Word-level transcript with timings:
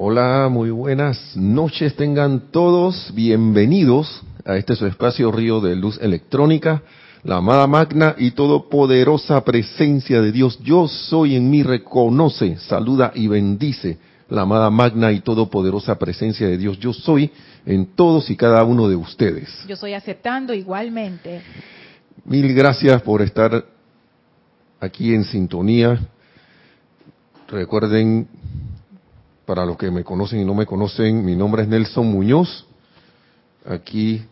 Hola, 0.00 0.48
muy 0.48 0.70
buenas 0.70 1.36
noches 1.36 1.96
tengan 1.96 2.52
todos. 2.52 3.12
Bienvenidos 3.16 4.22
a 4.44 4.56
este 4.56 4.76
su 4.76 4.86
espacio 4.86 5.32
Río 5.32 5.60
de 5.60 5.74
Luz 5.74 5.98
Electrónica, 6.00 6.84
la 7.24 7.38
amada 7.38 7.66
magna 7.66 8.14
y 8.16 8.30
todopoderosa 8.30 9.42
presencia 9.42 10.22
de 10.22 10.30
Dios. 10.30 10.56
Yo 10.62 10.86
soy 10.86 11.34
en 11.34 11.50
mí, 11.50 11.64
reconoce, 11.64 12.58
saluda 12.58 13.10
y 13.12 13.26
bendice 13.26 13.98
la 14.28 14.42
amada 14.42 14.70
magna 14.70 15.10
y 15.10 15.18
todopoderosa 15.18 15.98
presencia 15.98 16.46
de 16.46 16.58
Dios. 16.58 16.78
Yo 16.78 16.92
soy 16.92 17.32
en 17.66 17.86
todos 17.96 18.30
y 18.30 18.36
cada 18.36 18.62
uno 18.62 18.88
de 18.88 18.94
ustedes. 18.94 19.48
Yo 19.66 19.74
soy 19.74 19.94
aceptando 19.94 20.54
igualmente. 20.54 21.42
Mil 22.24 22.54
gracias 22.54 23.02
por 23.02 23.20
estar 23.20 23.64
aquí 24.78 25.12
en 25.12 25.24
sintonía. 25.24 25.98
Recuerden, 27.48 28.28
para 29.48 29.64
los 29.64 29.78
que 29.78 29.90
me 29.90 30.04
conocen 30.04 30.40
y 30.40 30.44
no 30.44 30.52
me 30.52 30.66
conocen, 30.66 31.24
mi 31.24 31.34
nombre 31.34 31.62
es 31.62 31.68
Nelson 31.68 32.06
Muñoz. 32.06 32.66
Aquí, 33.64 34.22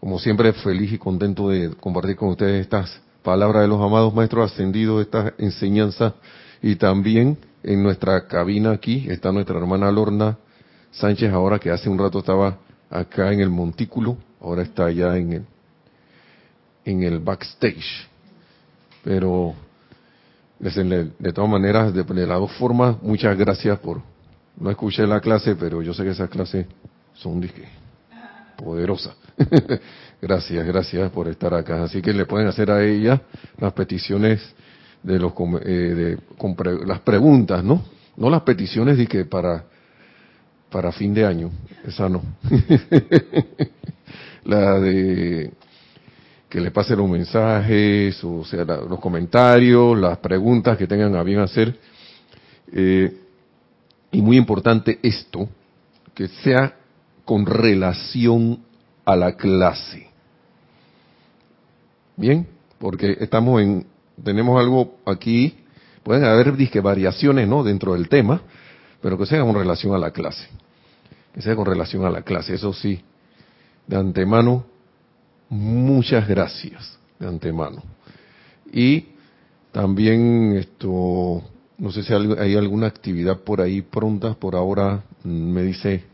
como 0.00 0.18
siempre, 0.18 0.50
feliz 0.54 0.94
y 0.94 0.96
contento 0.96 1.50
de 1.50 1.74
compartir 1.78 2.16
con 2.16 2.30
ustedes 2.30 2.62
estas 2.62 3.02
palabras 3.22 3.64
de 3.64 3.68
los 3.68 3.82
amados 3.82 4.14
maestros 4.14 4.50
ascendidos, 4.50 5.02
estas 5.02 5.34
enseñanzas 5.36 6.14
y 6.62 6.76
también 6.76 7.36
en 7.62 7.82
nuestra 7.82 8.26
cabina 8.26 8.70
aquí 8.70 9.06
está 9.10 9.30
nuestra 9.30 9.58
hermana 9.58 9.92
Lorna 9.92 10.38
Sánchez 10.92 11.34
ahora 11.34 11.58
que 11.58 11.70
hace 11.70 11.90
un 11.90 11.98
rato 11.98 12.20
estaba 12.20 12.60
acá 12.88 13.30
en 13.30 13.40
el 13.40 13.50
montículo, 13.50 14.16
ahora 14.40 14.62
está 14.62 14.86
allá 14.86 15.18
en 15.18 15.32
el, 15.34 15.44
en 16.86 17.02
el 17.02 17.18
backstage. 17.18 18.08
Pero 19.04 19.54
de, 20.62 21.32
todas 21.32 21.50
maneras, 21.50 21.92
de, 21.92 22.26
las 22.26 22.38
dos 22.38 22.52
formas, 22.52 23.02
muchas 23.02 23.36
gracias 23.36 23.78
por... 23.80 24.00
No 24.56 24.70
escuché 24.70 25.06
la 25.06 25.20
clase, 25.20 25.56
pero 25.56 25.82
yo 25.82 25.92
sé 25.92 26.04
que 26.04 26.10
esas 26.10 26.30
clases 26.30 26.66
son 27.14 27.40
disque, 27.40 27.64
poderosas. 28.56 29.16
gracias, 30.22 30.66
gracias 30.66 31.10
por 31.10 31.26
estar 31.26 31.52
acá. 31.54 31.82
Así 31.82 32.00
que 32.00 32.12
le 32.12 32.26
pueden 32.26 32.46
hacer 32.46 32.70
a 32.70 32.84
ella 32.84 33.22
las 33.58 33.72
peticiones 33.72 34.40
de 35.02 35.18
los 35.18 35.32
eh, 35.64 35.68
de, 35.68 36.18
las 36.86 37.00
preguntas, 37.00 37.64
¿no? 37.64 37.82
No 38.16 38.30
las 38.30 38.42
peticiones 38.42 38.98
de 38.98 39.24
para 39.24 39.64
para 40.70 40.90
fin 40.90 41.12
de 41.12 41.26
año, 41.26 41.50
esa 41.84 42.08
no. 42.08 42.22
la 44.44 44.80
de 44.80 45.52
que 46.52 46.60
le 46.60 46.70
pase 46.70 46.94
los 46.94 47.08
mensajes, 47.08 48.22
o 48.22 48.44
sea, 48.44 48.62
los 48.66 49.00
comentarios, 49.00 49.98
las 49.98 50.18
preguntas 50.18 50.76
que 50.76 50.86
tengan 50.86 51.16
a 51.16 51.22
bien 51.22 51.40
hacer. 51.40 51.74
Eh, 52.70 53.10
y 54.10 54.20
muy 54.20 54.36
importante 54.36 54.98
esto, 55.02 55.48
que 56.12 56.28
sea 56.28 56.76
con 57.24 57.46
relación 57.46 58.58
a 59.06 59.16
la 59.16 59.34
clase. 59.34 60.08
Bien, 62.18 62.46
porque 62.78 63.16
estamos 63.18 63.62
en, 63.62 63.86
tenemos 64.22 64.60
algo 64.60 64.98
aquí, 65.06 65.56
pueden 66.02 66.24
haber 66.24 66.54
disque 66.54 66.80
variaciones, 66.80 67.48
¿no? 67.48 67.64
Dentro 67.64 67.94
del 67.94 68.10
tema, 68.10 68.42
pero 69.00 69.16
que 69.16 69.24
sea 69.24 69.40
con 69.40 69.54
relación 69.54 69.94
a 69.94 69.98
la 69.98 70.10
clase 70.10 70.50
que 71.32 71.40
sea 71.40 71.56
con 71.56 71.64
relación 71.64 72.04
a 72.04 72.10
la 72.10 72.20
clase. 72.20 72.54
Eso 72.54 72.72
sí, 72.72 73.02
de 73.86 73.96
antemano, 73.96 74.66
muchas 75.52 76.26
gracias, 76.26 76.98
de 77.18 77.28
antemano. 77.28 77.82
Y 78.72 79.06
también 79.70 80.56
esto, 80.56 81.42
no 81.78 81.92
sé 81.92 82.02
si 82.02 82.12
hay 82.12 82.56
alguna 82.56 82.86
actividad 82.86 83.40
por 83.40 83.60
ahí 83.60 83.82
pronta, 83.82 84.34
por 84.34 84.56
ahora 84.56 85.04
me 85.24 85.62
dice 85.62 86.04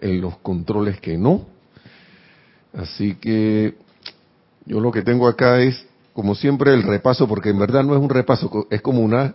en 0.00 0.20
los 0.20 0.38
controles 0.38 1.00
que 1.00 1.18
no. 1.18 1.46
Así 2.72 3.14
que 3.16 3.74
yo 4.64 4.80
lo 4.80 4.90
que 4.90 5.02
tengo 5.02 5.28
acá 5.28 5.60
es, 5.60 5.86
como 6.14 6.34
siempre, 6.34 6.72
el 6.72 6.82
repaso, 6.82 7.28
porque 7.28 7.50
en 7.50 7.58
verdad 7.58 7.84
no 7.84 7.94
es 7.94 8.00
un 8.00 8.08
repaso, 8.08 8.66
es 8.70 8.80
como 8.80 9.02
una 9.02 9.34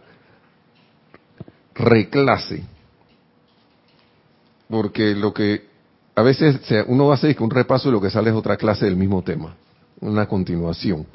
reclase 1.76 2.64
porque 4.72 5.14
lo 5.14 5.34
que 5.34 5.66
a 6.16 6.22
veces 6.22 6.60
uno 6.88 7.12
hace 7.12 7.36
un 7.40 7.50
repaso 7.50 7.90
y 7.90 7.92
lo 7.92 8.02
que 8.02 8.10
sale 8.10 8.30
es 8.30 8.36
otra 8.36 8.58
clase 8.58 8.86
del 8.86 8.96
mismo 8.96 9.24
tema, 9.24 9.56
una 10.00 10.28
continuación 10.28 11.06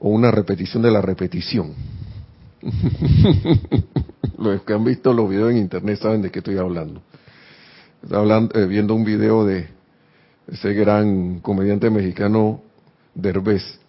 o 0.00 0.10
una 0.10 0.30
repetición 0.30 0.82
de 0.82 0.90
la 0.90 1.00
repetición. 1.00 1.74
los 4.38 4.62
que 4.62 4.72
han 4.72 4.84
visto 4.84 5.12
los 5.12 5.28
videos 5.28 5.50
en 5.50 5.58
internet 5.58 5.98
saben 6.00 6.22
de 6.22 6.30
qué 6.30 6.38
estoy 6.38 6.58
hablando. 6.58 7.02
Estoy 8.02 8.18
hablando, 8.18 8.58
eh, 8.58 8.66
viendo 8.66 8.94
un 8.94 9.04
video 9.04 9.44
de 9.44 9.68
ese 10.46 10.72
gran 10.74 11.40
comediante 11.40 11.90
mexicano 11.90 12.62
Derbez. 13.14 13.80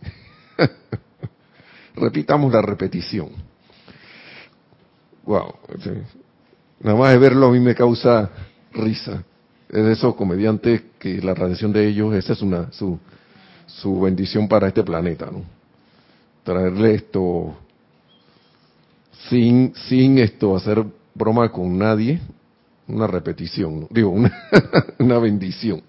Repitamos 1.96 2.52
la 2.52 2.62
repetición. 2.62 3.30
Wow, 5.26 5.56
Nada 6.82 6.98
más 6.98 7.12
de 7.12 7.18
verlo 7.18 7.48
a 7.48 7.52
mí 7.52 7.60
me 7.60 7.74
causa 7.74 8.30
risa. 8.74 9.24
Es 9.70 9.84
de 9.84 9.92
esos 9.94 10.16
comediantes 10.16 10.82
que 11.00 11.22
la 11.22 11.34
radiación 11.34 11.74
de 11.74 11.88
ellos, 11.88 12.14
esa 12.14 12.34
es 12.34 12.42
una 12.42 12.72
su, 12.72 13.00
su 13.66 14.02
bendición 14.02 14.48
para 14.48 14.68
este 14.68 14.84
planeta, 14.84 15.30
¿no? 15.32 15.44
Traerle 16.44 16.96
esto 16.96 17.56
sin 19.30 19.74
sin 19.76 20.20
esto 20.20 20.56
hacer 20.56 20.86
broma 21.14 21.52
con 21.52 21.78
nadie, 21.78 22.20
una 22.88 23.08
repetición, 23.08 23.88
digo, 23.90 24.10
una, 24.10 24.32
una 25.00 25.18
bendición, 25.18 25.82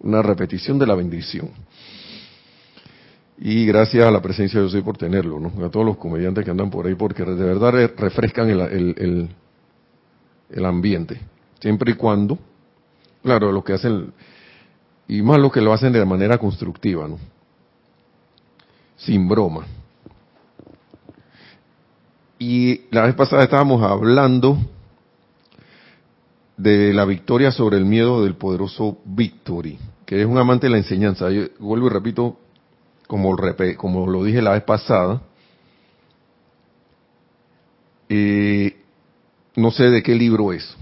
una 0.00 0.22
repetición 0.22 0.78
de 0.78 0.86
la 0.86 0.94
bendición. 0.94 1.50
Y 3.40 3.66
gracias 3.66 4.04
a 4.04 4.10
la 4.10 4.20
presencia 4.20 4.60
de 4.60 4.66
Dios 4.66 4.82
por 4.82 4.98
tenerlo. 4.98 5.40
A 5.64 5.70
todos 5.70 5.86
los 5.86 5.96
comediantes 5.96 6.44
que 6.44 6.50
andan 6.50 6.70
por 6.70 6.88
ahí, 6.88 6.96
porque 6.96 7.24
de 7.24 7.44
verdad 7.44 7.92
refrescan 7.96 8.50
el, 8.50 8.60
el 8.98 9.28
el 10.50 10.64
ambiente, 10.64 11.20
siempre 11.60 11.92
y 11.92 11.94
cuando, 11.94 12.38
claro, 13.22 13.52
lo 13.52 13.62
que 13.62 13.74
hacen, 13.74 14.12
y 15.06 15.22
más 15.22 15.38
lo 15.38 15.50
que 15.50 15.60
lo 15.60 15.72
hacen 15.72 15.92
de 15.92 16.04
manera 16.04 16.38
constructiva, 16.38 17.08
¿no? 17.08 17.18
Sin 18.96 19.28
broma. 19.28 19.66
Y 22.38 22.82
la 22.90 23.04
vez 23.04 23.14
pasada 23.14 23.42
estábamos 23.42 23.82
hablando 23.82 24.58
de 26.56 26.92
la 26.92 27.04
victoria 27.04 27.52
sobre 27.52 27.78
el 27.78 27.84
miedo 27.84 28.24
del 28.24 28.34
poderoso 28.34 28.98
Victory, 29.04 29.78
que 30.04 30.20
es 30.20 30.26
un 30.26 30.38
amante 30.38 30.66
de 30.66 30.70
la 30.70 30.78
enseñanza. 30.78 31.30
Yo 31.30 31.44
vuelvo 31.58 31.86
y 31.86 31.90
repito, 31.90 32.36
como, 33.06 33.36
como 33.76 34.06
lo 34.06 34.24
dije 34.24 34.42
la 34.42 34.52
vez 34.52 34.64
pasada, 34.64 35.22
eh, 38.08 38.76
no 39.56 39.70
sé 39.70 39.84
de 39.90 40.02
qué 40.02 40.14
libro 40.14 40.52
es, 40.52 40.76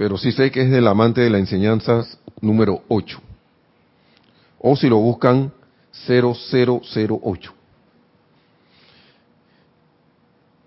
pero 0.00 0.16
sí 0.16 0.32
sé 0.32 0.50
que 0.50 0.62
es 0.62 0.70
del 0.70 0.88
amante 0.88 1.20
de 1.20 1.28
la 1.28 1.36
enseñanza 1.36 2.06
número 2.40 2.84
8. 2.88 3.20
O 4.60 4.74
si 4.74 4.88
lo 4.88 4.96
buscan, 4.96 5.52
0008. 6.06 7.52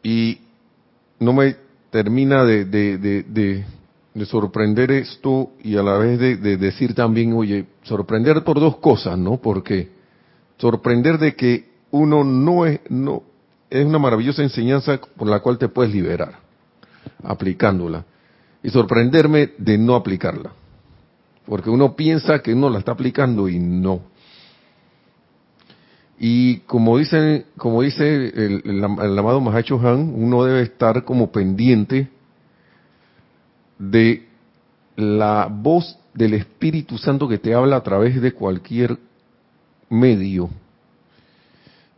Y 0.03 0.37
no 1.19 1.33
me 1.33 1.55
termina 1.89 2.43
de, 2.45 2.65
de, 2.65 3.65
sorprender 4.25 4.91
esto 4.91 5.49
y 5.63 5.77
a 5.77 5.81
la 5.81 5.97
vez 5.97 6.19
de, 6.19 6.57
decir 6.57 6.93
también, 6.93 7.33
oye, 7.33 7.65
sorprender 7.81 8.43
por 8.43 8.59
dos 8.59 8.77
cosas, 8.77 9.17
¿no? 9.17 9.37
Porque 9.37 9.89
sorprender 10.59 11.17
de 11.17 11.35
que 11.35 11.71
uno 11.89 12.23
no 12.23 12.67
es, 12.67 12.81
no, 12.87 13.23
es 13.71 13.83
una 13.83 13.97
maravillosa 13.97 14.43
enseñanza 14.43 15.01
por 15.17 15.27
la 15.27 15.39
cual 15.39 15.57
te 15.57 15.69
puedes 15.69 15.91
liberar, 15.91 16.37
aplicándola. 17.23 18.05
Y 18.63 18.69
sorprenderme 18.69 19.51
de 19.57 19.77
no 19.77 19.95
aplicarla. 19.95 20.53
Porque 21.45 21.69
uno 21.69 21.95
piensa 21.95 22.39
que 22.39 22.53
uno 22.53 22.69
la 22.69 22.79
está 22.79 22.93
aplicando 22.93 23.49
y 23.49 23.59
no. 23.59 24.01
Y 26.17 26.59
como 26.59 26.97
dice, 26.97 27.47
como 27.57 27.81
dice 27.81 28.27
el, 28.27 28.83
amado 28.83 29.41
Mahacho 29.41 29.79
Han, 29.85 30.13
uno 30.15 30.45
debe 30.45 30.61
estar 30.61 31.03
como 31.03 31.31
pendiente 31.31 32.07
de 33.77 34.25
la 34.95 35.49
voz 35.51 35.99
del 36.13 36.35
Espíritu 36.35 36.97
Santo 36.97 37.27
que 37.27 37.39
te 37.39 37.53
habla 37.53 37.77
a 37.77 37.83
través 37.83 38.21
de 38.21 38.31
cualquier 38.31 38.97
medio 39.89 40.49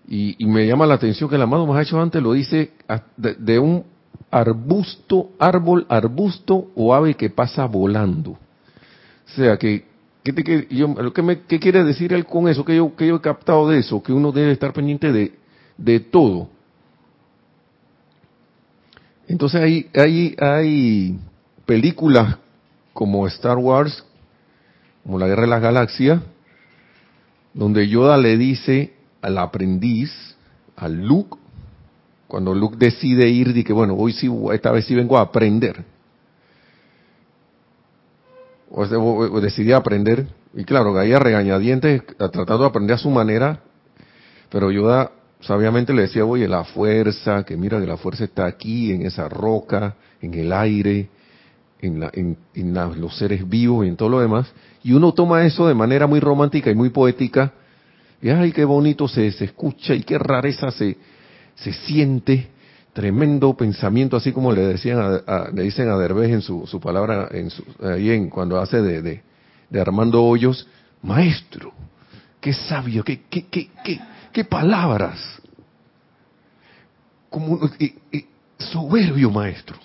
y, 0.08 0.46
me 0.46 0.68
llama 0.68 0.86
la 0.86 0.96
atención 0.96 1.30
que 1.30 1.36
el 1.36 1.42
amado 1.42 1.80
hecho 1.80 2.00
antes 2.00 2.22
lo 2.22 2.34
dice 2.34 2.72
de, 3.18 3.60
un 3.60 3.84
arbusto, 4.32 5.32
árbol, 5.40 5.86
arbusto 5.90 6.72
o 6.76 6.94
ave 6.94 7.14
que 7.16 7.30
pasa 7.30 7.66
volando. 7.66 8.32
O 8.32 9.30
sea, 9.36 9.58
que, 9.58 9.86
¿qué, 10.24 10.68
yo, 10.70 10.88
me, 10.88 11.42
¿qué 11.42 11.60
quiere 11.60 11.84
decir 11.84 12.14
él 12.14 12.26
con 12.26 12.48
eso? 12.48 12.64
Que 12.66 12.76
yo, 12.76 12.96
que 12.96 13.08
yo 13.08 13.16
he 13.16 13.22
captado 13.22 13.70
de 13.70 13.80
eso, 13.80 14.02
que 14.04 14.14
uno 14.14 14.32
debe 14.32 14.52
estar 14.52 14.74
pendiente 14.74 15.12
de, 15.12 15.34
de 15.78 16.00
todo. 16.00 16.50
Entonces 19.28 19.62
hay, 19.62 19.90
hay, 19.96 20.36
hay 20.40 21.20
películas 21.66 22.38
como 22.94 23.26
Star 23.28 23.58
Wars, 23.58 24.06
como 25.04 25.20
la 25.20 25.28
Guerra 25.28 25.44
de 25.44 25.48
las 25.48 25.62
Galaxias, 25.62 26.22
donde 27.54 27.88
Yoda 27.88 28.18
le 28.18 28.38
dice 28.38 28.94
al 29.22 29.38
aprendiz, 29.38 30.12
al 30.76 31.06
Luke, 31.06 31.38
cuando 32.28 32.54
Luke 32.54 32.78
decide 32.78 33.30
ir, 33.30 33.64
que 33.64 33.74
bueno, 33.74 33.96
hoy 33.96 34.14
sí, 34.14 34.30
esta 34.52 34.72
vez 34.72 34.86
sí 34.86 34.96
vengo 34.96 35.18
a 35.18 35.22
aprender. 35.22 35.84
O, 38.72 39.40
decidí 39.40 39.72
aprender, 39.72 40.28
y 40.54 40.64
claro, 40.64 40.94
caía 40.94 41.20
regañadientes, 41.20 42.04
tratando 42.18 42.60
de 42.60 42.66
aprender 42.66 42.96
a 42.96 42.98
su 42.98 43.10
manera, 43.10 43.62
pero 44.50 44.72
Yoda 44.72 45.12
sabiamente 45.40 45.94
le 45.94 46.04
decía, 46.04 46.26
oye, 46.26 46.48
la 46.48 46.64
fuerza, 46.64 47.44
que 47.44 47.56
mira 47.56 47.80
que 47.80 47.86
la 47.86 47.98
fuerza 47.98 48.24
está 48.24 48.46
aquí, 48.48 48.92
en 48.92 49.06
esa 49.06 49.30
roca, 49.30 49.96
en 50.20 50.34
el 50.34 50.52
aire, 50.52 51.10
en, 51.80 52.00
la, 52.00 52.12
en, 52.14 52.38
los 53.00 53.16
seres 53.18 53.48
vivos 53.48 53.86
y 53.86 53.90
en 53.90 53.96
todo 53.96 54.10
lo 54.10 54.20
demás. 54.20 54.52
Y 54.84 54.94
uno 54.94 55.14
toma 55.14 55.46
eso 55.46 55.68
de 55.68 55.76
manera 55.76 56.08
muy 56.08 56.20
romántica 56.20 56.72
y 56.72 56.76
muy 56.76 56.90
poética, 56.90 57.54
y 58.22 58.30
ay, 58.30 58.52
qué 58.52 58.66
bonito 58.66 59.08
se 59.08 59.28
escucha 59.28 59.94
y 59.94 60.02
qué 60.02 60.18
rareza 60.18 60.72
se, 60.72 60.98
se 61.56 61.74
siente, 61.74 62.50
tremendo 62.94 63.56
pensamiento, 63.56 64.18
así 64.18 64.32
como 64.32 64.52
le 64.52 64.62
decían 64.62 65.22
a, 65.28 65.50
le 65.54 65.64
dicen 65.64 65.90
a 65.90 65.98
Derbez 65.98 66.32
en 66.32 66.42
su, 66.42 66.66
su 66.68 66.80
palabra, 66.80 67.30
ahí 67.82 68.12
en, 68.12 68.30
cuando 68.30 68.60
hace 68.60 68.82
de, 68.82 69.22
de, 69.70 69.82
Armando 69.82 70.24
Hoyos, 70.24 70.68
maestro, 71.02 71.74
qué 72.40 72.54
sabio, 72.54 73.04
qué, 73.04 73.24
qué, 73.30 73.46
qué, 73.48 73.70
qué 74.32 74.46
palabras, 74.46 75.42
como 77.30 77.60
soberbio 78.58 79.30
maestro. 79.30 79.78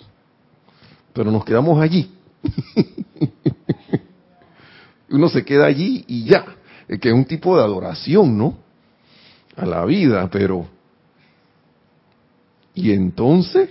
Pero 1.13 1.31
nos 1.31 1.43
quedamos 1.43 1.81
allí. 1.81 2.09
Uno 5.09 5.27
se 5.27 5.43
queda 5.43 5.65
allí 5.65 6.05
y 6.07 6.23
ya, 6.23 6.45
que 6.87 7.09
es 7.09 7.13
un 7.13 7.25
tipo 7.25 7.57
de 7.57 7.63
adoración, 7.63 8.37
¿no? 8.37 8.57
A 9.57 9.65
la 9.65 9.83
vida, 9.83 10.29
pero 10.31 10.65
y 12.73 12.91
entonces, 12.91 13.69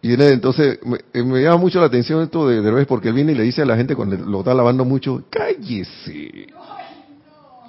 y 0.00 0.12
entonces 0.12 0.78
me, 0.84 0.98
me, 1.22 1.42
llama 1.42 1.56
mucho 1.56 1.80
la 1.80 1.86
atención 1.86 2.22
esto 2.22 2.46
de 2.46 2.60
Derbez 2.60 2.86
porque 2.86 3.08
él 3.08 3.14
viene 3.14 3.32
y 3.32 3.34
le 3.34 3.42
dice 3.42 3.62
a 3.62 3.66
la 3.66 3.76
gente 3.76 3.96
cuando 3.96 4.16
lo 4.16 4.40
está 4.40 4.54
lavando 4.54 4.84
mucho, 4.84 5.24
cállese, 5.30 6.46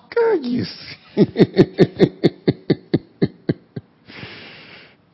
cállese. 0.09 0.97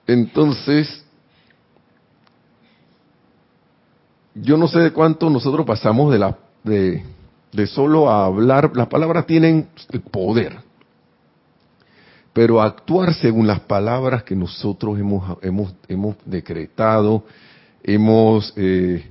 Entonces, 0.07 1.05
yo 4.35 4.57
no 4.57 4.67
sé 4.67 4.79
de 4.79 4.91
cuánto 4.91 5.29
nosotros 5.29 5.65
pasamos 5.65 6.11
de 6.11 6.19
la 6.19 6.37
de, 6.63 7.03
de 7.53 7.67
solo 7.67 8.09
a 8.09 8.25
hablar, 8.25 8.71
las 8.75 8.87
palabras 8.87 9.25
tienen 9.25 9.69
poder 10.11 10.70
pero 12.33 12.61
actuar 12.61 13.13
según 13.13 13.47
las 13.47 13.59
palabras 13.61 14.23
que 14.23 14.35
nosotros 14.35 14.97
hemos, 14.97 15.37
hemos, 15.41 15.73
hemos 15.87 16.15
decretado, 16.25 17.25
hemos, 17.83 18.53
eh, 18.55 19.05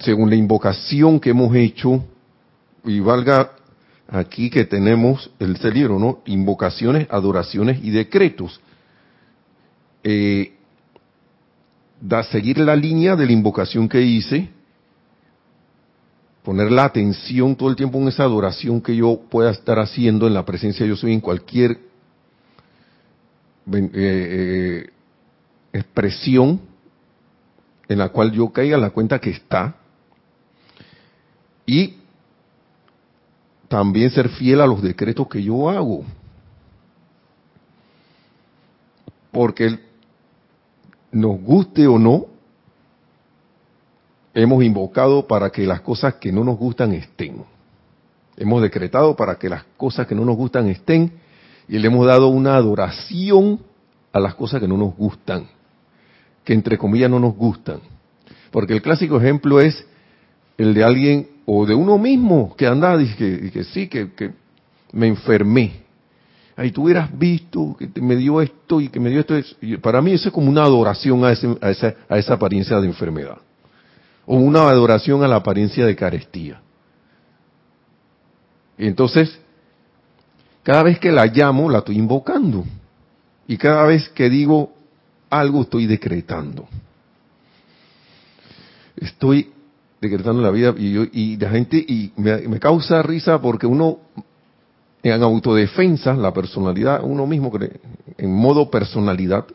según 0.00 0.28
la 0.28 0.36
invocación 0.36 1.18
que 1.18 1.30
hemos 1.30 1.54
hecho, 1.56 2.04
y 2.84 3.00
valga 3.00 3.52
aquí 4.08 4.50
que 4.50 4.64
tenemos 4.64 5.30
el 5.38 5.56
libro, 5.72 5.98
¿no? 5.98 6.20
Invocaciones, 6.26 7.06
adoraciones 7.10 7.82
y 7.82 7.90
decretos. 7.90 8.60
Eh, 10.04 10.52
da 12.00 12.22
seguir 12.24 12.58
la 12.58 12.74
línea 12.74 13.14
de 13.16 13.24
la 13.24 13.32
invocación 13.32 13.88
que 13.88 14.02
hice, 14.02 14.50
poner 16.42 16.72
la 16.72 16.84
atención 16.84 17.54
todo 17.54 17.70
el 17.70 17.76
tiempo 17.76 17.98
en 17.98 18.08
esa 18.08 18.24
adoración 18.24 18.80
que 18.80 18.96
yo 18.96 19.20
pueda 19.30 19.50
estar 19.52 19.78
haciendo 19.78 20.26
en 20.26 20.34
la 20.34 20.44
presencia 20.44 20.84
de 20.84 20.90
yo 20.90 20.96
soy 20.96 21.12
en 21.12 21.20
cualquier 21.20 21.91
eh, 23.70 23.90
eh, 23.94 24.90
expresión 25.72 26.60
en 27.88 27.98
la 27.98 28.08
cual 28.08 28.32
yo 28.32 28.52
caiga 28.52 28.76
la 28.76 28.90
cuenta 28.90 29.18
que 29.18 29.30
está 29.30 29.76
y 31.66 31.96
también 33.68 34.10
ser 34.10 34.28
fiel 34.28 34.60
a 34.60 34.66
los 34.66 34.82
decretos 34.82 35.28
que 35.28 35.42
yo 35.42 35.70
hago. 35.70 36.04
Porque 39.30 39.78
nos 41.10 41.40
guste 41.40 41.86
o 41.86 41.98
no, 41.98 42.26
hemos 44.34 44.62
invocado 44.62 45.26
para 45.26 45.50
que 45.50 45.66
las 45.66 45.80
cosas 45.80 46.14
que 46.14 46.32
no 46.32 46.44
nos 46.44 46.58
gustan 46.58 46.92
estén. 46.92 47.44
Hemos 48.36 48.62
decretado 48.62 49.14
para 49.14 49.36
que 49.36 49.48
las 49.48 49.64
cosas 49.76 50.06
que 50.06 50.14
no 50.14 50.24
nos 50.24 50.36
gustan 50.36 50.68
estén 50.68 51.12
y 51.68 51.78
le 51.78 51.86
hemos 51.86 52.06
dado 52.06 52.28
una 52.28 52.56
adoración 52.56 53.60
a 54.12 54.20
las 54.20 54.34
cosas 54.34 54.60
que 54.60 54.68
no 54.68 54.76
nos 54.76 54.94
gustan, 54.96 55.46
que 56.44 56.52
entre 56.52 56.76
comillas 56.76 57.10
no 57.10 57.18
nos 57.18 57.34
gustan. 57.34 57.80
Porque 58.50 58.74
el 58.74 58.82
clásico 58.82 59.18
ejemplo 59.18 59.60
es 59.60 59.86
el 60.58 60.74
de 60.74 60.84
alguien 60.84 61.28
o 61.46 61.66
de 61.66 61.74
uno 61.74 61.98
mismo 61.98 62.54
que 62.56 62.66
anda 62.66 63.00
y 63.00 63.14
que, 63.14 63.64
sí, 63.64 63.88
que, 63.88 64.32
me 64.92 65.06
enfermé. 65.06 65.82
Ahí 66.54 66.70
tú 66.70 66.84
hubieras 66.84 67.16
visto 67.18 67.74
que 67.78 68.00
me 68.02 68.14
dio 68.14 68.42
esto 68.42 68.78
y 68.80 68.88
que 68.88 69.00
me 69.00 69.08
dio 69.08 69.20
esto. 69.20 69.34
para 69.80 70.02
mí 70.02 70.12
eso 70.12 70.28
es 70.28 70.34
como 70.34 70.50
una 70.50 70.64
adoración 70.64 71.24
a, 71.24 71.28
a, 71.28 71.70
esa, 71.70 71.94
a 72.08 72.18
esa 72.18 72.34
apariencia 72.34 72.78
de 72.78 72.86
enfermedad. 72.86 73.38
O 74.26 74.36
una 74.36 74.68
adoración 74.68 75.24
a 75.24 75.28
la 75.28 75.36
apariencia 75.36 75.86
de 75.86 75.96
carestía. 75.96 76.60
Y 78.76 78.86
entonces, 78.86 79.40
cada 80.62 80.82
vez 80.82 80.98
que 80.98 81.10
la 81.10 81.26
llamo, 81.26 81.68
la 81.68 81.78
estoy 81.78 81.98
invocando. 81.98 82.64
Y 83.48 83.56
cada 83.56 83.84
vez 83.84 84.08
que 84.10 84.30
digo 84.30 84.72
algo, 85.28 85.62
estoy 85.62 85.86
decretando. 85.86 86.68
Estoy 88.96 89.52
decretando 90.00 90.40
la 90.42 90.50
vida 90.50 90.74
y, 90.76 90.92
yo, 90.92 91.04
y 91.12 91.36
la 91.36 91.50
gente, 91.50 91.76
y 91.76 92.12
me, 92.16 92.58
causa 92.60 93.02
risa 93.02 93.40
porque 93.40 93.66
uno, 93.66 93.98
en 95.02 95.22
autodefensa, 95.22 96.14
la 96.14 96.32
personalidad, 96.32 97.00
uno 97.02 97.26
mismo, 97.26 97.50
en 98.18 98.34
modo 98.34 98.70
personalidad, 98.70 99.46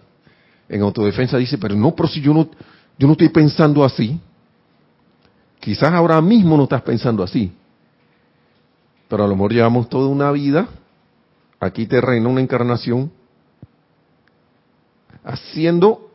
en 0.67 0.81
autodefensa 0.81 1.37
dice, 1.37 1.57
pero 1.57 1.75
no, 1.75 1.95
pero 1.95 2.09
si 2.09 2.19
yo 2.19 2.33
no, 2.33 2.49
yo 2.97 3.07
no 3.07 3.13
estoy 3.13 3.29
pensando 3.29 3.83
así. 3.85 4.19
Quizás 5.59 5.93
ahora 5.93 6.21
mismo 6.21 6.57
no 6.57 6.63
estás 6.63 6.81
pensando 6.81 7.23
así. 7.23 7.51
Pero 9.07 9.23
a 9.23 9.27
lo 9.27 9.35
mejor 9.35 9.53
llevamos 9.53 9.87
toda 9.87 10.09
una 10.09 10.31
vida 10.31 10.67
aquí 11.59 11.87
te 11.87 12.01
reina 12.01 12.29
una 12.29 12.41
encarnación, 12.41 13.11
haciendo, 15.23 16.11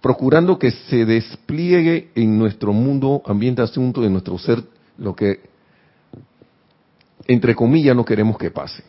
procurando 0.00 0.58
que 0.58 0.70
se 0.70 1.04
despliegue 1.04 2.10
en 2.14 2.38
nuestro 2.38 2.72
mundo, 2.72 3.22
ambiente, 3.26 3.62
asunto, 3.62 4.00
de 4.00 4.10
nuestro 4.10 4.38
ser, 4.38 4.62
lo 4.98 5.14
que, 5.14 5.40
entre 7.26 7.54
comillas, 7.54 7.96
no 7.96 8.04
queremos 8.04 8.38
que 8.38 8.50
pase. 8.50 8.82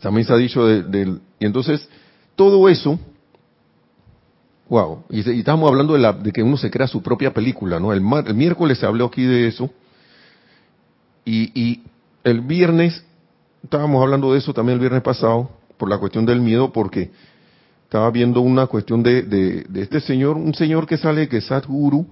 También 0.00 0.26
se 0.26 0.32
ha 0.32 0.36
dicho 0.36 0.66
del... 0.66 1.20
y 1.38 1.46
entonces, 1.46 1.88
todo 2.36 2.68
eso, 2.68 2.98
wow, 4.68 5.04
y, 5.08 5.38
estamos 5.38 5.68
hablando 5.68 5.94
de, 5.94 6.00
la, 6.00 6.12
de, 6.12 6.30
que 6.30 6.42
uno 6.42 6.56
se 6.56 6.70
crea 6.70 6.86
su 6.86 7.02
propia 7.02 7.32
película, 7.32 7.80
¿no? 7.80 7.92
El, 7.92 8.02
miércoles 8.02 8.78
se 8.78 8.86
habló 8.86 9.06
aquí 9.06 9.22
de 9.22 9.46
eso, 9.46 9.70
y, 11.24 11.58
y 11.58 11.82
el 12.22 12.42
viernes 12.42 13.02
estábamos 13.64 14.02
hablando 14.02 14.32
de 14.32 14.38
eso 14.38 14.52
también 14.52 14.74
el 14.74 14.80
viernes 14.80 15.02
pasado, 15.02 15.50
por 15.78 15.88
la 15.88 15.98
cuestión 15.98 16.24
del 16.26 16.40
miedo, 16.40 16.72
porque 16.72 17.10
estaba 17.84 18.10
viendo 18.10 18.40
una 18.42 18.66
cuestión 18.66 19.02
de, 19.02 19.66
este 19.74 20.00
señor, 20.00 20.36
un 20.36 20.54
señor 20.54 20.86
que 20.86 20.98
sale 20.98 21.28
que 21.28 21.38
es 21.38 21.46
Sadhguru, 21.46 22.06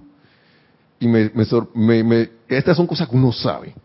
y 0.99 1.07
me, 1.07 1.31
me, 1.75 2.03
me, 2.03 2.29
estas 2.47 2.75
son 2.75 2.87
cosas 2.87 3.07
que 3.07 3.15
uno 3.15 3.31
sabe, 3.31 3.75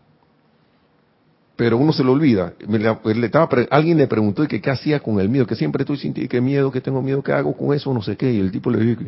pero 1.55 1.77
uno 1.77 1.93
se 1.93 2.03
lo 2.03 2.13
olvida. 2.13 2.53
le 2.67 3.25
estaba, 3.25 3.49
alguien 3.69 3.97
le 3.97 4.07
preguntó 4.07 4.47
que 4.47 4.61
qué 4.61 4.71
hacía 4.71 4.99
con 4.99 5.19
el 5.19 5.29
miedo, 5.29 5.45
que 5.45 5.55
siempre 5.55 5.83
estoy 5.83 5.97
sintiendo 5.97 6.29
que 6.29 6.41
miedo, 6.41 6.71
que 6.71 6.81
tengo 6.81 7.01
miedo, 7.01 7.21
¿qué 7.21 7.33
hago 7.33 7.55
con 7.55 7.73
eso? 7.73 7.93
No 7.93 8.01
sé 8.01 8.15
qué. 8.15 8.31
Y 8.31 8.39
el 8.39 8.49
tipo 8.49 8.69
le 8.71 8.79
dijo, 8.79 9.01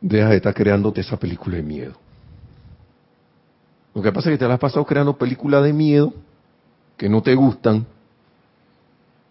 deja 0.00 0.28
de 0.28 0.36
estar 0.36 0.54
creándote 0.54 1.00
esa 1.00 1.18
película 1.18 1.56
de 1.56 1.64
miedo. 1.64 1.94
Lo 3.92 4.02
que 4.02 4.12
pasa 4.12 4.30
es 4.30 4.34
que 4.34 4.38
te 4.38 4.46
la 4.46 4.54
has 4.54 4.60
pasado 4.60 4.86
creando 4.86 5.18
películas 5.18 5.64
de 5.64 5.72
miedo 5.72 6.14
que 7.00 7.08
no 7.08 7.22
te 7.22 7.34
gustan, 7.34 7.86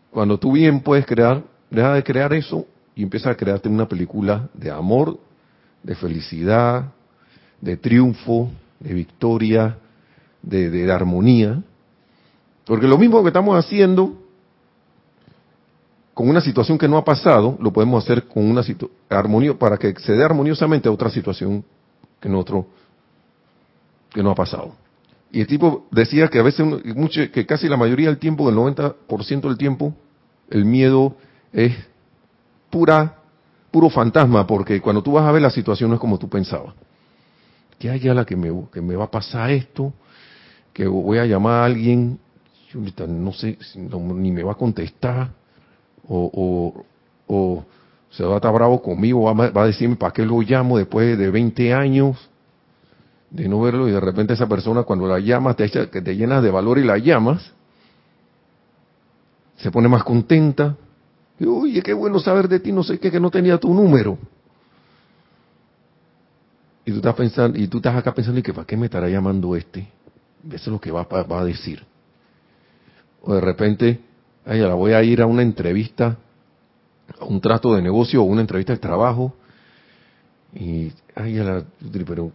cuando 0.09 0.39
tú 0.39 0.53
bien 0.53 0.81
puedes 0.81 1.05
crear, 1.05 1.43
deja 1.69 1.93
de 1.93 2.03
crear 2.03 2.33
eso 2.33 2.65
y 2.95 3.03
empieza 3.03 3.29
a 3.29 3.35
crearte 3.35 3.69
una 3.69 3.87
película 3.87 4.49
de 4.55 4.71
amor, 4.71 5.19
de 5.83 5.93
felicidad, 5.93 6.85
de 7.61 7.77
triunfo, 7.77 8.49
de 8.79 8.95
victoria, 8.95 9.77
de, 10.41 10.91
armonía. 10.91 11.61
Porque 12.65 12.87
lo 12.87 12.97
mismo 12.97 13.21
que 13.21 13.27
estamos 13.27 13.55
haciendo 13.63 14.17
con 16.15 16.27
una 16.27 16.41
situación 16.41 16.75
que 16.75 16.87
no 16.87 16.97
ha 16.97 17.05
pasado, 17.05 17.55
lo 17.61 17.71
podemos 17.71 18.03
hacer 18.03 18.23
con 18.23 18.49
una 18.49 18.63
armonía 19.11 19.53
para 19.53 19.77
que 19.77 19.93
se 19.99 20.13
dé 20.13 20.23
armoniosamente 20.23 20.89
a 20.89 20.91
otra 20.91 21.11
situación 21.11 21.63
que 22.19 22.29
otro 22.29 22.65
que 24.09 24.23
no 24.23 24.31
ha 24.31 24.35
pasado. 24.35 24.73
Y 25.31 25.41
el 25.41 25.47
tipo 25.47 25.87
decía 25.91 26.27
que 26.27 26.39
a 26.39 26.43
veces, 26.43 26.65
mucho, 26.95 27.21
que 27.31 27.45
casi 27.45 27.67
la 27.67 27.77
mayoría 27.77 28.07
del 28.07 28.17
tiempo, 28.17 28.49
el 28.49 28.55
90% 28.55 29.41
del 29.41 29.57
tiempo, 29.57 29.93
el 30.49 30.65
miedo 30.65 31.15
es 31.53 31.75
pura, 32.69 33.17
puro 33.71 33.89
fantasma, 33.89 34.47
porque 34.47 34.81
cuando 34.81 35.03
tú 35.03 35.13
vas 35.13 35.25
a 35.25 35.31
ver 35.31 35.41
la 35.41 35.51
situación 35.51 35.89
no 35.89 35.95
es 35.95 36.01
como 36.01 36.17
tú 36.17 36.27
pensabas. 36.27 36.73
Que 37.77 37.89
hay 37.89 37.99
la 37.99 38.25
que 38.25 38.35
me, 38.35 38.51
que 38.71 38.81
me 38.81 38.95
va 38.95 39.05
a 39.05 39.11
pasar 39.11 39.51
esto, 39.51 39.93
que 40.73 40.87
voy 40.87 41.19
a 41.19 41.25
llamar 41.25 41.61
a 41.61 41.65
alguien, 41.65 42.19
yo 42.73 42.81
no 43.07 43.31
sé, 43.31 43.57
ni 43.75 44.31
me 44.31 44.43
va 44.43 44.53
a 44.53 44.55
contestar, 44.55 45.29
o, 46.07 46.83
o, 47.27 47.65
se 48.09 48.23
va 48.23 48.33
a 48.33 48.35
estar 48.37 48.51
bravo 48.51 48.81
conmigo, 48.81 49.23
va, 49.23 49.51
va 49.51 49.63
a 49.63 49.67
decirme 49.67 49.95
para 49.95 50.11
qué 50.11 50.25
lo 50.25 50.41
llamo 50.41 50.79
después 50.79 51.15
de 51.17 51.29
20 51.29 51.73
años 51.73 52.17
de 53.31 53.47
no 53.47 53.61
verlo 53.61 53.87
y 53.87 53.91
de 53.91 53.99
repente 53.99 54.33
esa 54.33 54.47
persona 54.47 54.83
cuando 54.83 55.07
la 55.07 55.19
llamas, 55.19 55.55
te, 55.55 55.65
echa, 55.65 55.89
que 55.89 56.01
te 56.01 56.15
llenas 56.15 56.41
de 56.43 56.51
valor 56.51 56.79
y 56.79 56.83
la 56.83 56.97
llamas, 56.97 57.51
se 59.57 59.71
pone 59.71 59.87
más 59.87 60.03
contenta. 60.03 60.75
Y, 61.39 61.45
Oye, 61.45 61.81
qué 61.81 61.93
bueno 61.93 62.19
saber 62.19 62.47
de 62.47 62.59
ti, 62.59 62.71
no 62.71 62.83
sé 62.83 62.99
qué, 62.99 63.11
que 63.11 63.19
no 63.19 63.29
tenía 63.29 63.57
tu 63.57 63.73
número. 63.73 64.17
Y 66.85 66.91
tú 66.91 66.97
estás 66.97 67.15
pensando, 67.15 67.57
y 67.59 67.67
tú 67.67 67.77
estás 67.77 67.95
acá 67.95 68.13
pensando, 68.13 68.39
¿y 68.39 68.43
que 68.43 68.53
para 68.53 68.65
qué 68.65 68.75
me 68.75 68.85
estará 68.85 69.07
llamando 69.07 69.55
este? 69.55 69.87
Eso 70.47 70.55
es 70.55 70.67
lo 70.67 70.79
que 70.79 70.91
va, 70.91 71.03
va 71.03 71.41
a 71.41 71.45
decir. 71.45 71.83
O 73.21 73.35
de 73.35 73.41
repente, 73.41 73.99
ay, 74.45 74.59
la 74.59 74.73
voy 74.73 74.93
a 74.93 75.03
ir 75.03 75.21
a 75.21 75.27
una 75.27 75.43
entrevista, 75.43 76.17
a 77.19 77.25
un 77.25 77.41
trato 77.41 77.75
de 77.75 77.81
negocio 77.81 78.21
o 78.21 78.25
una 78.25 78.41
entrevista 78.41 78.73
de 78.73 78.79
trabajo. 78.79 79.35
Y, 80.53 80.91
ay, 81.15 81.35
la, 81.35 81.63
pero 82.07 82.31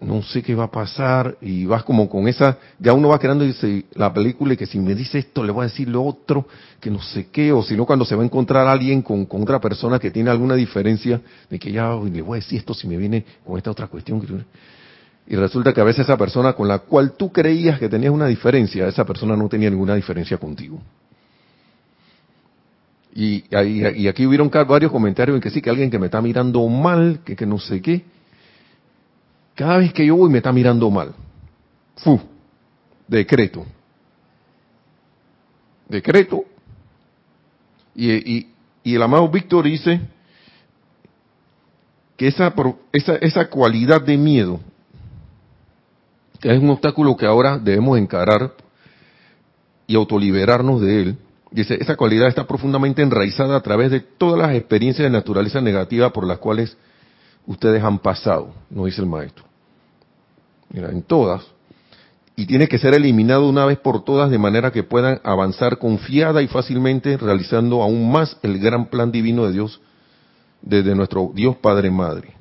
no 0.00 0.22
sé 0.22 0.42
qué 0.42 0.54
va 0.54 0.64
a 0.64 0.70
pasar 0.70 1.36
y 1.40 1.66
vas 1.66 1.82
como 1.82 2.08
con 2.08 2.28
esa, 2.28 2.58
ya 2.78 2.92
uno 2.92 3.08
va 3.08 3.18
creando 3.18 3.44
dice, 3.44 3.84
la 3.94 4.12
película 4.12 4.54
y 4.54 4.56
que 4.56 4.66
si 4.66 4.78
me 4.78 4.94
dice 4.94 5.18
esto 5.18 5.42
le 5.42 5.50
voy 5.50 5.62
a 5.62 5.68
decir 5.68 5.88
lo 5.88 6.04
otro, 6.04 6.46
que 6.80 6.90
no 6.90 7.02
sé 7.02 7.28
qué, 7.32 7.52
o 7.52 7.62
si 7.62 7.76
no 7.76 7.84
cuando 7.84 8.04
se 8.04 8.14
va 8.14 8.22
a 8.22 8.24
encontrar 8.24 8.68
alguien 8.68 9.02
con, 9.02 9.26
otra 9.28 9.60
persona 9.60 9.98
que 9.98 10.10
tiene 10.10 10.30
alguna 10.30 10.54
diferencia, 10.54 11.20
de 11.50 11.58
que 11.58 11.72
ya 11.72 11.94
le 11.94 12.22
voy 12.22 12.38
a 12.38 12.40
decir 12.40 12.58
esto 12.60 12.74
si 12.74 12.86
me 12.86 12.96
viene 12.96 13.24
con 13.44 13.56
esta 13.56 13.70
otra 13.70 13.88
cuestión. 13.88 14.22
Y 15.26 15.36
resulta 15.36 15.72
que 15.72 15.80
a 15.80 15.84
veces 15.84 16.04
esa 16.04 16.16
persona 16.16 16.52
con 16.52 16.68
la 16.68 16.78
cual 16.78 17.14
tú 17.16 17.32
creías 17.32 17.78
que 17.78 17.88
tenías 17.88 18.12
una 18.12 18.26
diferencia, 18.26 18.86
esa 18.86 19.04
persona 19.04 19.36
no 19.36 19.48
tenía 19.48 19.68
ninguna 19.68 19.96
diferencia 19.96 20.38
contigo. 20.38 20.80
Y, 23.14 23.44
y, 23.50 24.06
aquí 24.06 24.26
hubieron 24.26 24.48
varios 24.48 24.92
comentarios 24.92 25.34
en 25.34 25.40
que 25.40 25.50
sí, 25.50 25.60
que 25.60 25.70
alguien 25.70 25.90
que 25.90 25.98
me 25.98 26.06
está 26.06 26.22
mirando 26.22 26.66
mal, 26.68 27.20
que, 27.24 27.34
que 27.34 27.46
no 27.46 27.58
sé 27.58 27.82
qué, 27.82 28.04
cada 29.58 29.78
vez 29.78 29.92
que 29.92 30.06
yo 30.06 30.14
voy 30.14 30.30
me 30.30 30.38
está 30.38 30.52
mirando 30.52 30.88
mal. 30.88 31.12
Fu, 31.96 32.20
decreto. 33.08 33.66
Decreto. 35.88 36.44
Y, 37.92 38.46
el 38.84 39.02
amado 39.02 39.28
Víctor 39.28 39.64
dice 39.64 40.00
que 42.16 42.28
esa, 42.28 42.54
esa, 42.92 43.16
esa 43.16 43.50
cualidad 43.50 44.00
de 44.00 44.16
miedo, 44.16 44.60
que 46.38 46.54
es 46.54 46.62
un 46.62 46.70
obstáculo 46.70 47.16
que 47.16 47.26
ahora 47.26 47.58
debemos 47.58 47.98
encarar 47.98 48.54
y 49.88 49.96
autoliberarnos 49.96 50.80
de 50.80 51.02
él, 51.02 51.18
dice, 51.50 51.78
esa 51.80 51.96
cualidad 51.96 52.28
está 52.28 52.46
profundamente 52.46 53.02
enraizada 53.02 53.56
a 53.56 53.62
través 53.62 53.90
de 53.90 53.98
todas 53.98 54.38
las 54.38 54.56
experiencias 54.56 55.04
de 55.04 55.10
naturaleza 55.10 55.60
negativa 55.60 56.12
por 56.12 56.24
las 56.24 56.38
cuales 56.38 56.76
ustedes 57.44 57.82
han 57.82 57.98
pasado, 57.98 58.54
nos 58.70 58.86
dice 58.86 59.00
el 59.00 59.08
maestro 59.08 59.47
en 60.72 61.02
todas, 61.02 61.46
y 62.36 62.46
tiene 62.46 62.68
que 62.68 62.78
ser 62.78 62.94
eliminado 62.94 63.48
una 63.48 63.64
vez 63.64 63.78
por 63.78 64.04
todas 64.04 64.30
de 64.30 64.38
manera 64.38 64.70
que 64.70 64.84
puedan 64.84 65.20
avanzar 65.24 65.78
confiada 65.78 66.40
y 66.40 66.46
fácilmente 66.46 67.16
realizando 67.16 67.82
aún 67.82 68.12
más 68.12 68.36
el 68.42 68.58
gran 68.60 68.86
plan 68.86 69.10
divino 69.10 69.46
de 69.46 69.52
Dios, 69.52 69.80
desde 70.62 70.94
nuestro 70.94 71.32
Dios 71.34 71.56
Padre 71.56 71.90
Madre. 71.90 72.34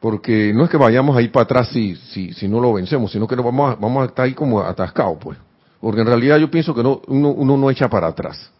Porque 0.00 0.52
no 0.54 0.64
es 0.64 0.70
que 0.70 0.76
vayamos 0.76 1.16
a 1.16 1.22
ir 1.22 1.32
para 1.32 1.44
atrás 1.44 1.68
si, 1.68 1.96
si, 1.96 2.32
si 2.32 2.48
no 2.48 2.60
lo 2.60 2.72
vencemos, 2.72 3.10
sino 3.10 3.26
que 3.26 3.34
vamos, 3.34 3.72
a, 3.72 3.74
vamos 3.74 4.02
a 4.02 4.06
estar 4.06 4.24
ahí 4.24 4.32
como 4.32 4.60
atascados, 4.60 5.18
pues. 5.20 5.36
Porque 5.80 6.00
en 6.00 6.06
realidad 6.06 6.38
yo 6.38 6.50
pienso 6.50 6.74
que 6.74 6.82
no, 6.82 7.02
uno, 7.08 7.30
uno 7.30 7.56
no 7.56 7.70
echa 7.70 7.88
para 7.88 8.08
atrás. 8.08 8.50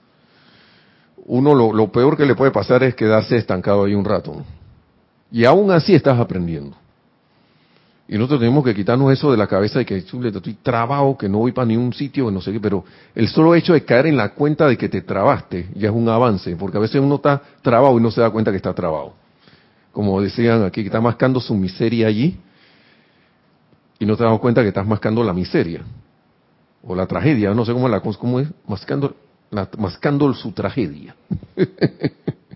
Uno 1.26 1.54
lo, 1.54 1.92
peor 1.92 2.16
que 2.16 2.26
le 2.26 2.34
puede 2.34 2.50
pasar 2.50 2.82
es 2.82 2.94
quedarse 2.94 3.36
estancado 3.36 3.84
ahí 3.84 3.94
un 3.94 4.04
rato. 4.04 4.44
Y 5.30 5.44
aún 5.44 5.70
así 5.70 5.94
estás 5.94 6.18
aprendiendo. 6.18 6.76
Y 8.08 8.16
nosotros 8.16 8.40
tenemos 8.40 8.64
que 8.64 8.74
quitarnos 8.74 9.12
eso 9.12 9.30
de 9.30 9.36
la 9.36 9.46
cabeza 9.46 9.80
de 9.80 9.84
que 9.84 9.98
estoy 9.98 10.54
trabado, 10.62 11.16
que 11.18 11.28
no 11.28 11.38
voy 11.38 11.52
para 11.52 11.66
ningún 11.66 11.92
sitio, 11.92 12.30
no 12.30 12.40
sé 12.40 12.52
qué, 12.52 12.60
pero 12.60 12.82
el 13.14 13.28
solo 13.28 13.54
hecho 13.54 13.74
de 13.74 13.84
caer 13.84 14.06
en 14.06 14.16
la 14.16 14.30
cuenta 14.30 14.66
de 14.66 14.78
que 14.78 14.88
te 14.88 15.02
trabaste 15.02 15.68
ya 15.74 15.90
es 15.90 15.94
un 15.94 16.08
avance, 16.08 16.56
porque 16.56 16.78
a 16.78 16.80
veces 16.80 17.02
uno 17.02 17.16
está 17.16 17.42
trabado 17.60 17.98
y 17.98 18.02
no 18.02 18.10
se 18.10 18.22
da 18.22 18.30
cuenta 18.30 18.50
que 18.50 18.56
está 18.56 18.72
trabado. 18.72 19.12
Como 19.92 20.22
decían 20.22 20.64
aquí, 20.64 20.80
que 20.80 20.86
está 20.86 21.02
mascando 21.02 21.38
su 21.38 21.54
miseria 21.54 22.06
allí 22.06 22.38
y 23.98 24.06
no 24.06 24.16
te 24.16 24.24
das 24.24 24.38
cuenta 24.38 24.62
que 24.62 24.68
estás 24.68 24.86
mascando 24.86 25.22
la 25.22 25.34
miseria 25.34 25.82
o 26.82 26.94
la 26.94 27.06
tragedia, 27.06 27.52
no 27.52 27.66
sé 27.66 27.74
cómo, 27.74 27.90
la, 27.90 28.00
cómo 28.00 28.40
es, 28.40 28.48
mascando, 28.66 29.14
mascando 29.76 30.32
su 30.32 30.52
tragedia. 30.52 31.14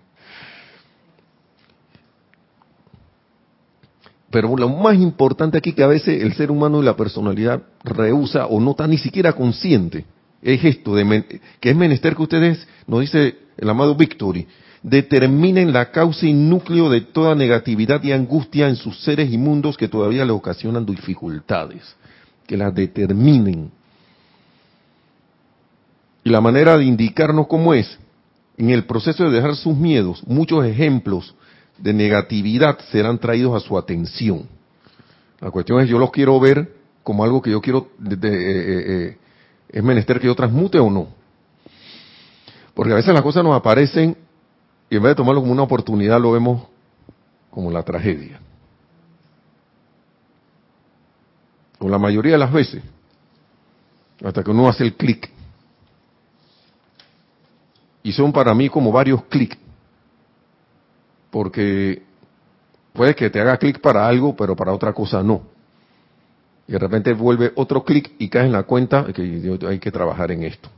Pero 4.33 4.57
lo 4.57 4.67
más 4.67 4.95
importante 4.95 5.59
aquí 5.59 5.73
que 5.73 5.83
a 5.83 5.87
veces 5.87 6.23
el 6.23 6.33
ser 6.33 6.49
humano 6.49 6.81
y 6.81 6.85
la 6.85 6.95
personalidad 6.95 7.61
rehúsa 7.83 8.47
o 8.47 8.59
no 8.59 8.71
está 8.71 8.87
ni 8.87 8.97
siquiera 8.97 9.33
consciente 9.33 10.05
es 10.41 10.65
esto, 10.65 10.95
de 10.95 11.39
que 11.59 11.69
es 11.69 11.75
menester 11.75 12.15
que 12.15 12.23
ustedes, 12.23 12.67
nos 12.87 13.01
dice 13.01 13.35
el 13.55 13.69
amado 13.69 13.93
Victory, 13.93 14.47
determinen 14.81 15.71
la 15.71 15.91
causa 15.91 16.25
y 16.25 16.33
núcleo 16.33 16.89
de 16.89 17.01
toda 17.01 17.35
negatividad 17.35 18.03
y 18.03 18.11
angustia 18.11 18.67
en 18.67 18.75
sus 18.75 19.03
seres 19.03 19.31
y 19.31 19.37
mundos 19.37 19.77
que 19.77 19.87
todavía 19.87 20.25
le 20.25 20.31
ocasionan 20.31 20.83
dificultades. 20.83 21.95
Que 22.47 22.57
las 22.57 22.73
determinen. 22.73 23.69
Y 26.23 26.31
la 26.31 26.41
manera 26.41 26.75
de 26.75 26.85
indicarnos 26.85 27.45
cómo 27.45 27.75
es, 27.75 27.99
en 28.57 28.71
el 28.71 28.85
proceso 28.85 29.25
de 29.25 29.35
dejar 29.35 29.55
sus 29.55 29.77
miedos, 29.77 30.23
muchos 30.25 30.65
ejemplos 30.65 31.35
de 31.77 31.93
negatividad 31.93 32.79
serán 32.91 33.17
traídos 33.19 33.55
a 33.55 33.65
su 33.65 33.77
atención. 33.77 34.47
La 35.39 35.51
cuestión 35.51 35.81
es, 35.81 35.89
yo 35.89 35.99
los 35.99 36.11
quiero 36.11 36.39
ver 36.39 36.73
como 37.03 37.23
algo 37.23 37.41
que 37.41 37.51
yo 37.51 37.61
quiero, 37.61 37.89
eh, 37.99 38.17
eh, 38.23 38.83
eh, 38.87 39.17
es 39.69 39.83
menester 39.83 40.19
que 40.19 40.27
yo 40.27 40.35
transmute 40.35 40.79
o 40.79 40.89
no. 40.89 41.07
Porque 42.73 42.93
a 42.93 42.95
veces 42.95 43.13
las 43.13 43.21
cosas 43.21 43.43
nos 43.43 43.55
aparecen 43.55 44.15
y 44.89 44.95
en 44.95 45.03
vez 45.03 45.11
de 45.11 45.15
tomarlo 45.15 45.41
como 45.41 45.51
una 45.51 45.63
oportunidad 45.63 46.19
lo 46.19 46.31
vemos 46.31 46.67
como 47.49 47.71
la 47.71 47.83
tragedia. 47.83 48.39
O 51.79 51.89
la 51.89 51.99
mayoría 51.99 52.33
de 52.33 52.37
las 52.37 52.53
veces, 52.53 52.81
hasta 54.23 54.43
que 54.43 54.51
uno 54.51 54.69
hace 54.69 54.83
el 54.83 54.93
clic. 54.93 55.29
Y 58.01 58.11
son 58.11 58.31
para 58.31 58.53
mí 58.53 58.69
como 58.69 58.91
varios 58.91 59.23
clics 59.25 59.57
porque 61.33 62.03
puede 62.93 63.15
que 63.15 63.31
te 63.31 63.41
haga 63.41 63.57
clic 63.57 63.81
para 63.81 64.07
algo, 64.07 64.35
pero 64.35 64.55
para 64.55 64.71
otra 64.71 64.93
cosa 64.93 65.23
no. 65.23 65.41
Y 66.67 66.73
de 66.73 66.77
repente 66.77 67.11
vuelve 67.11 67.51
otro 67.55 67.83
clic 67.83 68.11
y 68.19 68.29
caes 68.29 68.45
en 68.45 68.51
la 68.51 68.63
cuenta 68.63 69.07
que 69.11 69.57
hay 69.67 69.79
que 69.79 69.91
trabajar 69.91 70.31
en 70.31 70.43
esto. 70.43 70.69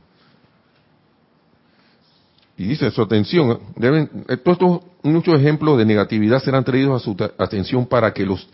Y 2.56 2.64
dice 2.64 2.90
su 2.90 3.02
atención, 3.02 3.58
deben, 3.76 4.08
todos 4.42 4.56
estos 4.56 4.80
muchos 5.02 5.38
ejemplos 5.38 5.76
de 5.76 5.84
negatividad 5.84 6.42
serán 6.42 6.64
traídos 6.64 7.02
a 7.02 7.04
su 7.04 7.14
atención 7.36 7.84
para 7.84 8.14
que 8.14 8.24
los, 8.24 8.48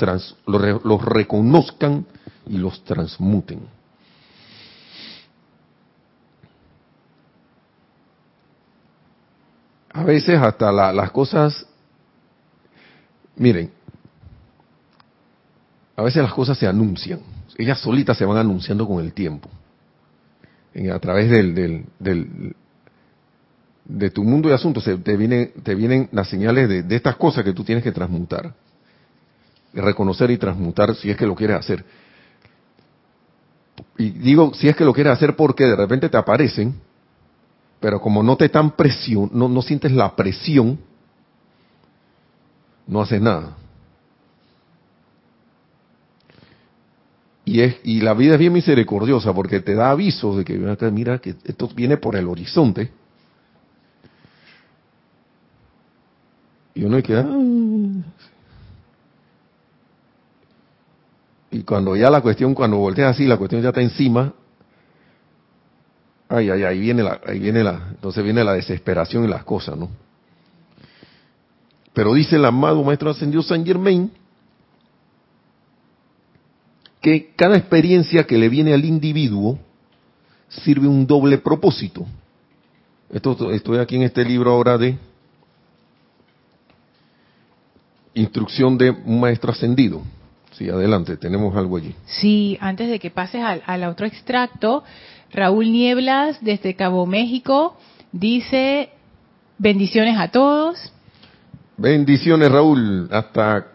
los, 0.44 1.04
reconozcan 1.04 2.04
y 2.49 2.59
los 2.59 2.82
transmuten. 2.82 3.61
A 9.92 10.02
veces 10.02 10.40
hasta 10.40 10.73
las 10.73 11.12
cosas 11.12 11.68
Miren, 13.37 13.71
a 15.97 16.03
veces 16.03 16.23
las 16.23 16.33
cosas 16.33 16.59
se 16.59 16.67
anuncian, 16.67 17.21
ellas 17.57 17.79
solitas 17.81 18.17
se 18.17 18.25
van 18.25 18.37
anunciando 18.37 18.87
con 18.87 19.03
el 19.03 19.12
tiempo, 19.12 19.49
a 20.93 20.99
través 20.99 21.31
del, 21.31 21.55
del, 21.99 22.57
de 23.85 24.11
tu 24.11 24.25
mundo 24.25 24.49
de 24.49 24.55
asuntos, 24.55 24.85
te 24.85 25.17
vienen, 25.17 25.53
te 25.62 25.75
vienen 25.75 26.09
las 26.12 26.29
señales 26.29 26.69
de, 26.69 26.83
de 26.83 26.97
estas 26.97 27.17
cosas 27.17 27.45
que 27.45 27.53
tú 27.53 27.65
tienes 27.65 27.85
que 27.85 27.93
transmutar, 27.93 28.55
reconocer 29.75 30.31
y 30.31 30.39
transmutar 30.39 30.95
si 30.95 31.11
es 31.11 31.17
que 31.17 31.27
lo 31.27 31.35
quieres 31.35 31.57
hacer. 31.57 31.85
y 33.99 34.11
digo, 34.11 34.53
si 34.55 34.69
es 34.69 34.77
que 34.77 34.85
lo 34.85 34.93
quieres 34.93 35.12
hacer 35.15 35.37
porque 35.37 35.65
de 35.65 35.77
repente 35.77 36.09
te 36.09 36.17
aparecen, 36.17 36.75
pero 37.81 38.01
como 38.01 38.23
no 38.23 38.37
te 38.37 38.45
están 38.45 38.71
presión, 38.77 39.31
no, 39.33 39.49
no 39.49 39.61
sientes 39.61 39.91
la 39.93 40.15
presión, 40.15 40.79
no 42.87 43.03
haces 43.03 43.21
nada. 43.21 43.57
Y, 47.45 47.61
es, 47.61 47.77
y 47.83 48.01
la 48.01 48.15
vida 48.15 48.35
es 48.35 48.39
bien 48.39 48.53
misericordiosa 48.53 49.33
porque 49.33 49.61
te 49.61 49.75
da 49.75 49.91
avisos 49.91 50.37
de 50.37 50.45
que 50.45 50.57
mira 50.91 51.19
que 51.19 51.35
esto 51.45 51.69
viene 51.75 51.97
por 51.97 52.17
el 52.17 52.29
horizonte. 52.29 52.91
Y 56.75 56.85
uno 56.85 57.03
queda... 57.03 57.27
Ah". 57.29 57.53
Y 61.51 61.65
cuando 61.65 61.95
ya 61.95 62.09
la 62.09 62.23
cuestión, 62.23 62.55
cuando 62.55 62.79
volteas 62.79 63.15
así, 63.15 63.27
la 63.27 63.37
cuestión 63.37 63.61
ya 63.61 63.69
está 63.69 63.83
encima, 63.83 64.33
ay, 66.31 66.49
ay, 66.49 66.62
ahí 66.62 66.81
viene 66.81 67.03
la, 67.03 67.21
ahí 67.27 67.39
viene 67.39 67.62
la, 67.62 67.89
entonces 67.91 68.25
viene 68.25 68.43
la 68.43 68.55
desesperación 68.55 69.25
y 69.25 69.29
las 69.29 69.45
cosas, 69.45 69.77
¿no? 69.77 69.91
Pero 71.93 72.15
dice 72.15 72.37
el 72.37 72.45
amado 72.45 72.83
Maestro 72.83 73.11
Ascendido 73.11 73.43
San 73.43 73.65
Germain 73.65 74.11
que 77.01 77.33
cada 77.35 77.57
experiencia 77.57 78.25
que 78.25 78.39
le 78.39 78.49
viene 78.49 78.73
al 78.73 78.85
individuo 78.85 79.59
sirve 80.49 80.87
un 80.87 81.07
doble 81.07 81.39
propósito. 81.39 82.07
Esto, 83.11 83.51
estoy 83.53 83.79
aquí 83.79 83.97
en 83.97 84.03
este 84.03 84.25
libro 84.25 84.53
ahora 84.53 84.79
de 84.79 84.97
instrucción 88.15 88.79
de 88.79 88.91
un 88.91 89.21
maestro 89.21 89.53
ascendido. 89.53 90.03
Sí, 90.53 90.69
adelante, 90.69 91.17
tenemos 91.17 91.57
algo 91.57 91.77
allí. 91.77 91.95
Sí, 92.07 92.57
antes 92.61 92.89
de 92.89 92.99
que 92.99 93.11
pases 93.11 93.43
al, 93.43 93.63
al 93.67 93.85
otro 93.85 94.07
extracto, 94.07 94.85
Raúl 95.33 95.73
Nieblas 95.73 96.39
desde 96.41 96.75
Cabo 96.75 97.05
México 97.07 97.77
dice 98.13 98.91
bendiciones 99.59 100.19
a 100.19 100.29
todos. 100.29 100.93
Bendiciones 101.83 102.49
Raúl, 102.53 103.09
hasta 103.11 103.67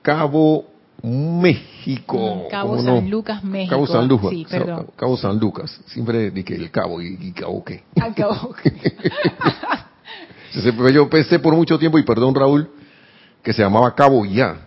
Cabo 0.00 0.66
México. 1.02 2.46
Cabo 2.48 2.80
San 2.80 3.10
Lucas, 3.10 3.42
México. 3.42 3.70
Cabo 3.70 3.86
San 3.88 4.06
Lucas. 4.06 4.30
Sí, 4.30 4.46
perdón. 4.48 4.86
Cabo 4.94 5.16
San 5.16 5.40
Lucas. 5.40 5.80
Siempre 5.86 6.30
dije 6.30 6.54
el 6.54 6.70
Cabo 6.70 7.02
y, 7.02 7.32
Cabo 7.32 7.64
qué. 7.64 7.82
Al 8.00 8.14
Cabo. 8.14 8.54
Yo 10.94 11.10
pensé 11.10 11.40
por 11.40 11.56
mucho 11.56 11.76
tiempo, 11.76 11.98
y 11.98 12.04
perdón 12.04 12.36
Raúl, 12.36 12.70
que 13.42 13.52
se 13.52 13.62
llamaba 13.62 13.92
Cabo 13.96 14.24
ya. 14.24 14.60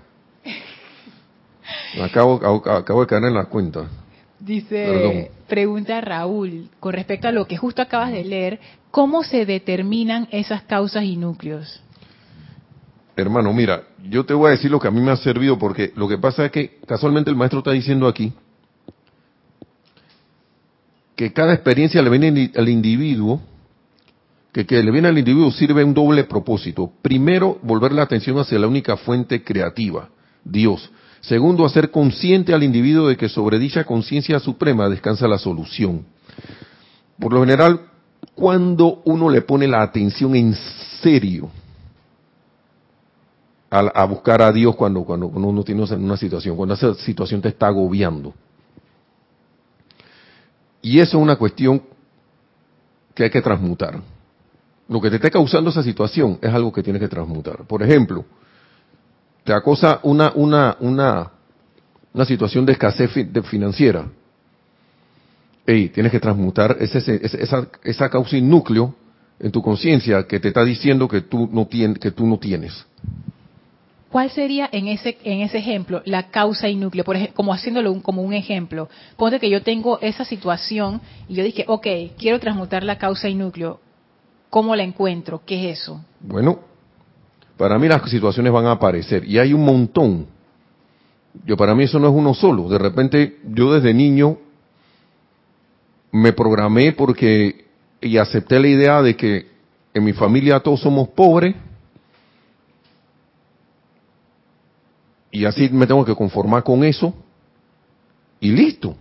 Acabo, 2.03 2.35
acabo, 2.69 2.99
de 2.99 3.07
caer 3.07 3.23
en 3.23 3.33
la 3.33 3.45
cuenta. 3.45 3.87
Dice, 4.41 5.31
pregunta 5.47 6.01
Raúl, 6.01 6.69
con 6.81 6.91
respecto 6.91 7.29
a 7.29 7.31
lo 7.31 7.47
que 7.47 7.55
justo 7.55 7.81
acabas 7.81 8.11
de 8.11 8.25
leer, 8.25 8.59
¿cómo 8.91 9.23
se 9.23 9.45
determinan 9.45 10.27
esas 10.31 10.63
causas 10.63 11.05
y 11.05 11.15
núcleos? 11.15 11.81
Hermano, 13.19 13.53
mira, 13.53 13.83
yo 14.09 14.25
te 14.25 14.33
voy 14.33 14.47
a 14.47 14.51
decir 14.51 14.71
lo 14.71 14.79
que 14.79 14.87
a 14.87 14.91
mí 14.91 15.01
me 15.01 15.11
ha 15.11 15.17
servido 15.17 15.59
porque 15.59 15.91
lo 15.95 16.07
que 16.07 16.17
pasa 16.17 16.45
es 16.45 16.51
que 16.51 16.79
casualmente 16.87 17.29
el 17.29 17.35
maestro 17.35 17.59
está 17.59 17.71
diciendo 17.71 18.07
aquí 18.07 18.33
que 21.15 21.33
cada 21.33 21.53
experiencia 21.53 22.01
le 22.01 22.09
viene 22.09 22.51
al 22.55 22.69
individuo, 22.69 23.41
que, 24.53 24.65
que 24.65 24.81
le 24.81 24.89
viene 24.89 25.09
al 25.09 25.17
individuo 25.17 25.51
sirve 25.51 25.83
un 25.83 25.93
doble 25.93 26.23
propósito. 26.23 26.93
Primero, 27.01 27.59
volver 27.61 27.91
la 27.91 28.03
atención 28.03 28.39
hacia 28.39 28.57
la 28.57 28.67
única 28.67 28.95
fuente 28.95 29.43
creativa, 29.43 30.07
Dios. 30.45 30.89
Segundo, 31.19 31.65
hacer 31.65 31.91
consciente 31.91 32.53
al 32.53 32.63
individuo 32.63 33.09
de 33.09 33.17
que 33.17 33.27
sobre 33.27 33.59
dicha 33.59 33.83
conciencia 33.83 34.39
suprema 34.39 34.87
descansa 34.87 35.27
la 35.27 35.37
solución. 35.37 36.05
Por 37.19 37.33
lo 37.33 37.41
general, 37.41 37.81
cuando 38.33 39.01
uno 39.03 39.29
le 39.29 39.41
pone 39.41 39.67
la 39.67 39.81
atención 39.81 40.37
en 40.37 40.55
serio 41.01 41.51
a, 43.69 44.05
buscar 44.05 44.41
a 44.41 44.51
Dios 44.51 44.75
cuando, 44.75 45.03
cuando 45.03 45.27
uno 45.27 45.63
tiene 45.63 45.83
una 45.83 46.17
situación, 46.17 46.55
cuando 46.55 46.73
esa 46.73 46.93
situación 46.95 47.41
te 47.41 47.49
está 47.49 47.67
agobiando. 47.67 48.33
Y 50.81 50.99
eso 50.99 51.17
es 51.17 51.23
una 51.23 51.35
cuestión 51.35 51.81
que 53.13 53.25
hay 53.25 53.29
que 53.29 53.41
transmutar. 53.41 53.99
Lo 54.87 54.99
que 54.99 55.09
te 55.09 55.17
esté 55.17 55.29
causando 55.29 55.69
esa 55.69 55.83
situación 55.83 56.39
es 56.41 56.51
algo 56.51 56.71
que 56.71 56.81
tienes 56.81 57.01
que 57.01 57.07
transmutar. 57.07 57.67
Por 57.67 57.83
ejemplo, 57.83 58.25
te 59.43 59.53
acosa 59.53 59.99
una, 60.03 60.31
una, 60.33 60.77
una, 60.79 61.31
una 62.13 62.25
situación 62.25 62.65
de 62.65 62.71
escasez 62.71 63.11
financiera. 63.43 64.07
Ey, 65.65 65.89
tienes 65.89 66.11
que 66.11 66.19
transmutar 66.19 66.77
ese, 66.79 67.19
esa, 67.23 67.67
esa 67.83 68.09
causa 68.09 68.35
y 68.35 68.41
núcleo 68.41 68.95
en 69.39 69.51
tu 69.51 69.61
conciencia 69.61 70.25
que 70.25 70.39
te 70.39 70.47
está 70.47 70.63
diciendo 70.63 71.07
que 71.07 71.21
tú 71.21 71.47
no, 71.51 71.67
que 71.69 72.11
tú 72.11 72.25
no 72.25 72.39
tienes. 72.39 72.85
¿Cuál 74.11 74.31
sería 74.31 74.67
en 74.71 74.87
ese 74.87 75.17
en 75.23 75.41
ese 75.41 75.59
ejemplo 75.59 76.01
la 76.05 76.29
causa 76.31 76.67
y 76.67 76.75
núcleo? 76.75 77.03
Por 77.03 77.15
ejemplo, 77.15 77.35
como 77.35 77.53
haciéndolo 77.53 78.01
como 78.01 78.23
un 78.23 78.33
ejemplo. 78.33 78.89
Ponte 79.17 79.39
que 79.39 79.49
yo 79.49 79.61
tengo 79.61 79.99
esa 80.01 80.25
situación 80.25 81.01
y 81.27 81.35
yo 81.35 81.43
dije, 81.43 81.63
ok, 81.67 81.87
quiero 82.17 82.39
transmutar 82.39 82.83
la 82.83 82.97
causa 82.97 83.29
y 83.29 83.35
núcleo. 83.35 83.79
¿Cómo 84.49 84.75
la 84.75 84.81
encuentro? 84.81 85.41
¿Qué 85.45 85.69
es 85.69 85.81
eso? 85.81 86.03
Bueno, 86.21 86.59
para 87.55 87.77
mí 87.77 87.87
las 87.87 88.09
situaciones 88.09 88.51
van 88.51 88.65
a 88.65 88.71
aparecer 88.71 89.23
y 89.25 89.37
hay 89.37 89.53
un 89.53 89.63
montón. 89.63 90.25
Yo 91.45 91.55
para 91.55 91.75
mí 91.75 91.83
eso 91.83 91.99
no 91.99 92.07
es 92.07 92.13
uno 92.13 92.33
solo. 92.33 92.67
De 92.67 92.79
repente 92.79 93.37
yo 93.47 93.71
desde 93.71 93.93
niño 93.93 94.39
me 96.11 96.33
programé 96.33 96.93
porque 96.93 97.65
y 98.01 98.17
acepté 98.17 98.59
la 98.59 98.67
idea 98.67 99.01
de 99.03 99.15
que 99.15 99.47
en 99.93 100.03
mi 100.03 100.13
familia 100.13 100.61
todos 100.61 100.81
somos 100.81 101.09
pobres 101.09 101.55
Y 105.31 105.45
así 105.45 105.69
me 105.69 105.85
tengo 105.85 106.03
que 106.05 106.15
conformar 106.15 106.63
con 106.63 106.83
eso 106.83 107.13
y 108.39 108.51
listo. 108.51 108.95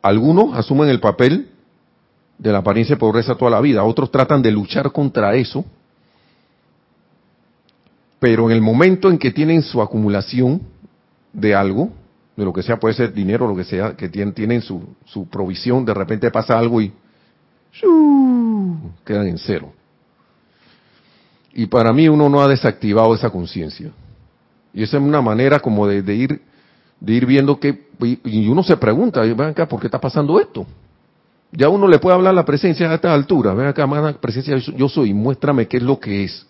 Algunos 0.00 0.56
asumen 0.56 0.88
el 0.88 1.00
papel 1.00 1.48
de 2.38 2.52
la 2.52 2.58
apariencia 2.58 2.96
de 2.96 3.00
pobreza 3.00 3.34
toda 3.34 3.50
la 3.50 3.60
vida, 3.60 3.84
otros 3.84 4.10
tratan 4.10 4.42
de 4.42 4.50
luchar 4.50 4.90
contra 4.92 5.34
eso, 5.34 5.64
pero 8.18 8.50
en 8.50 8.56
el 8.56 8.62
momento 8.62 9.10
en 9.10 9.18
que 9.18 9.30
tienen 9.30 9.62
su 9.62 9.80
acumulación 9.80 10.62
de 11.32 11.54
algo, 11.54 11.90
de 12.36 12.44
lo 12.44 12.52
que 12.52 12.62
sea, 12.62 12.78
puede 12.78 12.94
ser 12.94 13.12
dinero, 13.12 13.46
lo 13.46 13.54
que 13.54 13.64
sea, 13.64 13.96
que 13.96 14.08
tienen, 14.08 14.34
tienen 14.34 14.62
su, 14.62 14.82
su 15.04 15.28
provisión, 15.28 15.84
de 15.84 15.94
repente 15.94 16.30
pasa 16.30 16.58
algo 16.58 16.80
y 16.80 16.92
quedan 19.04 19.26
en 19.26 19.38
cero. 19.38 19.72
Y 21.52 21.66
para 21.66 21.92
mí 21.92 22.08
uno 22.08 22.28
no 22.28 22.42
ha 22.42 22.48
desactivado 22.48 23.14
esa 23.14 23.30
conciencia. 23.30 23.92
Y 24.74 24.82
esa 24.82 24.96
es 24.96 25.02
una 25.02 25.22
manera 25.22 25.60
como 25.60 25.86
de, 25.86 26.14
ir 26.14 26.40
de 27.00 27.12
ir 27.12 27.26
viendo 27.26 27.58
que 27.58 27.84
y 28.02 28.48
uno 28.48 28.62
se 28.62 28.76
pregunta, 28.76 29.20
ven 29.20 29.40
acá, 29.40 29.68
¿por 29.68 29.80
qué 29.80 29.86
está 29.86 30.00
pasando 30.00 30.40
esto? 30.40 30.66
Ya 31.52 31.68
uno 31.68 31.86
le 31.86 32.00
puede 32.00 32.16
hablar 32.16 32.34
la 32.34 32.44
presencia 32.44 32.90
a 32.90 32.94
esta 32.94 33.14
altura, 33.14 33.54
ven 33.54 33.68
acá, 33.68 33.86
la 33.86 34.12
presencia 34.14 34.56
yo 34.56 34.88
soy, 34.88 35.14
muéstrame 35.14 35.68
qué 35.68 35.76
es 35.76 35.82
lo 35.82 36.00
que 36.00 36.24
es. 36.24 36.46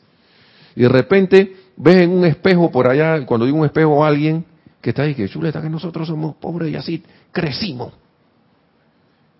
Y 0.74 0.82
de 0.82 0.88
repente 0.88 1.54
ves 1.76 1.96
en 1.96 2.10
un 2.10 2.24
espejo 2.24 2.70
por 2.70 2.88
allá, 2.88 3.24
cuando 3.26 3.44
digo 3.44 3.58
un 3.58 3.66
espejo 3.66 4.02
a 4.02 4.08
alguien 4.08 4.44
que 4.80 4.90
está 4.90 5.02
ahí, 5.02 5.14
que 5.14 5.28
chuleta, 5.28 5.60
que 5.60 5.68
nosotros 5.68 6.08
somos 6.08 6.36
pobres 6.36 6.72
y 6.72 6.76
así 6.76 7.02
crecimos. 7.30 7.92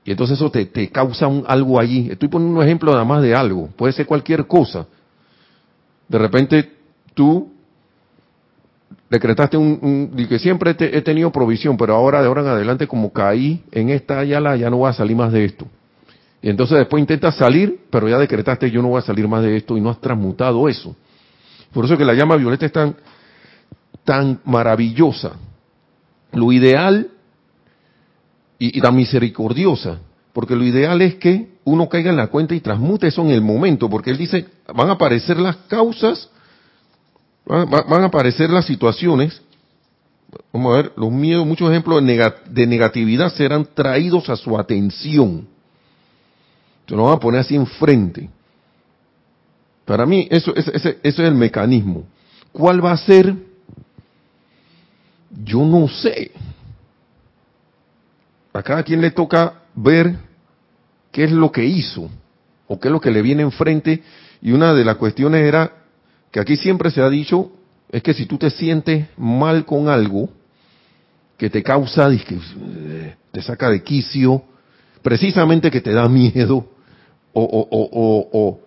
Y 0.04 0.10
entonces 0.10 0.36
eso 0.36 0.50
te, 0.50 0.66
te 0.66 0.90
causa 0.90 1.26
un, 1.26 1.44
algo 1.46 1.80
allí. 1.80 2.10
Estoy 2.10 2.28
poniendo 2.28 2.58
un 2.58 2.64
ejemplo 2.64 2.92
nada 2.92 3.04
más 3.04 3.22
de 3.22 3.34
algo, 3.34 3.68
puede 3.68 3.94
ser 3.94 4.04
cualquier 4.04 4.46
cosa. 4.46 4.86
De 6.08 6.18
repente 6.18 6.70
tú 7.14 7.53
decretaste 9.10 9.56
un, 9.56 10.10
que 10.28 10.38
siempre 10.38 10.76
he 10.78 11.02
tenido 11.02 11.30
provisión, 11.30 11.76
pero 11.76 11.94
ahora 11.94 12.20
de 12.20 12.28
ahora 12.28 12.42
en 12.42 12.48
adelante 12.48 12.86
como 12.86 13.12
caí 13.12 13.62
en 13.70 13.90
esta 13.90 14.18
ayala, 14.18 14.56
ya 14.56 14.70
no 14.70 14.78
voy 14.78 14.90
a 14.90 14.92
salir 14.92 15.16
más 15.16 15.32
de 15.32 15.44
esto. 15.44 15.66
Y 16.42 16.50
entonces 16.50 16.78
después 16.78 17.00
intentas 17.00 17.36
salir, 17.36 17.80
pero 17.90 18.08
ya 18.08 18.18
decretaste 18.18 18.70
yo 18.70 18.82
no 18.82 18.88
voy 18.88 18.98
a 18.98 19.02
salir 19.02 19.26
más 19.28 19.42
de 19.42 19.56
esto 19.56 19.76
y 19.76 19.80
no 19.80 19.90
has 19.90 20.00
transmutado 20.00 20.68
eso. 20.68 20.94
Por 21.72 21.84
eso 21.84 21.96
que 21.96 22.04
la 22.04 22.14
llama 22.14 22.36
violeta 22.36 22.66
es 22.66 22.72
tan, 22.72 22.96
tan 24.04 24.40
maravillosa. 24.44 25.32
Lo 26.32 26.52
ideal 26.52 27.08
y, 28.58 28.78
y 28.78 28.80
tan 28.80 28.94
misericordiosa, 28.94 30.00
porque 30.32 30.56
lo 30.56 30.64
ideal 30.64 31.00
es 31.02 31.14
que 31.14 31.54
uno 31.64 31.88
caiga 31.88 32.10
en 32.10 32.16
la 32.16 32.26
cuenta 32.26 32.54
y 32.54 32.60
transmute 32.60 33.06
eso 33.06 33.22
en 33.22 33.30
el 33.30 33.40
momento, 33.40 33.88
porque 33.88 34.10
él 34.10 34.18
dice, 34.18 34.46
van 34.74 34.90
a 34.90 34.92
aparecer 34.92 35.38
las 35.38 35.56
causas 35.68 36.30
van 37.46 38.02
a 38.02 38.06
aparecer 38.06 38.50
las 38.50 38.66
situaciones, 38.66 39.42
vamos 40.52 40.72
a 40.72 40.76
ver, 40.76 40.92
los 40.96 41.10
miedos, 41.10 41.46
muchos 41.46 41.70
ejemplos 41.70 42.02
de 42.04 42.66
negatividad 42.66 43.32
serán 43.32 43.66
traídos 43.74 44.28
a 44.30 44.36
su 44.36 44.58
atención. 44.58 45.46
Se 46.86 46.94
lo 46.94 47.04
van 47.04 47.14
a 47.14 47.20
poner 47.20 47.40
así 47.40 47.54
enfrente. 47.54 48.28
Para 49.84 50.06
mí, 50.06 50.26
eso, 50.30 50.54
ese, 50.54 50.74
ese 50.74 50.98
es 51.02 51.18
el 51.18 51.34
mecanismo. 51.34 52.04
¿Cuál 52.52 52.84
va 52.84 52.92
a 52.92 52.96
ser? 52.96 53.34
Yo 55.44 55.64
no 55.64 55.88
sé. 55.88 56.30
a 58.52 58.62
cada 58.62 58.82
quien 58.82 59.00
le 59.00 59.10
toca 59.10 59.62
ver 59.74 60.16
qué 61.10 61.24
es 61.24 61.32
lo 61.32 61.50
que 61.50 61.64
hizo 61.64 62.08
o 62.68 62.78
qué 62.78 62.88
es 62.88 62.92
lo 62.92 63.00
que 63.00 63.10
le 63.10 63.20
viene 63.20 63.42
enfrente. 63.42 64.02
Y 64.40 64.52
una 64.52 64.72
de 64.74 64.84
las 64.84 64.96
cuestiones 64.96 65.42
era 65.42 65.83
que 66.34 66.40
aquí 66.40 66.56
siempre 66.56 66.90
se 66.90 67.00
ha 67.00 67.08
dicho, 67.08 67.52
es 67.88 68.02
que 68.02 68.12
si 68.12 68.26
tú 68.26 68.36
te 68.36 68.50
sientes 68.50 69.06
mal 69.16 69.64
con 69.64 69.88
algo 69.88 70.28
que 71.36 71.48
te 71.48 71.62
causa, 71.62 72.10
te 73.30 73.40
saca 73.40 73.70
de 73.70 73.84
quicio, 73.84 74.42
precisamente 75.00 75.70
que 75.70 75.80
te 75.80 75.92
da 75.92 76.08
miedo, 76.08 76.56
o, 77.32 77.40
o, 77.40 77.68
o, 77.70 78.28
o, 78.32 78.60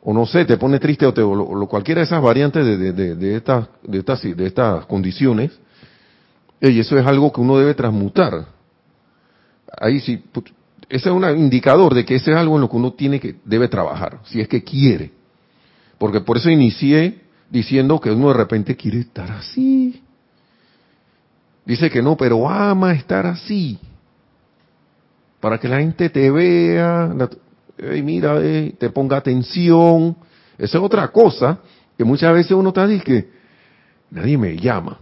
o 0.00 0.14
no 0.14 0.26
sé, 0.26 0.44
te 0.44 0.56
pone 0.56 0.78
triste 0.78 1.04
o, 1.06 1.12
te, 1.12 1.22
o 1.22 1.66
cualquiera 1.66 2.02
de 2.02 2.04
esas 2.04 2.22
variantes 2.22 2.64
de, 2.64 2.92
de, 2.92 3.16
de, 3.16 3.34
estas, 3.34 3.66
de, 3.82 3.98
estas, 3.98 4.22
de 4.22 4.46
estas 4.46 4.86
condiciones, 4.86 5.58
y 6.60 6.78
eso 6.78 6.96
es 6.96 7.04
algo 7.04 7.32
que 7.32 7.40
uno 7.40 7.58
debe 7.58 7.74
transmutar. 7.74 8.46
Ahí 9.76 9.98
sí, 9.98 10.22
ese 10.88 11.08
es 11.08 11.12
un 11.12 11.24
indicador 11.36 11.94
de 11.94 12.04
que 12.04 12.14
ese 12.14 12.30
es 12.30 12.36
algo 12.36 12.54
en 12.54 12.60
lo 12.60 12.70
que 12.70 12.76
uno 12.76 12.92
tiene 12.92 13.18
que, 13.18 13.34
debe 13.44 13.66
trabajar, 13.66 14.20
si 14.26 14.40
es 14.40 14.46
que 14.46 14.62
quiere. 14.62 15.15
Porque 15.98 16.20
por 16.20 16.36
eso 16.36 16.50
inicié 16.50 17.20
diciendo 17.50 18.00
que 18.00 18.10
uno 18.10 18.28
de 18.28 18.34
repente 18.34 18.76
quiere 18.76 19.00
estar 19.00 19.30
así. 19.30 20.02
Dice 21.64 21.90
que 21.90 22.02
no, 22.02 22.16
pero 22.16 22.48
ama 22.48 22.92
estar 22.92 23.26
así. 23.26 23.78
Para 25.40 25.58
que 25.58 25.68
la 25.68 25.78
gente 25.78 26.10
te 26.10 26.30
vea, 26.30 27.12
hey, 27.78 28.02
mira, 28.02 28.38
te 28.78 28.90
ponga 28.90 29.16
atención. 29.16 30.16
Esa 30.58 30.78
es 30.78 30.84
otra 30.84 31.08
cosa 31.08 31.58
que 31.96 32.04
muchas 32.04 32.32
veces 32.32 32.52
uno 32.52 32.68
está 32.68 32.86
diciendo 32.86 33.04
que 33.04 33.30
nadie 34.10 34.38
me 34.38 34.56
llama. 34.56 34.98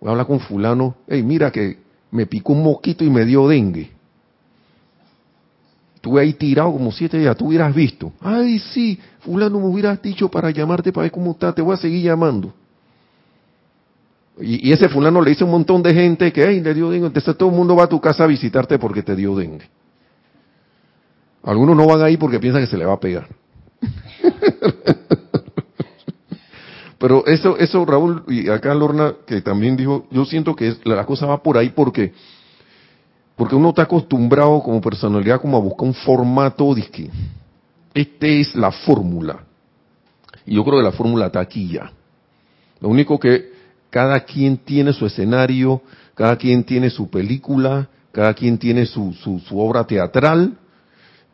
Voy 0.00 0.08
a 0.08 0.10
hablar 0.12 0.26
con 0.26 0.40
fulano, 0.40 0.96
hey, 1.06 1.22
mira 1.22 1.50
que 1.50 1.78
me 2.10 2.26
picó 2.26 2.52
un 2.52 2.64
mosquito 2.64 3.04
y 3.04 3.10
me 3.10 3.24
dio 3.24 3.48
dengue. 3.48 3.91
Estuve 6.02 6.20
ahí 6.20 6.32
tirado 6.32 6.72
como 6.72 6.90
siete 6.90 7.16
días, 7.16 7.36
tú 7.36 7.46
hubieras 7.46 7.72
visto. 7.72 8.12
Ay, 8.20 8.58
sí, 8.58 8.98
fulano 9.20 9.60
me 9.60 9.66
hubieras 9.66 10.02
dicho 10.02 10.28
para 10.28 10.50
llamarte 10.50 10.92
para 10.92 11.04
ver 11.04 11.12
cómo 11.12 11.30
está, 11.30 11.54
te 11.54 11.62
voy 11.62 11.74
a 11.74 11.76
seguir 11.76 12.02
llamando. 12.02 12.52
Y, 14.40 14.72
ese 14.72 14.88
fulano 14.88 15.22
le 15.22 15.30
dice 15.30 15.44
a 15.44 15.46
un 15.46 15.52
montón 15.52 15.80
de 15.80 15.94
gente 15.94 16.32
que, 16.32 16.42
ay, 16.42 16.60
le 16.60 16.74
dio 16.74 16.90
dengue, 16.90 17.06
entonces 17.06 17.36
todo 17.36 17.50
el 17.50 17.54
mundo 17.54 17.76
va 17.76 17.84
a 17.84 17.88
tu 17.88 18.00
casa 18.00 18.24
a 18.24 18.26
visitarte 18.26 18.80
porque 18.80 19.04
te 19.04 19.14
dio 19.14 19.36
dengue. 19.36 19.70
Algunos 21.44 21.76
no 21.76 21.86
van 21.86 22.02
ahí 22.02 22.16
porque 22.16 22.40
piensan 22.40 22.62
que 22.62 22.66
se 22.66 22.76
le 22.76 22.84
va 22.84 22.94
a 22.94 23.00
pegar. 23.00 23.28
Pero 26.98 27.24
eso, 27.26 27.56
eso 27.58 27.84
Raúl, 27.84 28.24
y 28.26 28.48
acá 28.48 28.74
Lorna, 28.74 29.14
que 29.24 29.40
también 29.40 29.76
dijo, 29.76 30.08
yo 30.10 30.24
siento 30.24 30.56
que 30.56 30.74
la 30.82 31.06
cosa 31.06 31.26
va 31.26 31.44
por 31.44 31.58
ahí 31.58 31.68
porque 31.68 32.12
porque 33.42 33.56
uno 33.56 33.70
está 33.70 33.82
acostumbrado 33.82 34.62
como 34.62 34.80
personalidad 34.80 35.40
como 35.40 35.56
a 35.56 35.60
buscar 35.60 35.88
un 35.88 35.94
formato 35.94 36.76
de 36.76 36.82
que 36.82 37.10
esta 37.92 38.26
es 38.28 38.54
la 38.54 38.70
fórmula. 38.70 39.40
Y 40.46 40.54
yo 40.54 40.64
creo 40.64 40.78
que 40.78 40.84
la 40.84 40.92
fórmula 40.92 41.26
está 41.26 41.40
aquí 41.40 41.66
ya. 41.66 41.90
Lo 42.78 42.88
único 42.88 43.18
que 43.18 43.50
cada 43.90 44.20
quien 44.20 44.58
tiene 44.58 44.92
su 44.92 45.06
escenario, 45.06 45.82
cada 46.14 46.36
quien 46.36 46.62
tiene 46.62 46.88
su 46.88 47.10
película, 47.10 47.88
cada 48.12 48.32
quien 48.32 48.58
tiene 48.58 48.86
su, 48.86 49.12
su, 49.12 49.58
obra 49.58 49.84
teatral 49.88 50.56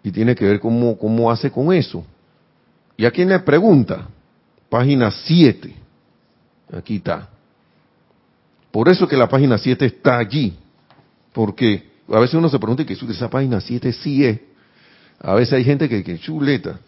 y 0.02 0.10
tiene 0.10 0.34
que 0.34 0.46
ver 0.46 0.60
cómo, 0.60 0.96
cómo 0.96 1.30
hace 1.30 1.50
con 1.50 1.74
eso. 1.74 2.06
¿Y 2.96 3.04
a 3.04 3.10
quién 3.10 3.28
le 3.28 3.38
pregunta? 3.40 4.08
Página 4.70 5.10
7. 5.10 5.74
Aquí 6.72 6.96
está. 6.96 7.28
Por 8.70 8.88
eso 8.88 9.06
que 9.06 9.14
la 9.18 9.28
página 9.28 9.58
7 9.58 9.84
está 9.84 10.16
allí. 10.16 10.56
Porque 11.34 11.87
a 12.10 12.20
veces 12.20 12.34
uno 12.34 12.48
se 12.48 12.58
pregunta 12.58 12.84
que 12.84 12.94
esa 12.94 13.28
página 13.28 13.60
7 13.60 13.92
sí 13.92 14.24
es. 14.24 14.40
A 15.20 15.34
veces 15.34 15.54
hay 15.54 15.64
gente 15.64 15.88
que, 15.88 16.02
que 16.02 16.18
chuleta. 16.18 16.78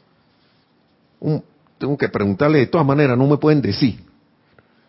tengo 1.79 1.99
que 1.99 2.09
preguntarle 2.09 2.61
de 2.61 2.67
todas 2.67 2.87
maneras, 2.87 3.19
no 3.19 3.27
me 3.27 3.37
pueden 3.37 3.61
decir. 3.61 4.01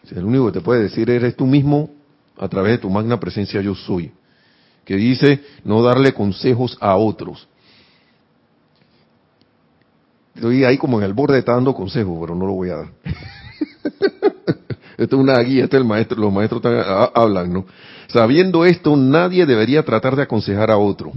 el 0.09 0.23
único 0.23 0.47
que 0.47 0.53
te 0.53 0.61
puede 0.61 0.83
decir 0.83 1.09
eres 1.09 1.35
tú 1.35 1.45
mismo 1.45 1.89
a 2.37 2.47
través 2.47 2.73
de 2.73 2.77
tu 2.79 2.89
magna 2.89 3.19
presencia 3.19 3.61
yo 3.61 3.75
soy. 3.75 4.11
Que 4.85 4.95
dice 4.95 5.41
no 5.63 5.83
darle 5.83 6.13
consejos 6.13 6.77
a 6.79 6.95
otros. 6.95 7.47
Estoy 10.35 10.63
ahí 10.63 10.77
como 10.77 10.97
en 10.97 11.03
el 11.03 11.13
borde, 11.13 11.39
está 11.39 11.53
dando 11.53 11.73
consejos, 11.73 12.17
pero 12.21 12.35
no 12.35 12.45
lo 12.45 12.53
voy 12.53 12.69
a 12.69 12.77
dar. 12.77 12.87
Esto 14.97 15.15
es 15.15 15.21
una 15.21 15.39
guía, 15.39 15.63
este 15.63 15.77
es 15.77 15.81
el 15.81 15.87
maestro, 15.87 16.15
los 16.19 16.31
maestros 16.31 16.61
hablan, 17.15 17.51
¿no? 17.51 17.65
Sabiendo 18.11 18.65
esto, 18.65 18.97
nadie 18.97 19.45
debería 19.45 19.83
tratar 19.83 20.15
de 20.17 20.23
aconsejar 20.23 20.69
a 20.69 20.77
otro. 20.77 21.13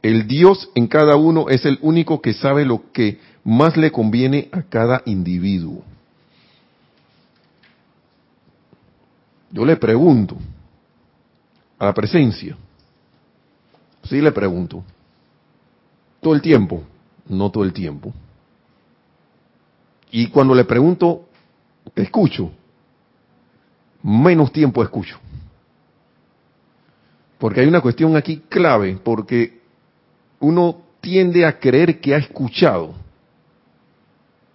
El 0.00 0.26
Dios 0.26 0.70
en 0.74 0.86
cada 0.86 1.16
uno 1.16 1.48
es 1.50 1.66
el 1.66 1.78
único 1.82 2.22
que 2.22 2.32
sabe 2.32 2.64
lo 2.64 2.90
que 2.92 3.20
más 3.44 3.76
le 3.76 3.92
conviene 3.92 4.48
a 4.50 4.62
cada 4.62 5.02
individuo. 5.04 5.84
Yo 9.50 9.66
le 9.66 9.76
pregunto 9.76 10.38
a 11.78 11.84
la 11.84 11.92
presencia, 11.92 12.56
sí 14.04 14.20
le 14.22 14.32
pregunto, 14.32 14.82
todo 16.22 16.34
el 16.34 16.40
tiempo, 16.40 16.82
no 17.28 17.50
todo 17.50 17.64
el 17.64 17.74
tiempo. 17.74 18.14
Y 20.10 20.28
cuando 20.28 20.54
le 20.54 20.64
pregunto, 20.64 21.28
escucho, 21.94 22.50
menos 24.02 24.50
tiempo 24.50 24.82
escucho. 24.82 25.18
Porque 27.42 27.60
hay 27.60 27.66
una 27.66 27.80
cuestión 27.80 28.14
aquí 28.14 28.44
clave, 28.48 29.00
porque 29.02 29.62
uno 30.38 30.80
tiende 31.00 31.44
a 31.44 31.58
creer 31.58 31.98
que 32.00 32.14
ha 32.14 32.18
escuchado, 32.18 32.94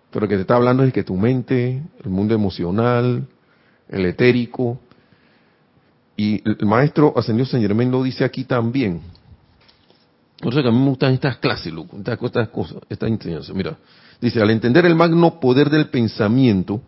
pero 0.09 0.25
que 0.25 0.35
te 0.35 0.41
está 0.43 0.55
hablando 0.55 0.85
es 0.85 0.93
que 0.93 1.03
tu 1.03 1.17
mente, 1.17 1.83
el 2.01 2.09
mundo 2.09 2.33
emocional, 2.33 3.27
el 3.89 4.05
etérico, 4.05 4.79
y 6.15 6.41
el 6.49 6.65
maestro 6.65 7.11
Ascendió 7.17 7.45
San 7.45 7.59
Germán 7.59 7.91
lo 7.91 8.03
dice 8.03 8.23
aquí 8.23 8.45
también. 8.45 9.01
Por 10.39 10.53
eso 10.53 10.61
que 10.61 10.69
a 10.69 10.71
mí 10.71 10.79
me 10.79 10.87
gustan 10.91 11.11
estas 11.11 11.39
clases, 11.39 11.73
estas, 11.97 12.21
estas 12.21 12.47
cosas, 12.47 12.77
estas 12.87 13.09
enseñanzas. 13.09 13.53
Mira, 13.53 13.77
dice, 14.21 14.41
al 14.41 14.49
entender 14.49 14.85
el 14.85 14.95
magno 14.95 15.41
poder 15.41 15.69
del 15.69 15.89
pensamiento 15.89 16.81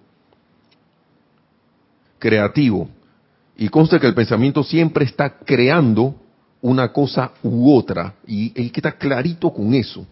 creativo, 2.19 2.87
y 3.59 3.67
consta 3.67 3.99
que 3.99 4.07
el 4.07 4.13
pensamiento 4.13 4.63
siempre 4.63 5.03
está 5.03 5.31
creando 5.39 6.15
una 6.61 6.93
cosa 6.93 7.31
u 7.43 7.75
otra. 7.75 8.15
Y 8.25 8.53
él 8.55 8.71
queda 8.71 8.93
clarito 8.93 9.51
con 9.51 9.73
eso. 9.73 10.07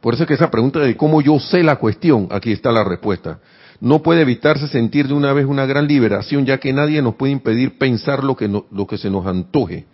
Por 0.00 0.14
eso 0.14 0.22
es 0.22 0.26
que 0.26 0.34
esa 0.34 0.50
pregunta 0.50 0.80
de 0.80 0.96
cómo 0.96 1.20
yo 1.20 1.38
sé 1.38 1.62
la 1.62 1.76
cuestión, 1.76 2.28
aquí 2.30 2.52
está 2.52 2.72
la 2.72 2.84
respuesta. 2.84 3.38
No 3.82 4.02
puede 4.02 4.22
evitarse 4.22 4.66
sentir 4.66 5.08
de 5.08 5.12
una 5.12 5.34
vez 5.34 5.44
una 5.44 5.66
gran 5.66 5.86
liberación, 5.86 6.46
ya 6.46 6.56
que 6.56 6.72
nadie 6.72 7.02
nos 7.02 7.16
puede 7.16 7.34
impedir 7.34 7.76
pensar 7.76 8.24
lo 8.24 8.34
que, 8.34 8.48
lo 8.48 8.86
que 8.86 8.96
se 8.96 9.10
nos 9.10 9.26
antoje. 9.26 9.84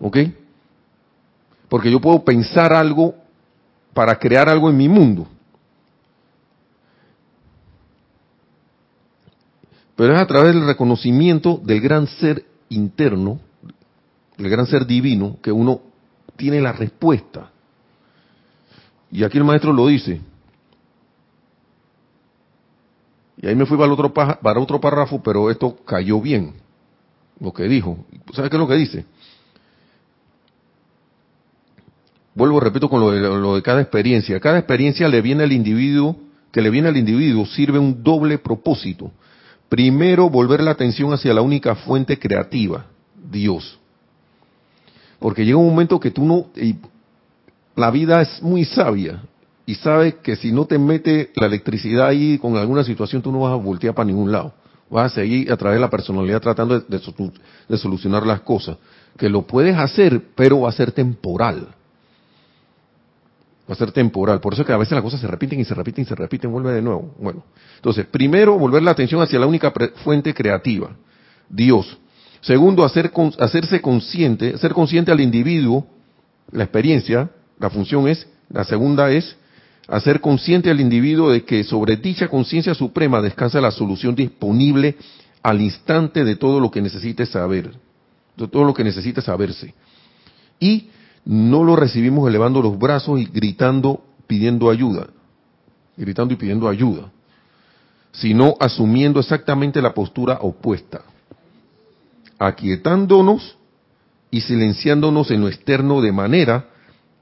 ¿Ok? 0.00 0.18
Porque 1.68 1.88
yo 1.88 2.00
puedo 2.00 2.24
pensar 2.24 2.72
algo 2.72 3.14
para 3.92 4.18
crear 4.18 4.48
algo 4.48 4.70
en 4.70 4.76
mi 4.76 4.88
mundo. 4.88 5.28
Pero 9.96 10.14
es 10.14 10.20
a 10.20 10.26
través 10.26 10.54
del 10.54 10.66
reconocimiento 10.66 11.60
del 11.62 11.80
gran 11.80 12.06
ser 12.06 12.44
interno, 12.68 13.40
del 14.36 14.50
gran 14.50 14.66
ser 14.66 14.86
divino, 14.86 15.38
que 15.40 15.52
uno 15.52 15.80
tiene 16.36 16.60
la 16.60 16.72
respuesta. 16.72 17.50
Y 19.10 19.22
aquí 19.22 19.38
el 19.38 19.44
maestro 19.44 19.72
lo 19.72 19.86
dice. 19.86 20.20
Y 23.36 23.46
ahí 23.46 23.54
me 23.54 23.66
fui 23.66 23.76
para 23.76 23.92
otro, 23.92 24.12
para 24.12 24.60
otro 24.60 24.80
párrafo, 24.80 25.22
pero 25.22 25.50
esto 25.50 25.76
cayó 25.84 26.20
bien, 26.20 26.54
lo 27.38 27.52
que 27.52 27.64
dijo. 27.64 28.04
¿Sabes 28.32 28.50
qué 28.50 28.56
es 28.56 28.60
lo 28.60 28.68
que 28.68 28.74
dice? 28.74 29.04
Vuelvo, 32.34 32.58
repito, 32.58 32.88
con 32.88 33.00
lo 33.00 33.12
de, 33.12 33.20
lo 33.20 33.54
de 33.54 33.62
cada 33.62 33.80
experiencia. 33.80 34.40
Cada 34.40 34.58
experiencia 34.58 35.06
le 35.06 35.22
viene 35.22 35.44
al 35.44 35.52
individuo, 35.52 36.16
que 36.50 36.60
le 36.60 36.70
viene 36.70 36.88
al 36.88 36.96
individuo, 36.96 37.46
sirve 37.46 37.78
un 37.78 38.02
doble 38.02 38.38
propósito 38.38 39.12
Primero, 39.68 40.30
volver 40.30 40.62
la 40.62 40.72
atención 40.72 41.12
hacia 41.12 41.34
la 41.34 41.42
única 41.42 41.74
fuente 41.74 42.18
creativa, 42.18 42.86
Dios. 43.30 43.78
Porque 45.18 45.44
llega 45.44 45.58
un 45.58 45.68
momento 45.68 45.98
que 45.98 46.10
tú 46.10 46.24
no, 46.24 46.46
y 46.56 46.76
la 47.74 47.90
vida 47.90 48.20
es 48.22 48.42
muy 48.42 48.64
sabia 48.64 49.22
y 49.66 49.74
sabe 49.76 50.16
que 50.16 50.36
si 50.36 50.52
no 50.52 50.66
te 50.66 50.78
mete 50.78 51.30
la 51.36 51.46
electricidad 51.46 52.08
ahí 52.08 52.38
con 52.38 52.56
alguna 52.56 52.84
situación, 52.84 53.22
tú 53.22 53.32
no 53.32 53.40
vas 53.40 53.52
a 53.52 53.56
voltear 53.56 53.94
para 53.94 54.06
ningún 54.06 54.30
lado. 54.30 54.52
Vas 54.90 55.12
a 55.12 55.14
seguir 55.14 55.50
a 55.50 55.56
través 55.56 55.76
de 55.76 55.80
la 55.80 55.90
personalidad 55.90 56.40
tratando 56.40 56.78
de, 56.78 57.00
de 57.68 57.78
solucionar 57.78 58.26
las 58.26 58.42
cosas. 58.42 58.76
Que 59.16 59.28
lo 59.28 59.42
puedes 59.42 59.76
hacer, 59.76 60.20
pero 60.34 60.60
va 60.60 60.68
a 60.68 60.72
ser 60.72 60.92
temporal 60.92 61.68
va 63.68 63.74
a 63.74 63.76
ser 63.76 63.92
temporal. 63.92 64.40
Por 64.40 64.52
eso 64.52 64.62
es 64.62 64.66
que 64.66 64.72
a 64.72 64.78
veces 64.78 64.92
las 64.92 65.02
cosas 65.02 65.20
se 65.20 65.26
repiten 65.26 65.60
y 65.60 65.64
se 65.64 65.74
repiten 65.74 66.02
y 66.02 66.06
se 66.06 66.14
repiten, 66.14 66.50
vuelve 66.52 66.72
de 66.72 66.82
nuevo. 66.82 67.14
Bueno, 67.18 67.44
entonces, 67.76 68.06
primero 68.06 68.58
volver 68.58 68.82
la 68.82 68.90
atención 68.90 69.22
hacia 69.22 69.38
la 69.38 69.46
única 69.46 69.72
fuente 70.02 70.34
creativa, 70.34 70.90
Dios. 71.48 71.98
Segundo, 72.40 72.84
hacer, 72.84 73.10
hacerse 73.38 73.80
consciente, 73.80 74.58
ser 74.58 74.72
consciente 74.72 75.10
al 75.10 75.20
individuo, 75.20 75.86
la 76.52 76.64
experiencia, 76.64 77.30
la 77.58 77.70
función 77.70 78.06
es, 78.06 78.28
la 78.50 78.64
segunda 78.64 79.10
es 79.10 79.36
hacer 79.88 80.20
consciente 80.20 80.70
al 80.70 80.80
individuo 80.80 81.30
de 81.30 81.44
que 81.44 81.64
sobre 81.64 81.96
dicha 81.96 82.28
conciencia 82.28 82.74
suprema 82.74 83.20
descansa 83.20 83.60
la 83.60 83.70
solución 83.70 84.14
disponible 84.14 84.96
al 85.42 85.60
instante 85.60 86.24
de 86.24 86.36
todo 86.36 86.60
lo 86.60 86.70
que 86.70 86.80
necesite 86.80 87.26
saber, 87.26 87.72
de 88.36 88.48
todo 88.48 88.64
lo 88.64 88.74
que 88.74 88.84
necesite 88.84 89.20
saberse. 89.20 89.74
Y 90.58 90.88
no 91.24 91.64
lo 91.64 91.76
recibimos 91.76 92.28
elevando 92.28 92.60
los 92.60 92.78
brazos 92.78 93.20
y 93.20 93.24
gritando, 93.26 94.02
pidiendo 94.26 94.70
ayuda, 94.70 95.08
gritando 95.96 96.34
y 96.34 96.36
pidiendo 96.36 96.68
ayuda, 96.68 97.10
sino 98.12 98.54
asumiendo 98.60 99.20
exactamente 99.20 99.80
la 99.80 99.94
postura 99.94 100.38
opuesta, 100.40 101.02
aquietándonos 102.38 103.56
y 104.30 104.40
silenciándonos 104.40 105.30
en 105.30 105.40
lo 105.40 105.48
externo 105.48 106.00
de 106.00 106.12
manera 106.12 106.66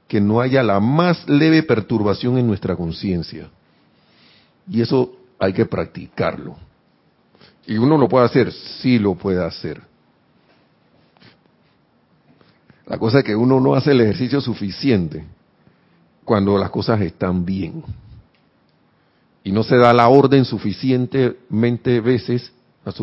que 0.07 0.19
no 0.19 0.41
haya 0.41 0.61
la 0.63 0.79
más 0.79 1.27
leve 1.27 1.63
perturbación 1.63 2.37
en 2.37 2.47
nuestra 2.47 2.75
conciencia. 2.75 3.49
Y 4.69 4.81
eso 4.81 5.13
hay 5.39 5.53
que 5.53 5.65
practicarlo. 5.65 6.55
Y 7.65 7.77
uno 7.77 7.97
lo 7.97 8.09
puede 8.09 8.25
hacer, 8.25 8.51
sí 8.51 8.99
lo 8.99 9.15
puede 9.15 9.43
hacer. 9.43 9.81
La 12.85 12.97
cosa 12.97 13.19
es 13.19 13.23
que 13.23 13.35
uno 13.35 13.59
no 13.59 13.75
hace 13.75 13.91
el 13.91 14.01
ejercicio 14.01 14.41
suficiente 14.41 15.23
cuando 16.25 16.57
las 16.57 16.69
cosas 16.69 17.01
están 17.01 17.45
bien. 17.45 17.83
Y 19.43 19.51
no 19.51 19.63
se 19.63 19.77
da 19.77 19.93
la 19.93 20.07
orden 20.07 20.45
suficientemente 20.45 21.99
veces, 22.01 22.51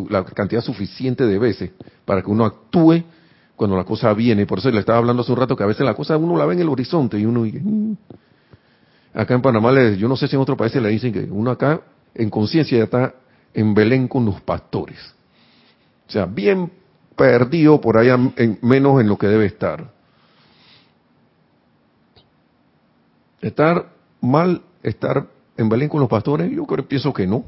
la 0.08 0.24
cantidad 0.24 0.62
suficiente 0.62 1.26
de 1.26 1.38
veces, 1.38 1.70
para 2.04 2.22
que 2.22 2.30
uno 2.30 2.44
actúe 2.44 3.02
cuando 3.56 3.76
la 3.76 3.84
cosa 3.84 4.12
viene. 4.14 4.46
Por 4.46 4.58
eso 4.58 4.70
le 4.70 4.80
estaba 4.80 4.98
hablando 4.98 5.22
hace 5.22 5.32
un 5.32 5.38
rato 5.38 5.56
que 5.56 5.62
a 5.62 5.66
veces 5.66 5.84
la 5.84 5.94
cosa 5.94 6.16
uno 6.16 6.36
la 6.36 6.46
ve 6.46 6.54
en 6.54 6.60
el 6.60 6.68
horizonte 6.68 7.18
y 7.18 7.26
uno... 7.26 7.42
Mm". 7.42 7.92
Acá 9.12 9.34
en 9.34 9.42
Panamá, 9.42 9.72
yo 9.98 10.08
no 10.08 10.16
sé 10.16 10.28
si 10.28 10.36
en 10.36 10.42
otros 10.42 10.56
países 10.56 10.80
le 10.80 10.88
dicen 10.88 11.12
que 11.12 11.24
uno 11.24 11.50
acá 11.50 11.80
en 12.14 12.30
conciencia 12.30 12.78
ya 12.78 12.84
está 12.84 13.14
en 13.52 13.74
Belén 13.74 14.06
con 14.06 14.24
los 14.24 14.40
pastores. 14.40 14.98
O 16.06 16.12
sea, 16.12 16.26
bien 16.26 16.70
perdido 17.20 17.82
por 17.82 17.98
allá, 17.98 18.18
en, 18.36 18.58
menos 18.62 18.98
en 18.98 19.06
lo 19.06 19.18
que 19.18 19.26
debe 19.26 19.44
estar. 19.44 19.90
Estar 23.42 23.90
mal, 24.22 24.62
estar 24.82 25.26
en 25.58 25.68
Belén 25.68 25.90
con 25.90 26.00
los 26.00 26.08
pastores, 26.08 26.50
yo 26.50 26.64
creo, 26.64 26.88
pienso 26.88 27.12
que 27.12 27.26
no, 27.26 27.44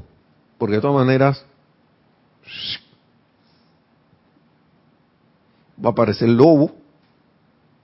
porque 0.59 0.75
de 0.75 0.81
todas 0.81 1.03
maneras 1.03 1.43
va 5.83 5.89
a 5.89 5.91
aparecer 5.91 6.29
el 6.29 6.37
lobo 6.37 6.75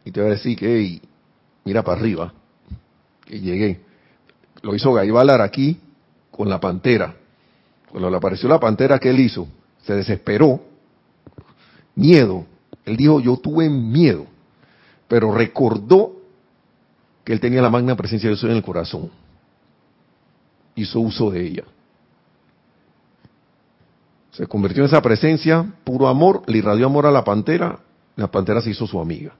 y 0.05 0.11
te 0.11 0.21
va 0.21 0.27
a 0.27 0.31
decir 0.31 0.55
que, 0.59 1.01
mira 1.65 1.81
para 1.81 1.99
arriba, 1.99 2.33
que 3.25 3.39
llegué. 3.39 3.81
Lo 4.61 4.75
hizo 4.75 4.93
Gaibalar 4.93 5.41
aquí 5.41 5.79
con 6.29 6.49
la 6.49 6.59
pantera. 6.59 7.15
Cuando 7.89 8.11
le 8.11 8.17
apareció 8.17 8.47
la 8.47 8.59
pantera, 8.59 8.99
¿qué 8.99 9.09
él 9.09 9.21
hizo? 9.21 9.47
Se 9.81 9.95
desesperó 9.95 10.68
miedo. 11.99 12.45
Él 12.85 12.97
dijo, 12.97 13.19
yo 13.19 13.37
tuve 13.37 13.69
miedo, 13.69 14.25
pero 15.07 15.33
recordó 15.33 16.13
que 17.23 17.33
él 17.33 17.39
tenía 17.39 17.61
la 17.61 17.69
magna 17.69 17.95
presencia 17.95 18.29
de 18.29 18.35
Dios 18.35 18.43
en 18.45 18.55
el 18.55 18.63
corazón. 18.63 19.11
Hizo 20.75 20.99
uso 20.99 21.29
de 21.29 21.45
ella. 21.45 21.63
Se 24.31 24.47
convirtió 24.47 24.83
en 24.83 24.87
esa 24.87 25.01
presencia, 25.01 25.73
puro 25.83 26.07
amor, 26.07 26.43
le 26.47 26.59
irradió 26.59 26.85
amor 26.85 27.05
a 27.05 27.11
la 27.11 27.23
pantera, 27.23 27.79
la 28.15 28.31
pantera 28.31 28.61
se 28.61 28.69
hizo 28.69 28.87
su 28.87 28.99
amiga. 28.99 29.33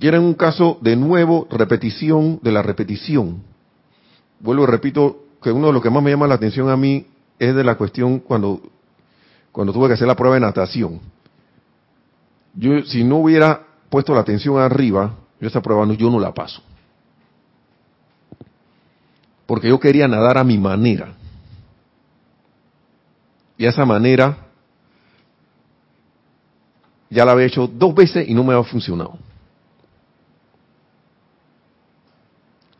Y 0.00 0.06
era 0.06 0.20
un 0.20 0.34
caso 0.34 0.78
de 0.80 0.94
nuevo 0.94 1.48
repetición 1.50 2.38
de 2.42 2.52
la 2.52 2.62
repetición. 2.62 3.42
Vuelvo 4.38 4.62
y 4.62 4.66
repito 4.66 5.24
que 5.42 5.50
uno 5.50 5.66
de 5.66 5.72
los 5.72 5.82
que 5.82 5.90
más 5.90 6.02
me 6.02 6.10
llama 6.10 6.28
la 6.28 6.36
atención 6.36 6.70
a 6.70 6.76
mí 6.76 7.06
es 7.38 7.54
de 7.54 7.64
la 7.64 7.76
cuestión 7.76 8.20
cuando 8.20 8.60
cuando 9.52 9.72
tuve 9.72 9.88
que 9.88 9.94
hacer 9.94 10.06
la 10.06 10.16
prueba 10.16 10.34
de 10.34 10.40
natación. 10.40 11.00
Yo, 12.54 12.84
si 12.84 13.04
no 13.04 13.16
hubiera 13.16 13.64
puesto 13.88 14.14
la 14.14 14.20
atención 14.20 14.58
arriba, 14.58 15.14
yo 15.40 15.48
esa 15.48 15.62
prueba 15.62 15.86
no, 15.86 15.94
yo 15.94 16.10
no 16.10 16.18
la 16.18 16.32
paso. 16.32 16.62
Porque 19.46 19.68
yo 19.68 19.80
quería 19.80 20.06
nadar 20.06 20.38
a 20.38 20.44
mi 20.44 20.58
manera. 20.58 21.14
Y 23.56 23.64
esa 23.64 23.84
manera 23.84 24.36
ya 27.10 27.24
la 27.24 27.32
había 27.32 27.46
hecho 27.46 27.66
dos 27.66 27.94
veces 27.94 28.28
y 28.28 28.34
no 28.34 28.44
me 28.44 28.52
había 28.52 28.68
funcionado. 28.68 29.18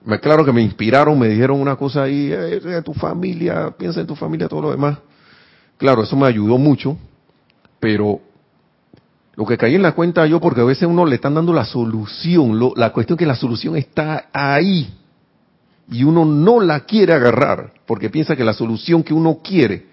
Me 0.05 0.21
claro 0.21 0.45
que 0.45 0.53
me 0.53 0.63
inspiraron, 0.63 1.19
me 1.19 1.29
dijeron 1.29 1.61
una 1.61 1.77
cosa 1.77 2.05
ahí, 2.05 2.31
eh, 2.33 2.83
tu 2.85 2.95
familia, 2.95 3.75
piensa 3.77 4.01
en 4.01 4.07
tu 4.07 4.15
familia, 4.15 4.49
todo 4.49 4.63
lo 4.63 4.71
demás. 4.71 4.99
Claro, 5.79 6.03
eso 6.03 6.17
me 6.17 6.27
ayudó 6.27 6.59
mucho, 6.59 6.99
pero 7.81 8.21
lo 9.35 9.47
que 9.47 9.57
caí 9.57 9.77
en 9.77 9.83
la 9.83 9.93
cuenta 9.93 10.27
yo, 10.27 10.41
porque 10.41 10.61
a 10.61 10.64
veces 10.64 10.88
uno 10.88 11.07
le 11.07 11.14
están 11.14 11.35
dando 11.35 11.53
la 11.53 11.64
solución, 11.64 12.59
la 12.77 12.93
cuestión 12.93 13.17
es 13.17 13.21
que 13.21 13.27
la 13.27 13.37
solución 13.37 13.77
está 13.77 14.27
ahí 14.33 14.93
y 15.91 16.03
uno 16.03 16.25
no 16.25 16.61
la 16.61 16.81
quiere 16.81 17.12
agarrar, 17.12 17.73
porque 17.87 18.11
piensa 18.11 18.35
que 18.35 18.45
la 18.45 18.53
solución 18.53 19.05
que 19.05 19.14
uno 19.14 19.38
quiere, 19.43 19.87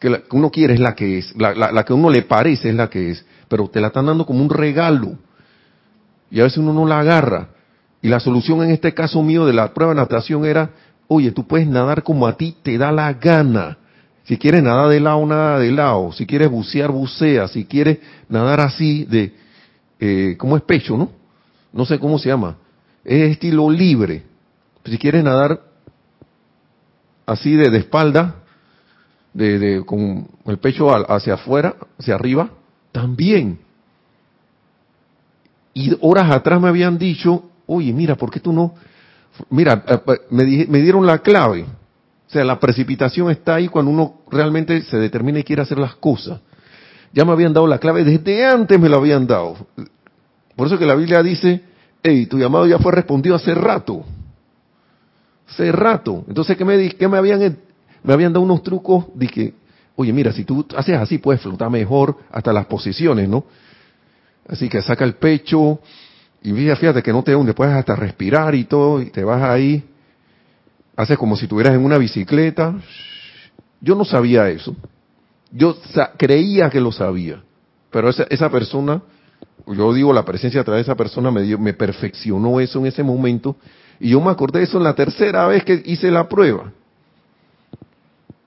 que, 0.00 0.24
uno 0.32 0.50
quiere 0.50 0.74
es 0.74 0.80
la 0.80 0.94
que 0.94 1.18
es, 1.18 1.34
la, 1.36 1.54
la, 1.54 1.84
que 1.84 1.92
a 1.92 1.96
uno 1.96 2.10
le 2.10 2.22
parece 2.22 2.68
es 2.68 2.74
la 2.74 2.90
que 2.90 3.10
es, 3.10 3.24
pero 3.48 3.68
te 3.68 3.80
la 3.80 3.86
están 3.86 4.06
dando 4.06 4.26
como 4.26 4.42
un 4.42 4.50
regalo 4.50 5.16
y 6.30 6.40
a 6.40 6.44
veces 6.44 6.58
uno 6.58 6.72
no 6.72 6.86
la 6.86 7.00
agarra. 7.00 7.50
Y 8.00 8.08
la 8.08 8.20
solución 8.20 8.62
en 8.62 8.70
este 8.70 8.94
caso 8.94 9.22
mío 9.22 9.46
de 9.46 9.52
la 9.52 9.72
prueba 9.74 9.94
de 9.94 10.00
natación 10.00 10.44
era, 10.44 10.70
oye, 11.08 11.32
tú 11.32 11.46
puedes 11.46 11.66
nadar 11.66 12.02
como 12.02 12.26
a 12.26 12.36
ti 12.36 12.56
te 12.62 12.78
da 12.78 12.92
la 12.92 13.12
gana. 13.14 13.78
Si 14.28 14.36
quieres 14.36 14.62
nadar 14.62 14.90
de 14.90 15.00
lado, 15.00 15.24
nada 15.24 15.58
de 15.58 15.72
lado. 15.72 16.12
Si 16.12 16.26
quieres 16.26 16.50
bucear, 16.50 16.92
bucea. 16.92 17.48
Si 17.48 17.64
quieres 17.64 17.98
nadar 18.28 18.60
así 18.60 19.06
de, 19.06 19.32
eh, 19.98 20.36
¿cómo 20.36 20.54
es 20.58 20.62
pecho, 20.64 20.98
no? 20.98 21.10
No 21.72 21.86
sé 21.86 21.98
cómo 21.98 22.18
se 22.18 22.28
llama. 22.28 22.58
Es 23.02 23.30
estilo 23.32 23.70
libre. 23.70 24.22
Si 24.84 24.98
quieres 24.98 25.24
nadar 25.24 25.62
así 27.24 27.54
de, 27.54 27.70
de 27.70 27.78
espalda, 27.78 28.34
de, 29.32 29.58
de, 29.58 29.86
con 29.86 30.28
el 30.44 30.58
pecho 30.58 30.90
hacia 31.10 31.34
afuera, 31.34 31.76
hacia 31.98 32.14
arriba, 32.14 32.50
también. 32.92 33.58
Y 35.72 35.96
horas 36.02 36.30
atrás 36.30 36.60
me 36.60 36.68
habían 36.68 36.98
dicho, 36.98 37.44
oye, 37.66 37.94
mira, 37.94 38.14
¿por 38.14 38.30
qué 38.30 38.40
tú 38.40 38.52
no? 38.52 38.74
Mira, 39.48 39.84
eh, 39.88 40.00
me, 40.28 40.66
me 40.66 40.82
dieron 40.82 41.06
la 41.06 41.20
clave. 41.20 41.64
O 42.28 42.30
sea, 42.30 42.44
la 42.44 42.60
precipitación 42.60 43.30
está 43.30 43.54
ahí 43.54 43.68
cuando 43.68 43.90
uno 43.90 44.20
realmente 44.30 44.82
se 44.82 44.98
determina 44.98 45.38
y 45.38 45.44
quiere 45.44 45.62
hacer 45.62 45.78
las 45.78 45.94
cosas. 45.94 46.40
Ya 47.12 47.24
me 47.24 47.32
habían 47.32 47.54
dado 47.54 47.66
la 47.66 47.78
clave, 47.78 48.04
desde 48.04 48.44
antes 48.44 48.78
me 48.78 48.90
lo 48.90 48.98
habían 48.98 49.26
dado. 49.26 49.56
Por 50.54 50.66
eso 50.66 50.78
que 50.78 50.84
la 50.84 50.94
Biblia 50.94 51.22
dice, 51.22 51.62
hey, 52.02 52.26
tu 52.26 52.38
llamado 52.38 52.66
ya 52.66 52.78
fue 52.78 52.92
respondido 52.92 53.34
hace 53.34 53.54
rato. 53.54 54.04
Hace 55.48 55.72
rato. 55.72 56.24
Entonces, 56.28 56.54
¿qué 56.58 56.66
me, 56.66 56.90
qué 56.90 57.08
me 57.08 57.16
habían, 57.16 57.56
me 58.02 58.12
habían 58.12 58.34
dado 58.34 58.44
unos 58.44 58.62
trucos? 58.62 59.06
Dije, 59.14 59.54
oye, 59.96 60.12
mira, 60.12 60.30
si 60.30 60.44
tú 60.44 60.66
haces 60.76 60.96
así, 60.96 61.16
puedes 61.16 61.40
flotar 61.40 61.70
mejor 61.70 62.18
hasta 62.30 62.52
las 62.52 62.66
posiciones, 62.66 63.26
¿no? 63.26 63.44
Así 64.46 64.68
que 64.68 64.82
saca 64.82 65.04
el 65.04 65.14
pecho 65.14 65.80
y 66.42 66.52
fíjate 66.52 67.02
que 67.02 67.12
no 67.12 67.22
te 67.22 67.34
hunde, 67.34 67.54
puedes 67.54 67.74
hasta 67.74 67.96
respirar 67.96 68.54
y 68.54 68.64
todo, 68.64 69.00
y 69.00 69.06
te 69.06 69.24
vas 69.24 69.42
ahí 69.42 69.82
haces 70.98 71.16
como 71.16 71.36
si 71.36 71.44
estuvieras 71.44 71.74
en 71.74 71.84
una 71.84 71.96
bicicleta. 71.96 72.74
Yo 73.80 73.94
no 73.94 74.04
sabía 74.04 74.48
eso. 74.48 74.74
Yo 75.52 75.76
creía 76.16 76.68
que 76.68 76.80
lo 76.80 76.90
sabía. 76.90 77.40
Pero 77.90 78.10
esa, 78.10 78.24
esa, 78.28 78.50
persona, 78.50 79.00
yo 79.66 79.94
digo, 79.94 80.12
la 80.12 80.24
presencia 80.24 80.60
a 80.60 80.64
través 80.64 80.84
de 80.84 80.92
esa 80.92 80.96
persona 80.96 81.30
me, 81.30 81.42
dio, 81.42 81.56
me 81.56 81.72
perfeccionó 81.72 82.58
eso 82.58 82.80
en 82.80 82.86
ese 82.86 83.04
momento. 83.04 83.54
Y 84.00 84.10
yo 84.10 84.20
me 84.20 84.30
acordé 84.32 84.58
de 84.58 84.64
eso 84.64 84.76
en 84.76 84.84
la 84.84 84.94
tercera 84.94 85.46
vez 85.46 85.64
que 85.64 85.80
hice 85.86 86.10
la 86.10 86.28
prueba. 86.28 86.72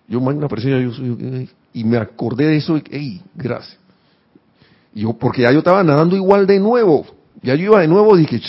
Yo, 0.10 0.20
una 0.20 0.50
presencia, 0.50 0.78
yo 0.78 1.48
y 1.74 1.86
me 1.86 1.96
acordé 1.96 2.48
de 2.48 2.58
eso, 2.58 2.76
y, 2.76 2.84
¡ey, 2.92 3.22
gracias! 3.34 3.80
Y 4.94 5.04
yo, 5.04 5.14
porque 5.14 5.44
ya 5.44 5.54
yo 5.54 5.60
estaba 5.60 5.82
nadando 5.86 6.18
igual 6.18 6.46
de 6.46 6.60
nuevo. 6.60 7.06
Ya 7.42 7.56
yo 7.56 7.64
iba 7.64 7.80
de 7.80 7.88
nuevo, 7.88 8.18
dije, 8.18 8.42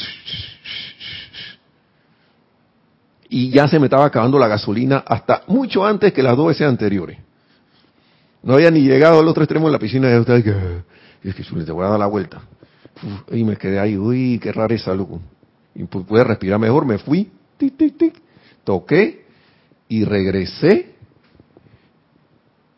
y 3.32 3.48
ya 3.48 3.66
se 3.66 3.78
me 3.78 3.86
estaba 3.86 4.04
acabando 4.04 4.38
la 4.38 4.46
gasolina 4.46 5.04
hasta 5.06 5.44
mucho 5.46 5.86
antes 5.86 6.12
que 6.12 6.22
las 6.22 6.36
dos 6.36 6.48
veces 6.48 6.68
anteriores. 6.68 7.16
No 8.42 8.52
había 8.52 8.70
ni 8.70 8.82
llegado 8.82 9.20
al 9.20 9.26
otro 9.26 9.42
extremo 9.42 9.68
de 9.68 9.72
la 9.72 9.78
piscina 9.78 10.10
y 10.10 10.22
yo 10.22 10.38
y 11.24 11.28
es 11.30 11.34
que 11.34 11.42
te 11.42 11.72
voy 11.72 11.86
a 11.86 11.88
dar 11.88 11.98
la 11.98 12.06
vuelta. 12.06 12.42
y 13.30 13.42
me 13.42 13.56
quedé 13.56 13.78
ahí, 13.78 13.96
uy, 13.96 14.38
qué 14.38 14.52
rareza, 14.52 14.92
loco. 14.94 15.18
Y 15.74 15.84
pude 15.84 16.22
respirar 16.22 16.58
mejor, 16.58 16.84
me 16.84 16.98
fui, 16.98 17.32
tic, 17.56 17.74
tic, 17.78 17.96
tic, 17.96 18.22
toqué 18.64 19.24
y 19.88 20.04
regresé. 20.04 20.94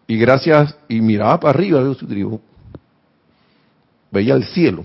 Y 0.07 0.17
gracias, 0.19 0.77
y 0.89 1.01
miraba 1.01 1.41
para 1.41 1.59
arriba, 1.59 1.83
digo, 2.07 2.41
veía 4.13 4.35
el 4.35 4.45
cielo. 4.45 4.85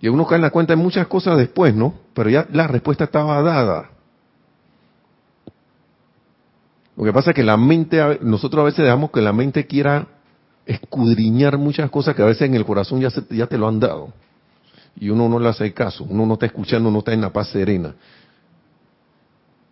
Y 0.00 0.08
uno 0.08 0.26
cae 0.26 0.36
en 0.36 0.42
la 0.42 0.50
cuenta 0.50 0.72
de 0.72 0.82
muchas 0.82 1.06
cosas 1.06 1.38
después, 1.38 1.72
¿no? 1.76 1.94
Pero 2.20 2.28
ya 2.28 2.46
la 2.52 2.66
respuesta 2.66 3.04
estaba 3.04 3.40
dada. 3.40 3.92
Lo 6.94 7.02
que 7.02 7.14
pasa 7.14 7.30
es 7.30 7.34
que 7.34 7.42
la 7.42 7.56
mente, 7.56 8.18
nosotros 8.20 8.60
a 8.60 8.64
veces 8.64 8.84
dejamos 8.84 9.10
que 9.10 9.22
la 9.22 9.32
mente 9.32 9.66
quiera 9.66 10.06
escudriñar 10.66 11.56
muchas 11.56 11.88
cosas 11.88 12.14
que 12.14 12.20
a 12.20 12.26
veces 12.26 12.42
en 12.42 12.54
el 12.56 12.66
corazón 12.66 13.00
ya, 13.00 13.08
ya 13.30 13.46
te 13.46 13.56
lo 13.56 13.66
han 13.68 13.80
dado. 13.80 14.12
Y 14.96 15.08
uno 15.08 15.30
no 15.30 15.38
le 15.38 15.48
hace 15.48 15.72
caso, 15.72 16.04
uno 16.04 16.26
no 16.26 16.34
está 16.34 16.44
escuchando, 16.44 16.90
no 16.90 16.98
está 16.98 17.14
en 17.14 17.22
la 17.22 17.32
paz 17.32 17.48
serena. 17.52 17.94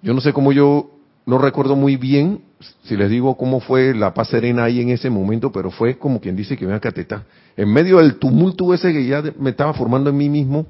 Yo 0.01 0.15
no 0.15 0.23
sé 0.23 0.33
cómo 0.33 0.51
yo, 0.51 0.91
no 1.27 1.37
recuerdo 1.37 1.77
muy 1.77 1.97
bien, 1.97 2.45
si 2.85 2.97
les 2.97 3.11
digo 3.11 3.37
cómo 3.37 3.61
fue 3.61 3.93
la 3.93 4.15
paz 4.15 4.29
serena 4.29 4.65
ahí 4.65 4.81
en 4.81 4.89
ese 4.89 5.11
momento, 5.11 5.53
pero 5.53 5.71
fue 5.71 5.99
como 5.99 6.19
quien 6.19 6.35
dice 6.35 6.57
que 6.57 6.67
me 6.67 6.81
cateta. 6.81 7.25
En 7.59 7.71
medio 7.71 7.99
del 7.99 8.15
tumulto 8.15 8.73
ese 8.73 8.91
que 8.91 9.07
ya 9.07 9.23
me 9.39 9.51
estaba 9.51 9.75
formando 9.75 10.09
en 10.09 10.17
mí 10.17 10.31
mismo, 10.31 10.65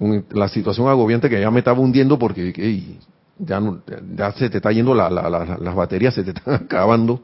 con 0.00 0.24
la 0.32 0.48
situación 0.48 0.88
agobiante 0.88 1.28
que 1.28 1.38
ya 1.38 1.50
me 1.50 1.58
estaba 1.58 1.78
hundiendo 1.78 2.18
porque 2.18 2.54
ya, 3.38 3.60
ya 4.16 4.32
se 4.32 4.48
te 4.48 4.56
está 4.56 4.72
yendo 4.72 4.94
la, 4.94 5.10
las 5.10 5.74
baterías, 5.74 6.14
se 6.14 6.24
te 6.24 6.30
están 6.30 6.54
acabando. 6.64 7.22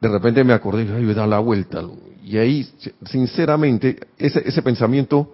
De 0.00 0.08
repente 0.08 0.42
me 0.42 0.52
acordé, 0.52 0.82
ay, 0.92 1.04
voy 1.04 1.12
a 1.12 1.14
dar 1.14 1.28
la 1.28 1.38
vuelta. 1.38 1.80
Y 2.24 2.38
ahí, 2.38 2.68
sinceramente, 3.06 4.00
ese, 4.18 4.42
ese 4.48 4.62
pensamiento 4.62 5.32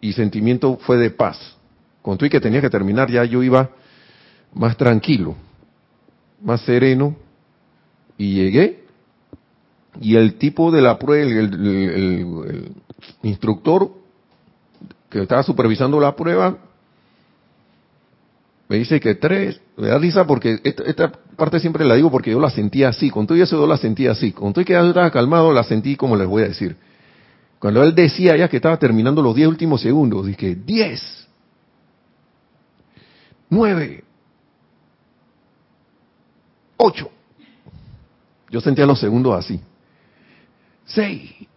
y 0.00 0.12
sentimiento 0.14 0.78
fue 0.78 0.96
de 0.96 1.10
paz 1.10 1.38
con 2.02 2.18
y 2.20 2.28
que 2.28 2.40
tenía 2.40 2.60
que 2.60 2.70
terminar, 2.70 3.08
ya 3.08 3.24
yo 3.24 3.40
iba 3.40 3.70
más 4.52 4.76
tranquilo, 4.76 5.36
más 6.42 6.60
sereno, 6.62 7.14
y 8.16 8.34
llegué, 8.34 8.82
y 10.00 10.16
el 10.16 10.34
tipo 10.34 10.72
de 10.72 10.82
la 10.82 10.98
prueba, 10.98 11.24
el, 11.24 12.72
instructor 13.22 13.92
que 15.10 15.22
estaba 15.22 15.42
supervisando 15.42 15.98
la 16.00 16.14
prueba, 16.14 16.56
me 18.68 18.76
dice 18.76 19.00
que 19.00 19.14
tres, 19.14 19.60
me 19.76 19.88
da 19.88 19.98
risa 19.98 20.26
porque 20.26 20.60
esta, 20.62 21.10
parte 21.10 21.58
siempre 21.58 21.84
la 21.84 21.94
digo 21.94 22.10
porque 22.10 22.30
yo 22.30 22.40
la 22.40 22.50
sentía 22.50 22.90
así, 22.90 23.10
con 23.10 23.26
todo 23.26 23.38
eso 23.38 23.56
yo 23.56 23.66
la 23.66 23.78
sentía 23.78 24.10
así, 24.10 24.32
con 24.32 24.52
todo 24.52 24.60
y 24.60 24.64
calmado, 24.64 25.52
la 25.52 25.64
sentí 25.64 25.96
como 25.96 26.16
les 26.16 26.26
voy 26.26 26.42
a 26.42 26.48
decir. 26.48 26.76
Cuando 27.58 27.82
él 27.82 27.94
decía 27.94 28.36
ya 28.36 28.48
que 28.48 28.56
estaba 28.56 28.76
terminando 28.76 29.22
los 29.22 29.34
diez 29.34 29.48
últimos 29.48 29.80
segundos, 29.80 30.26
dije, 30.26 30.54
diez, 30.54 31.00
nueve, 33.48 34.04
ocho. 36.76 37.10
Yo 38.50 38.60
sentía 38.60 38.86
los 38.86 39.00
segundos 39.00 39.34
así. 39.34 39.60
Seis. 40.86 41.47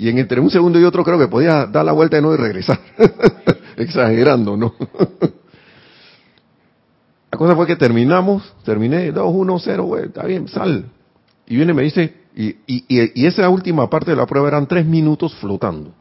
Y 0.00 0.08
en 0.08 0.16
entre 0.16 0.40
un 0.40 0.48
segundo 0.50 0.80
y 0.80 0.84
otro 0.84 1.04
creo 1.04 1.18
que 1.18 1.28
podía 1.28 1.66
dar 1.66 1.84
la 1.84 1.92
vuelta 1.92 2.16
de 2.16 2.22
nuevo 2.22 2.34
y 2.34 2.38
regresar. 2.40 2.80
Exagerando, 3.76 4.56
¿no? 4.56 4.72
la 7.30 7.36
cosa 7.36 7.54
fue 7.54 7.66
que 7.66 7.76
terminamos, 7.76 8.50
terminé 8.64 9.12
2, 9.12 9.30
1, 9.30 9.58
0, 9.58 9.98
está 9.98 10.24
bien, 10.24 10.48
sal. 10.48 10.86
Y 11.46 11.56
viene 11.56 11.72
y 11.72 11.74
me 11.74 11.82
dice, 11.82 12.14
y, 12.34 12.48
y, 12.66 12.84
y 12.88 13.26
esa 13.26 13.46
última 13.50 13.90
parte 13.90 14.12
de 14.12 14.16
la 14.16 14.24
prueba 14.24 14.48
eran 14.48 14.66
tres 14.66 14.86
minutos 14.86 15.34
flotando. 15.34 15.92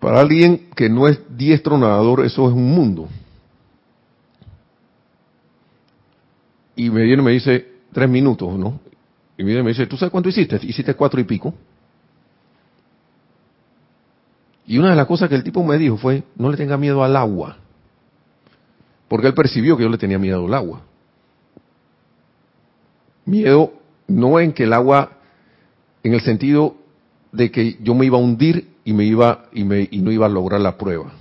Para 0.00 0.20
alguien 0.20 0.70
que 0.74 0.88
no 0.88 1.06
es 1.06 1.20
diestro 1.36 1.76
nadador, 1.76 2.24
eso 2.24 2.48
es 2.48 2.54
un 2.54 2.64
mundo. 2.64 3.10
Y 6.76 6.88
me 6.88 7.02
viene 7.02 7.20
y 7.20 7.26
me 7.26 7.32
dice, 7.32 7.68
tres 7.92 8.08
minutos, 8.08 8.58
¿no? 8.58 8.80
Y 9.36 9.44
me 9.44 9.62
dice, 9.62 9.86
¿tú 9.86 9.98
sabes 9.98 10.12
cuánto 10.12 10.30
hiciste? 10.30 10.58
Hiciste 10.62 10.94
cuatro 10.94 11.20
y 11.20 11.24
pico. 11.24 11.52
Y 14.66 14.78
una 14.78 14.90
de 14.90 14.96
las 14.96 15.06
cosas 15.06 15.28
que 15.28 15.34
el 15.34 15.44
tipo 15.44 15.62
me 15.62 15.78
dijo 15.78 15.96
fue, 15.96 16.22
no 16.36 16.50
le 16.50 16.56
tenga 16.56 16.76
miedo 16.76 17.04
al 17.04 17.16
agua. 17.16 17.58
Porque 19.08 19.26
él 19.26 19.34
percibió 19.34 19.76
que 19.76 19.82
yo 19.82 19.88
le 19.88 19.98
tenía 19.98 20.18
miedo 20.18 20.46
al 20.46 20.54
agua. 20.54 20.80
Miedo 23.26 23.72
no 24.06 24.40
en 24.40 24.52
que 24.52 24.64
el 24.64 24.72
agua, 24.72 25.12
en 26.02 26.14
el 26.14 26.20
sentido 26.20 26.76
de 27.32 27.50
que 27.50 27.78
yo 27.80 27.94
me 27.94 28.06
iba 28.06 28.18
a 28.18 28.20
hundir 28.20 28.68
y 28.84 28.92
me 28.92 29.04
iba 29.04 29.46
y, 29.52 29.64
me, 29.64 29.88
y 29.90 29.98
no 29.98 30.10
iba 30.10 30.26
a 30.26 30.28
lograr 30.28 30.60
la 30.60 30.76
prueba. 30.76 31.12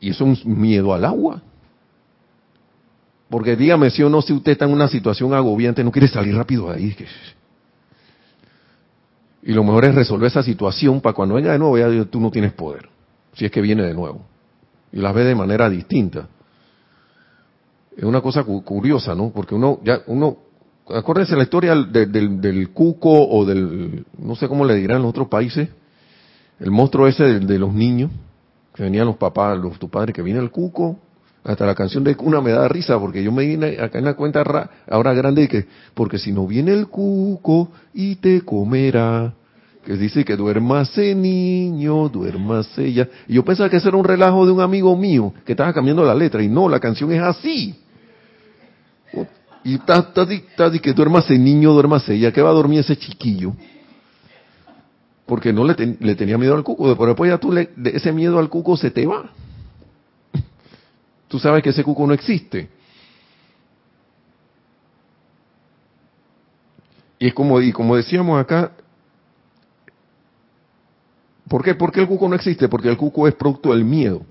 Y 0.00 0.10
eso 0.10 0.26
es 0.26 0.44
un 0.44 0.60
miedo 0.60 0.94
al 0.94 1.04
agua. 1.04 1.42
Porque 3.28 3.56
dígame 3.56 3.90
si 3.90 4.02
o 4.02 4.08
no, 4.08 4.22
si 4.22 4.32
usted 4.32 4.52
está 4.52 4.64
en 4.64 4.72
una 4.72 4.88
situación 4.88 5.34
agobiante, 5.34 5.84
no 5.84 5.92
quiere 5.92 6.08
salir 6.08 6.34
rápido 6.34 6.70
de 6.70 6.76
ahí. 6.76 6.96
Y 9.48 9.52
lo 9.54 9.64
mejor 9.64 9.86
es 9.86 9.94
resolver 9.94 10.26
esa 10.26 10.42
situación 10.42 11.00
para 11.00 11.14
cuando 11.14 11.36
venga 11.36 11.52
de 11.52 11.58
nuevo, 11.58 11.78
ya 11.78 12.04
tú 12.04 12.20
no 12.20 12.30
tienes 12.30 12.52
poder. 12.52 12.86
Si 13.32 13.46
es 13.46 13.50
que 13.50 13.62
viene 13.62 13.82
de 13.82 13.94
nuevo. 13.94 14.20
Y 14.92 14.98
las 14.98 15.14
ve 15.14 15.24
de 15.24 15.34
manera 15.34 15.70
distinta. 15.70 16.28
Es 17.96 18.04
una 18.04 18.20
cosa 18.20 18.44
curiosa, 18.44 19.14
¿no? 19.14 19.30
Porque 19.30 19.54
uno, 19.54 19.80
ya, 19.82 20.02
uno, 20.06 20.36
acuérdense 20.94 21.34
la 21.34 21.44
historia 21.44 21.74
del, 21.74 22.42
del 22.42 22.68
cuco 22.74 23.26
o 23.26 23.46
del, 23.46 24.04
no 24.18 24.36
sé 24.36 24.48
cómo 24.48 24.66
le 24.66 24.74
dirán 24.74 24.98
en 24.98 25.04
los 25.04 25.10
otros 25.12 25.28
países, 25.28 25.70
el 26.60 26.70
monstruo 26.70 27.06
ese 27.06 27.40
de, 27.40 27.58
los 27.58 27.72
niños, 27.72 28.10
que 28.74 28.82
venían 28.82 29.06
los 29.06 29.16
papás, 29.16 29.56
los 29.56 29.78
tu 29.78 29.88
padre, 29.88 30.12
que 30.12 30.20
viene 30.20 30.40
el 30.40 30.50
cuco, 30.50 30.98
hasta 31.42 31.64
la 31.64 31.74
canción 31.74 32.04
de 32.04 32.14
cuna 32.16 32.42
me 32.42 32.50
da 32.50 32.68
risa, 32.68 32.98
porque 32.98 33.22
yo 33.22 33.32
me 33.32 33.46
vine 33.46 33.78
acá 33.80 33.98
en 33.98 34.04
la 34.04 34.12
cuenta 34.12 34.44
ahora 34.90 35.14
grande 35.14 35.40
de 35.40 35.48
que, 35.48 35.66
porque 35.94 36.18
si 36.18 36.32
no 36.32 36.46
viene 36.46 36.72
el 36.72 36.88
cuco 36.88 37.70
y 37.94 38.16
te 38.16 38.42
comerá, 38.42 39.32
que 39.88 39.96
dice 39.96 40.22
que 40.22 40.36
duermase 40.36 41.14
niño, 41.14 42.10
duermase 42.10 42.92
ya. 42.92 43.08
Y 43.26 43.32
yo 43.36 43.42
pensaba 43.42 43.70
que 43.70 43.78
ese 43.78 43.88
era 43.88 43.96
un 43.96 44.04
relajo 44.04 44.44
de 44.44 44.52
un 44.52 44.60
amigo 44.60 44.94
mío, 44.94 45.32
que 45.46 45.52
estaba 45.52 45.72
cambiando 45.72 46.04
la 46.04 46.14
letra, 46.14 46.42
y 46.42 46.48
no, 46.48 46.68
la 46.68 46.78
canción 46.78 47.10
es 47.10 47.22
así. 47.22 47.74
Y 49.64 49.76
está, 49.76 50.00
está, 50.00 50.30
está, 50.30 50.70
que 50.72 50.92
duermase 50.92 51.38
niño, 51.38 51.72
duermase 51.72 52.18
ya, 52.18 52.30
que 52.30 52.42
va 52.42 52.50
a 52.50 52.52
dormir 52.52 52.80
ese 52.80 52.98
chiquillo 52.98 53.54
porque 55.24 55.54
no 55.54 55.64
le, 55.64 55.74
tenía 55.74 56.36
miedo 56.36 56.54
al 56.54 56.64
cuco, 56.64 56.94
pero 56.94 57.06
después 57.08 57.30
ya 57.30 57.38
tú 57.38 57.50
le, 57.50 57.70
ese 57.84 58.12
miedo 58.12 58.38
al 58.38 58.50
cuco 58.50 58.76
se 58.76 58.90
te 58.90 59.06
va. 59.06 59.30
Tú 61.28 61.38
sabes 61.38 61.62
que 61.62 61.70
ese 61.70 61.82
cuco 61.82 62.06
no 62.06 62.12
existe. 62.12 62.68
Y 67.18 67.28
es 67.28 67.32
como, 67.32 67.60
y 67.62 67.72
como 67.72 67.96
decíamos 67.96 68.38
acá, 68.38 68.72
¿por 71.48 71.64
qué? 71.64 71.74
¿Por 71.74 71.92
qué 71.92 72.00
el 72.00 72.08
cuco 72.08 72.28
no 72.28 72.34
existe? 72.34 72.68
Porque 72.68 72.88
el 72.88 72.96
cuco 72.96 73.26
es 73.26 73.34
producto 73.34 73.72
del 73.72 73.84
miedo. 73.84 74.22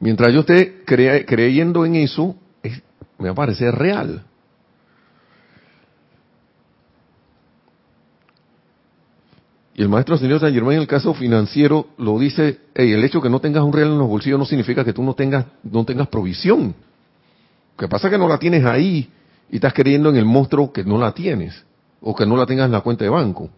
Mientras 0.00 0.32
yo 0.32 0.40
esté 0.40 0.82
creyendo 0.84 1.84
en 1.84 1.96
eso, 1.96 2.34
me 3.18 3.26
va 3.26 3.32
a 3.32 3.34
parecer 3.34 3.74
real. 3.74 4.24
Y 9.74 9.82
el 9.82 9.88
maestro 9.88 10.18
señor 10.18 10.40
San 10.40 10.52
Germán 10.52 10.74
en 10.74 10.80
el 10.80 10.86
caso 10.86 11.14
financiero 11.14 11.88
lo 11.96 12.18
dice, 12.18 12.58
el 12.74 13.02
hecho 13.04 13.18
de 13.18 13.22
que 13.24 13.30
no 13.30 13.40
tengas 13.40 13.62
un 13.62 13.72
real 13.72 13.88
en 13.88 13.98
los 13.98 14.08
bolsillos 14.08 14.38
no 14.38 14.44
significa 14.44 14.84
que 14.84 14.92
tú 14.92 15.02
no 15.02 15.14
tengas, 15.14 15.46
no 15.62 15.84
tengas 15.84 16.08
provisión. 16.08 16.74
Lo 17.76 17.76
que 17.78 17.88
pasa 17.88 18.08
es 18.08 18.12
que 18.12 18.18
no 18.18 18.28
la 18.28 18.38
tienes 18.38 18.64
ahí 18.64 19.10
y 19.50 19.56
estás 19.56 19.72
creyendo 19.72 20.10
en 20.10 20.16
el 20.16 20.24
monstruo 20.24 20.72
que 20.72 20.84
no 20.84 20.98
la 20.98 21.12
tienes 21.12 21.64
o 22.00 22.14
que 22.14 22.26
no 22.26 22.36
la 22.36 22.46
tengas 22.46 22.66
en 22.66 22.72
la 22.72 22.80
cuenta 22.80 23.04
de 23.04 23.10
banco. 23.10 23.48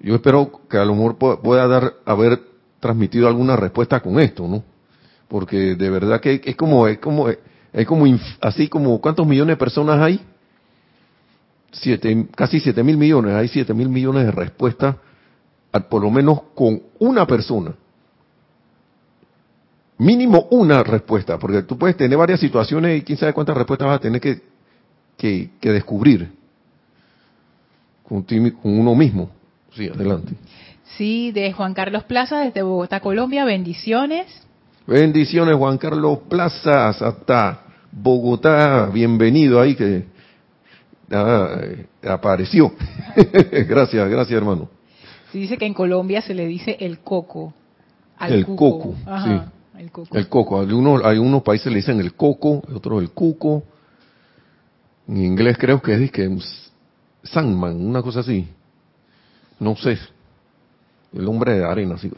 Yo 0.00 0.14
espero 0.14 0.60
que 0.68 0.78
a 0.78 0.84
lo 0.84 0.94
mejor 0.94 1.16
pueda 1.40 1.66
dar, 1.66 1.94
haber 2.04 2.40
transmitido 2.80 3.28
alguna 3.28 3.56
respuesta 3.56 4.00
con 4.00 4.18
esto, 4.18 4.48
¿no? 4.48 4.64
Porque 5.28 5.74
de 5.74 5.90
verdad 5.90 6.20
que 6.20 6.40
es 6.44 6.56
como, 6.56 6.88
es 6.88 6.98
como, 6.98 7.28
es 7.28 7.86
como, 7.86 8.18
así 8.40 8.68
como, 8.68 9.00
¿cuántos 9.00 9.26
millones 9.26 9.56
de 9.56 9.58
personas 9.58 10.00
hay? 10.00 10.20
siete, 11.72 12.26
casi 12.34 12.60
7 12.60 12.82
mil 12.82 12.96
millones, 12.96 13.34
hay 13.34 13.48
7 13.48 13.72
mil 13.74 13.88
millones 13.88 14.26
de 14.26 14.32
respuestas, 14.32 14.96
por 15.88 16.02
lo 16.02 16.10
menos 16.10 16.42
con 16.54 16.82
una 16.98 17.26
persona. 17.26 17.74
Mínimo 19.98 20.48
una 20.50 20.82
respuesta, 20.82 21.38
porque 21.38 21.62
tú 21.62 21.76
puedes 21.78 21.96
tener 21.96 22.16
varias 22.16 22.40
situaciones 22.40 22.98
y 22.98 23.02
quién 23.02 23.18
sabe 23.18 23.34
cuántas 23.34 23.56
respuestas 23.56 23.86
vas 23.86 23.96
a 23.98 24.00
tener 24.00 24.20
que, 24.20 24.40
que, 25.16 25.50
descubrir 25.60 26.32
con, 28.02 28.22
con 28.22 28.78
uno 28.78 28.94
mismo. 28.94 29.30
Sí, 29.74 29.88
adelante. 29.88 30.34
Sí, 30.96 31.30
de 31.32 31.52
Juan 31.52 31.74
Carlos 31.74 32.04
Plaza 32.04 32.40
desde 32.40 32.62
Bogotá, 32.62 33.00
Colombia. 33.00 33.44
Bendiciones. 33.44 34.26
Bendiciones, 34.86 35.54
Juan 35.56 35.78
Carlos 35.78 36.18
Plaza, 36.28 36.88
hasta 36.88 37.62
Bogotá. 37.92 38.90
Bienvenido 38.92 39.60
ahí, 39.60 39.76
que 39.76 40.04
ah, 41.12 41.60
apareció. 42.08 42.72
gracias, 43.68 44.10
gracias 44.10 44.36
hermano. 44.36 44.68
Sí, 45.30 45.40
dice 45.40 45.56
que 45.56 45.66
en 45.66 45.74
Colombia 45.74 46.22
se 46.22 46.34
le 46.34 46.46
dice 46.46 46.76
el 46.80 46.98
coco. 46.98 47.54
el 48.20 48.44
coco, 48.44 48.96
sí. 49.24 49.40
el 49.78 49.90
coco. 49.92 50.16
El 50.16 50.28
coco. 50.28 50.60
Hay 50.60 50.72
unos, 50.72 51.04
hay 51.04 51.18
unos 51.18 51.42
países 51.42 51.70
le 51.70 51.76
dicen 51.76 52.00
el 52.00 52.14
coco, 52.14 52.62
otros 52.74 53.00
el 53.00 53.10
cuco. 53.10 53.62
En 55.06 55.18
inglés 55.18 55.56
creo 55.56 55.80
que 55.80 55.94
es 55.94 56.10
que 56.10 56.36
Sandman, 57.22 57.80
una 57.80 58.02
cosa 58.02 58.20
así. 58.20 58.48
No 59.60 59.76
sé. 59.76 59.98
El 61.12 61.28
hombre 61.28 61.58
de 61.58 61.64
arena, 61.64 61.94
así. 61.94 62.10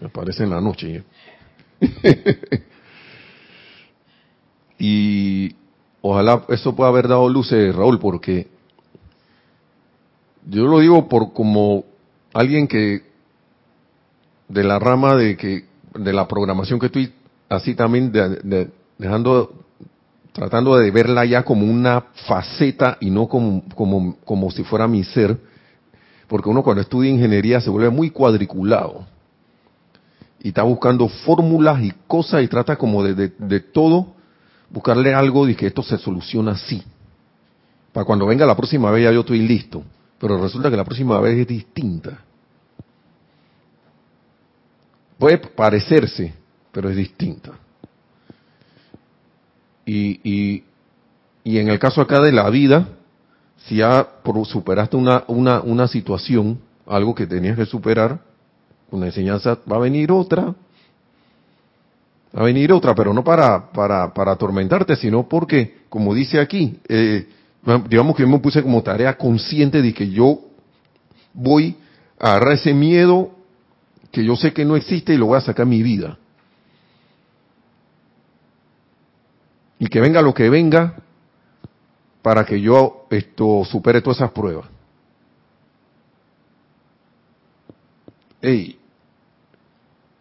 Me 0.00 0.06
aparece 0.06 0.44
en 0.44 0.50
la 0.50 0.60
noche. 0.60 1.04
y 4.78 5.54
ojalá 6.00 6.44
eso 6.48 6.74
pueda 6.74 6.88
haber 6.88 7.08
dado 7.08 7.28
luces, 7.28 7.74
Raúl, 7.74 7.98
porque 7.98 8.48
yo 10.46 10.66
lo 10.66 10.78
digo 10.78 11.08
por 11.08 11.32
como 11.32 11.84
alguien 12.32 12.68
que 12.68 13.02
de 14.48 14.64
la 14.64 14.78
rama 14.78 15.16
de 15.16 15.36
que 15.36 15.64
de 15.94 16.12
la 16.12 16.28
programación 16.28 16.78
que 16.78 16.86
estoy 16.86 17.12
así 17.48 17.74
también 17.74 18.12
dejando 18.98 19.64
tratando 20.34 20.76
de 20.76 20.90
verla 20.90 21.24
ya 21.24 21.44
como 21.44 21.64
una 21.64 22.06
faceta 22.26 22.98
y 23.00 23.08
no 23.08 23.28
como, 23.28 23.62
como, 23.74 24.16
como 24.24 24.50
si 24.50 24.64
fuera 24.64 24.88
mi 24.88 25.04
ser, 25.04 25.38
porque 26.28 26.48
uno 26.48 26.62
cuando 26.62 26.82
estudia 26.82 27.10
ingeniería 27.10 27.60
se 27.60 27.70
vuelve 27.70 27.90
muy 27.90 28.10
cuadriculado 28.10 29.06
y 30.44 30.48
está 30.48 30.62
buscando 30.62 31.08
fórmulas 31.08 31.82
y 31.82 31.90
cosas 32.06 32.42
y 32.42 32.48
trata 32.48 32.76
como 32.76 33.02
de, 33.02 33.32
de, 33.38 33.60
todo 33.60 34.08
buscarle 34.68 35.14
algo 35.14 35.48
y 35.48 35.54
que 35.54 35.66
esto 35.66 35.82
se 35.82 35.96
soluciona 35.96 36.52
así. 36.52 36.82
Para 37.94 38.04
cuando 38.04 38.26
venga 38.26 38.44
la 38.44 38.54
próxima 38.54 38.90
vez 38.90 39.04
ya 39.04 39.12
yo 39.12 39.20
estoy 39.20 39.38
listo. 39.38 39.82
Pero 40.18 40.40
resulta 40.40 40.70
que 40.70 40.76
la 40.76 40.84
próxima 40.84 41.18
vez 41.20 41.38
es 41.38 41.46
distinta. 41.46 42.18
Puede 45.18 45.38
parecerse, 45.38 46.34
pero 46.72 46.90
es 46.90 46.96
distinta. 46.96 47.52
Y, 49.86 50.20
y, 50.30 50.64
y 51.42 51.58
en 51.58 51.68
el 51.68 51.78
caso 51.78 52.02
acá 52.02 52.20
de 52.20 52.32
la 52.32 52.50
vida, 52.50 52.88
si 53.66 53.76
ya 53.76 54.06
superaste 54.44 54.96
una, 54.96 55.24
una, 55.28 55.60
una 55.60 55.88
situación, 55.88 56.58
algo 56.86 57.14
que 57.14 57.26
tenías 57.26 57.56
que 57.56 57.64
superar, 57.64 58.20
una 58.90 59.06
enseñanza 59.06 59.58
va 59.70 59.76
a 59.76 59.80
venir 59.80 60.12
otra, 60.12 60.54
va 62.36 62.40
a 62.40 62.44
venir 62.44 62.72
otra, 62.72 62.94
pero 62.94 63.14
no 63.14 63.24
para, 63.24 63.70
para, 63.72 64.12
para 64.12 64.32
atormentarte, 64.32 64.96
sino 64.96 65.28
porque, 65.28 65.78
como 65.88 66.14
dice 66.14 66.38
aquí, 66.40 66.78
eh, 66.88 67.26
digamos 67.88 68.14
que 68.14 68.22
yo 68.22 68.28
me 68.28 68.38
puse 68.38 68.62
como 68.62 68.82
tarea 68.82 69.16
consciente 69.16 69.80
de 69.80 69.94
que 69.94 70.10
yo 70.10 70.40
voy 71.32 71.76
a 72.18 72.32
agarrar 72.32 72.54
ese 72.54 72.74
miedo 72.74 73.30
que 74.10 74.24
yo 74.24 74.36
sé 74.36 74.52
que 74.52 74.64
no 74.64 74.76
existe 74.76 75.14
y 75.14 75.16
lo 75.16 75.26
voy 75.26 75.38
a 75.38 75.40
sacar 75.40 75.66
mi 75.66 75.82
vida. 75.82 76.18
Y 79.78 79.86
que 79.88 80.00
venga 80.00 80.22
lo 80.22 80.34
que 80.34 80.48
venga 80.50 81.03
para 82.24 82.46
que 82.46 82.58
yo 82.58 83.04
esto 83.10 83.66
supere 83.66 84.00
todas 84.00 84.16
esas 84.16 84.30
pruebas. 84.30 84.64
Ey, 88.40 88.78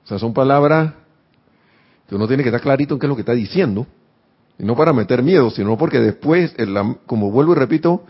o 0.04 0.08
sea, 0.08 0.20
son 0.20 0.34
palabras 0.34 0.92
que 2.06 2.14
uno 2.14 2.28
tiene 2.28 2.44
que 2.44 2.50
estar 2.50 2.60
clarito 2.60 2.94
en 2.94 3.00
qué 3.00 3.06
es 3.06 3.10
lo 3.10 3.16
que 3.16 3.22
está 3.22 3.32
diciendo. 3.32 3.88
Y 4.60 4.66
no 4.66 4.76
para 4.76 4.92
meter 4.92 5.24
miedo, 5.24 5.50
sino 5.50 5.78
porque 5.78 6.02
después, 6.02 6.54
como 7.06 7.32
vuelvo 7.32 7.54
y 7.54 7.56
repito, 7.56 8.04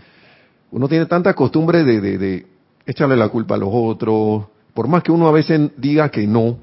uno 0.71 0.89
tiene 0.89 1.05
tanta 1.05 1.35
costumbre 1.35 1.83
de, 1.83 2.17
de, 2.17 2.47
echarle 2.87 3.15
la 3.15 3.29
culpa 3.29 3.53
a 3.53 3.59
los 3.59 3.69
otros. 3.71 4.45
Por 4.73 4.87
más 4.87 5.03
que 5.03 5.11
uno 5.11 5.27
a 5.27 5.31
veces 5.31 5.69
diga 5.77 6.09
que 6.09 6.25
no, 6.25 6.57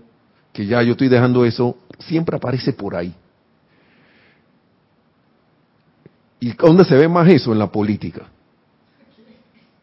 que 0.52 0.66
ya 0.66 0.82
yo 0.82 0.92
estoy 0.92 1.06
dejando 1.06 1.44
eso, 1.44 1.76
siempre 2.00 2.38
aparece 2.38 2.72
por 2.72 2.96
ahí. 2.96 3.14
¿Y 6.40 6.52
dónde 6.54 6.84
se 6.84 6.96
ve 6.96 7.08
más 7.08 7.28
eso? 7.28 7.52
En 7.52 7.58
la 7.58 7.70
política. 7.70 8.26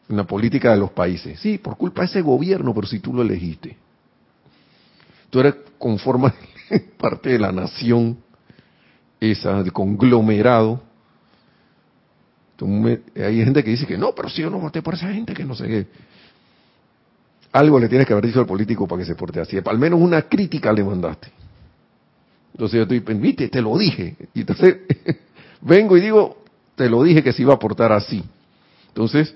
En 0.08 0.16
la 0.16 0.24
política 0.24 0.72
de 0.72 0.78
los 0.78 0.90
países. 0.90 1.38
Sí, 1.38 1.58
por 1.58 1.76
culpa 1.76 2.02
de 2.02 2.08
ese 2.08 2.22
gobierno, 2.22 2.74
pero 2.74 2.86
si 2.86 2.98
tú 2.98 3.14
lo 3.14 3.22
elegiste. 3.22 3.76
Tú 5.30 5.40
eres 5.40 5.54
conforme 5.78 6.32
parte 6.98 7.30
de 7.30 7.38
la 7.38 7.52
nación 7.52 8.18
esa, 9.20 9.62
del 9.62 9.72
conglomerado. 9.72 10.80
hay 13.16 13.44
gente 13.44 13.62
que 13.62 13.70
dice 13.70 13.86
que 13.86 13.98
no, 13.98 14.14
pero 14.14 14.28
si 14.28 14.42
yo 14.42 14.50
no 14.50 14.58
voté 14.58 14.82
por 14.82 14.94
esa 14.94 15.12
gente, 15.12 15.34
que 15.34 15.44
no 15.44 15.54
sé 15.54 15.66
qué. 15.66 15.86
Algo 17.52 17.78
le 17.78 17.88
tienes 17.88 18.06
que 18.06 18.12
haber 18.12 18.26
dicho 18.26 18.40
al 18.40 18.46
político 18.46 18.86
para 18.86 19.00
que 19.00 19.06
se 19.06 19.14
porte 19.14 19.40
así. 19.40 19.58
Al 19.64 19.78
menos 19.78 20.00
una 20.00 20.22
crítica 20.22 20.72
le 20.72 20.84
mandaste. 20.84 21.28
Entonces 22.52 22.76
yo 22.76 22.82
estoy, 22.82 23.00
permite, 23.00 23.48
te 23.48 23.62
lo 23.62 23.76
dije. 23.78 24.16
Y 24.34 24.40
entonces 24.40 24.78
vengo 25.60 25.96
y 25.96 26.00
digo, 26.00 26.37
te 26.78 26.88
lo 26.88 27.02
dije 27.02 27.22
que 27.22 27.32
se 27.32 27.42
iba 27.42 27.52
a 27.52 27.58
portar 27.58 27.92
así. 27.92 28.24
Entonces, 28.88 29.34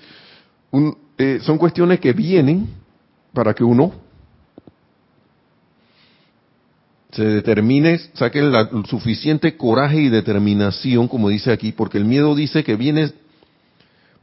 eh, 1.18 1.40
son 1.42 1.58
cuestiones 1.58 2.00
que 2.00 2.12
vienen 2.12 2.68
para 3.34 3.52
que 3.52 3.64
uno 3.64 3.92
se 7.10 7.24
determine, 7.24 7.98
saque 8.14 8.38
el 8.38 8.86
suficiente 8.86 9.56
coraje 9.56 10.00
y 10.00 10.08
determinación, 10.08 11.08
como 11.08 11.28
dice 11.28 11.52
aquí, 11.52 11.72
porque 11.72 11.98
el 11.98 12.06
miedo 12.06 12.34
dice 12.34 12.64
que 12.64 12.76
viene 12.76 13.12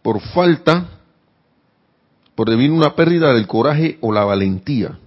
por 0.01 0.21
falta, 0.21 0.89
por 2.33 2.49
debido 2.49 2.73
a 2.73 2.77
una 2.77 2.95
pérdida 2.95 3.33
del 3.33 3.45
coraje 3.45 3.99
o 4.01 4.11
la 4.11 4.23
valentía. 4.23 4.97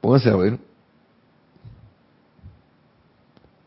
Pónganse 0.00 0.30
a 0.30 0.36
ver. 0.36 0.58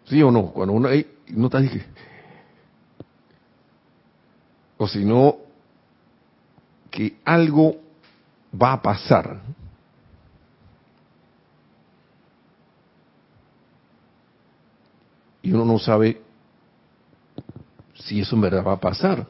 ¿Sí 0.06 0.22
o 0.24 0.32
no? 0.32 0.48
Cuando 0.48 0.74
uno, 0.74 0.90
no 1.30 1.46
está 1.48 1.60
dije, 1.60 1.86
o 4.78 4.88
si 4.88 5.06
no, 5.06 5.38
que 6.92 7.18
algo 7.26 7.78
va 8.54 8.74
a 8.74 8.82
pasar 8.82 9.42
y 15.42 15.52
uno 15.52 15.66
no 15.66 15.78
sabe 15.78 16.22
si 17.96 18.22
eso 18.22 18.36
en 18.36 18.42
verdad 18.42 18.66
va 18.66 18.74
a 18.74 18.80
pasar. 18.80 19.28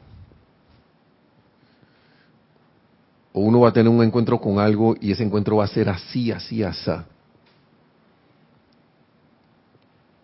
O 3.33 3.41
uno 3.41 3.61
va 3.61 3.69
a 3.69 3.73
tener 3.73 3.91
un 3.91 4.03
encuentro 4.03 4.39
con 4.39 4.59
algo 4.59 4.95
y 5.01 5.11
ese 5.11 5.23
encuentro 5.23 5.57
va 5.57 5.65
a 5.65 5.67
ser 5.67 5.89
así, 5.89 6.31
así, 6.31 6.63
así. 6.63 6.91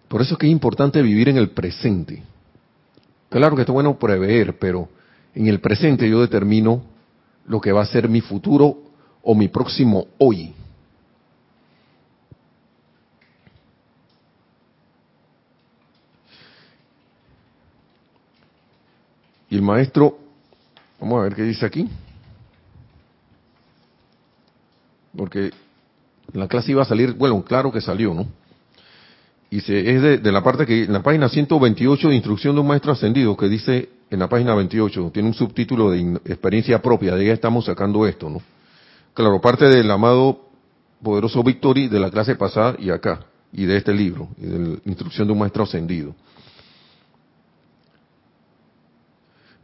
Por 0.09 0.23
eso 0.23 0.33
es 0.33 0.39
que 0.39 0.47
es 0.47 0.51
importante 0.51 1.01
vivir 1.03 1.29
en 1.29 1.37
el 1.37 1.51
presente. 1.51 2.23
Claro 3.29 3.55
que 3.55 3.61
está 3.61 3.71
bueno 3.71 3.97
prever, 3.97 4.57
pero 4.57 4.89
en 5.35 5.47
el 5.47 5.61
presente 5.61 6.09
yo 6.09 6.19
determino 6.19 6.81
lo 7.45 7.61
que 7.61 7.71
va 7.71 7.83
a 7.83 7.85
ser 7.85 8.09
mi 8.09 8.19
futuro 8.19 8.79
o 9.21 9.35
mi 9.35 9.47
próximo 9.47 10.07
hoy. 10.17 10.53
Y 19.51 19.55
el 19.55 19.61
maestro, 19.61 20.17
vamos 20.99 21.19
a 21.19 21.23
ver 21.23 21.35
qué 21.35 21.43
dice 21.43 21.67
aquí. 21.67 21.87
Porque 25.15 25.51
la 26.33 26.47
clase 26.47 26.71
iba 26.71 26.81
a 26.81 26.85
salir, 26.85 27.13
bueno, 27.13 27.43
claro 27.43 27.71
que 27.71 27.81
salió, 27.81 28.13
¿no? 28.15 28.27
Y 29.51 29.61
se, 29.61 29.95
es 29.95 30.23
de, 30.23 30.31
la 30.31 30.43
parte 30.43 30.65
que, 30.65 30.83
en 30.83 30.93
la 30.93 31.01
página 31.01 31.27
128 31.27 32.09
de 32.09 32.15
Instrucción 32.15 32.55
de 32.55 32.61
un 32.61 32.67
Maestro 32.67 32.91
Ascendido, 32.91 33.35
que 33.35 33.47
dice 33.47 33.89
en 34.09 34.19
la 34.19 34.29
página 34.29 34.53
28, 34.53 35.11
tiene 35.11 35.29
un 35.29 35.33
subtítulo 35.33 35.89
de 35.91 36.19
experiencia 36.25 36.81
propia, 36.81 37.15
de 37.15 37.21
ahí 37.21 37.29
estamos 37.29 37.65
sacando 37.65 38.05
esto, 38.05 38.29
¿no? 38.29 38.41
Claro, 39.13 39.41
parte 39.41 39.65
del 39.65 39.89
amado 39.89 40.49
poderoso 41.01 41.43
Victory 41.43 41.87
de 41.87 41.99
la 41.99 42.11
clase 42.11 42.35
pasada 42.35 42.75
y 42.79 42.91
acá, 42.91 43.25
y 43.51 43.65
de 43.65 43.77
este 43.77 43.93
libro, 43.93 44.29
y 44.37 44.45
de 44.45 44.59
la 44.59 44.77
Instrucción 44.85 45.27
de 45.27 45.33
un 45.33 45.39
Maestro 45.39 45.63
Ascendido. 45.63 46.15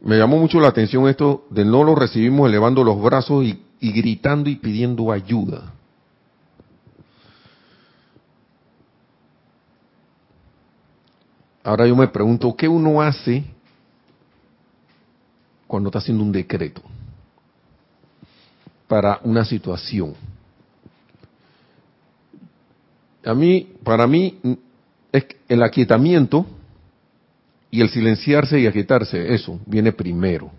Me 0.00 0.18
llamó 0.18 0.38
mucho 0.38 0.60
la 0.60 0.68
atención 0.68 1.08
esto 1.08 1.46
de 1.50 1.64
no 1.64 1.82
lo 1.82 1.94
recibimos 1.94 2.48
elevando 2.48 2.84
los 2.84 3.00
brazos 3.00 3.44
y, 3.44 3.58
gritando 3.80 4.50
y 4.50 4.56
pidiendo 4.56 5.10
ayuda. 5.10 5.72
Ahora 11.66 11.84
yo 11.84 11.96
me 11.96 12.06
pregunto, 12.06 12.54
¿qué 12.54 12.68
uno 12.68 13.02
hace 13.02 13.42
cuando 15.66 15.88
está 15.88 15.98
haciendo 15.98 16.22
un 16.22 16.30
decreto 16.30 16.80
para 18.86 19.18
una 19.24 19.44
situación? 19.44 20.14
A 23.24 23.34
mí, 23.34 23.72
para 23.82 24.06
mí, 24.06 24.38
es 25.10 25.26
el 25.48 25.60
aquietamiento 25.60 26.46
y 27.68 27.80
el 27.80 27.90
silenciarse 27.90 28.60
y 28.60 28.68
aquietarse, 28.68 29.34
eso 29.34 29.58
viene 29.66 29.90
primero. 29.90 30.52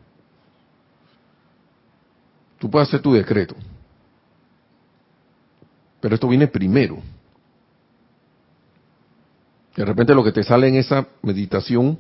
Tú 2.60 2.70
puedes 2.70 2.90
hacer 2.90 3.02
tu 3.02 3.14
decreto. 3.14 3.56
Pero 6.02 6.16
esto 6.16 6.28
viene 6.28 6.48
primero. 6.48 7.02
De 9.78 9.86
repente 9.86 10.16
lo 10.16 10.24
que 10.24 10.32
te 10.32 10.44
sale 10.44 10.68
en 10.68 10.76
esa 10.76 11.08
meditación 11.22 12.00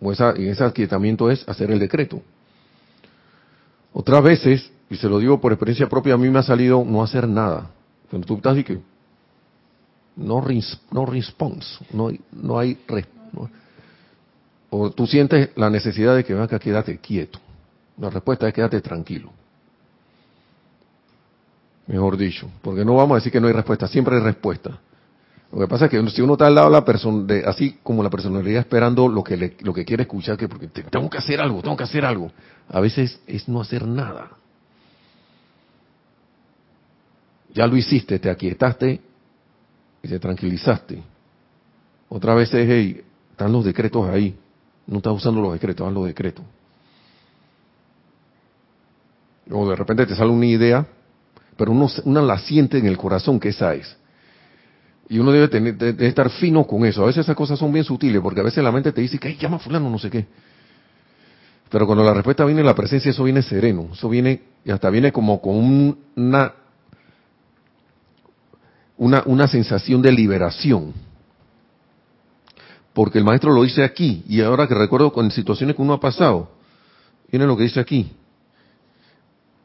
o 0.00 0.12
esa, 0.12 0.32
en 0.32 0.48
ese 0.48 0.64
aquietamiento 0.64 1.30
es 1.30 1.48
hacer 1.48 1.70
el 1.70 1.78
decreto. 1.78 2.20
Otras 3.92 4.22
veces, 4.22 4.72
y 4.90 4.96
se 4.96 5.08
lo 5.08 5.20
digo 5.20 5.40
por 5.40 5.52
experiencia 5.52 5.88
propia, 5.88 6.14
a 6.14 6.18
mí 6.18 6.28
me 6.28 6.40
ha 6.40 6.42
salido 6.42 6.84
no 6.84 7.02
hacer 7.04 7.28
nada. 7.28 7.70
Cuando 8.10 8.26
tú 8.26 8.34
estás 8.34 8.58
y 8.58 8.64
que 8.64 8.80
no, 10.16 10.40
response, 10.40 11.84
no, 11.92 12.10
no 12.32 12.58
hay 12.58 12.78
o 14.70 14.90
tú 14.90 15.06
sientes 15.06 15.50
la 15.54 15.70
necesidad 15.70 16.16
de 16.16 16.24
que 16.24 16.34
venga, 16.34 16.58
quédate 16.58 16.98
quieto. 16.98 17.38
La 17.96 18.10
respuesta 18.10 18.48
es 18.48 18.54
quédate 18.54 18.80
tranquilo. 18.80 19.30
Mejor 21.86 22.16
dicho, 22.16 22.50
porque 22.60 22.84
no 22.84 22.96
vamos 22.96 23.12
a 23.12 23.14
decir 23.16 23.30
que 23.30 23.40
no 23.40 23.46
hay 23.46 23.52
respuesta, 23.52 23.86
siempre 23.86 24.16
hay 24.16 24.22
respuesta. 24.22 24.80
Lo 25.54 25.60
que 25.60 25.68
pasa 25.68 25.84
es 25.84 25.90
que 25.92 26.10
si 26.10 26.20
uno 26.20 26.32
está 26.32 26.48
al 26.48 26.56
lado 26.56 26.66
de 26.66 26.72
la 26.72 26.84
persona, 26.84 27.32
así 27.46 27.78
como 27.80 28.02
la 28.02 28.10
personalidad 28.10 28.58
esperando 28.58 29.06
lo 29.06 29.22
que 29.22 29.54
lo 29.60 29.72
que 29.72 29.84
quiere 29.84 30.02
escuchar, 30.02 30.36
que 30.36 30.48
porque 30.48 30.66
tengo 30.66 31.08
que 31.08 31.18
hacer 31.18 31.40
algo, 31.40 31.62
tengo 31.62 31.76
que 31.76 31.84
hacer 31.84 32.04
algo, 32.04 32.32
a 32.68 32.80
veces 32.80 33.20
es 33.28 33.48
no 33.48 33.60
hacer 33.60 33.86
nada. 33.86 34.30
Ya 37.54 37.68
lo 37.68 37.76
hiciste, 37.76 38.18
te 38.18 38.30
aquietaste 38.30 39.00
y 40.02 40.08
te 40.08 40.18
tranquilizaste. 40.18 41.00
Otra 42.08 42.34
vez 42.34 42.52
es, 42.52 42.66
hey, 42.68 43.04
están 43.30 43.52
los 43.52 43.64
decretos 43.64 44.08
ahí. 44.08 44.36
No 44.88 44.96
estás 44.96 45.12
usando 45.12 45.40
los 45.40 45.52
decretos, 45.52 45.86
haz 45.86 45.94
los 45.94 46.06
decretos. 46.06 46.44
O 49.52 49.70
de 49.70 49.76
repente 49.76 50.04
te 50.04 50.16
sale 50.16 50.32
una 50.32 50.46
idea, 50.46 50.84
pero 51.56 51.70
uno, 51.70 51.88
una 52.06 52.22
la 52.22 52.38
siente 52.38 52.78
en 52.78 52.86
el 52.86 52.98
corazón 52.98 53.38
que 53.38 53.50
esa 53.50 53.72
es. 53.72 53.96
Y 55.08 55.18
uno 55.18 55.32
debe, 55.32 55.48
tener, 55.48 55.76
estar 56.02 56.30
fino 56.30 56.66
con 56.66 56.84
eso. 56.86 57.02
A 57.02 57.06
veces 57.06 57.24
esas 57.24 57.36
cosas 57.36 57.58
son 57.58 57.72
bien 57.72 57.84
sutiles, 57.84 58.22
porque 58.22 58.40
a 58.40 58.44
veces 58.44 58.64
la 58.64 58.72
mente 58.72 58.92
te 58.92 59.00
dice 59.00 59.18
que 59.18 59.36
llama 59.36 59.56
a 59.56 59.60
fulano, 59.60 59.90
no 59.90 59.98
sé 59.98 60.10
qué. 60.10 60.26
Pero 61.68 61.86
cuando 61.86 62.04
la 62.04 62.14
respuesta 62.14 62.44
viene 62.44 62.60
en 62.60 62.66
la 62.66 62.74
presencia, 62.74 63.10
eso 63.10 63.24
viene 63.24 63.42
sereno. 63.42 63.88
Eso 63.92 64.08
viene, 64.08 64.42
y 64.64 64.70
hasta 64.70 64.88
viene 64.90 65.12
como 65.12 65.40
con 65.40 65.96
una, 66.16 66.52
una, 68.96 69.22
una 69.26 69.48
sensación 69.48 70.00
de 70.00 70.12
liberación. 70.12 70.94
Porque 72.92 73.18
el 73.18 73.24
maestro 73.24 73.52
lo 73.52 73.62
dice 73.64 73.82
aquí, 73.82 74.24
y 74.28 74.40
ahora 74.40 74.68
que 74.68 74.74
recuerdo 74.74 75.12
con 75.12 75.30
situaciones 75.30 75.74
que 75.74 75.82
uno 75.82 75.94
ha 75.94 76.00
pasado, 76.00 76.48
viene 77.30 77.44
lo 77.44 77.56
que 77.56 77.64
dice 77.64 77.80
aquí. 77.80 78.12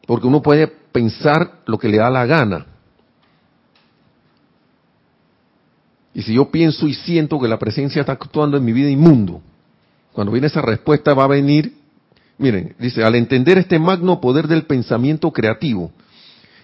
Porque 0.07 0.25
uno 0.25 0.41
puede 0.41 0.67
pensar 0.67 1.61
lo 1.67 1.77
que 1.77 1.87
le 1.87 1.97
da 1.97 2.09
la 2.09 2.25
gana. 2.25 2.65
Y 6.19 6.21
si 6.21 6.33
yo 6.33 6.51
pienso 6.51 6.85
y 6.85 6.93
siento 6.93 7.39
que 7.39 7.47
la 7.47 7.57
presencia 7.57 8.01
está 8.01 8.11
actuando 8.11 8.57
en 8.57 8.65
mi 8.65 8.73
vida 8.73 8.89
inmundo, 8.89 9.41
cuando 10.11 10.33
viene 10.33 10.47
esa 10.47 10.61
respuesta 10.61 11.13
va 11.13 11.23
a 11.23 11.27
venir, 11.27 11.73
miren, 12.37 12.75
dice, 12.77 13.05
al 13.05 13.15
entender 13.15 13.57
este 13.57 13.79
magno 13.79 14.19
poder 14.19 14.49
del 14.49 14.63
pensamiento 14.63 15.31
creativo, 15.31 15.93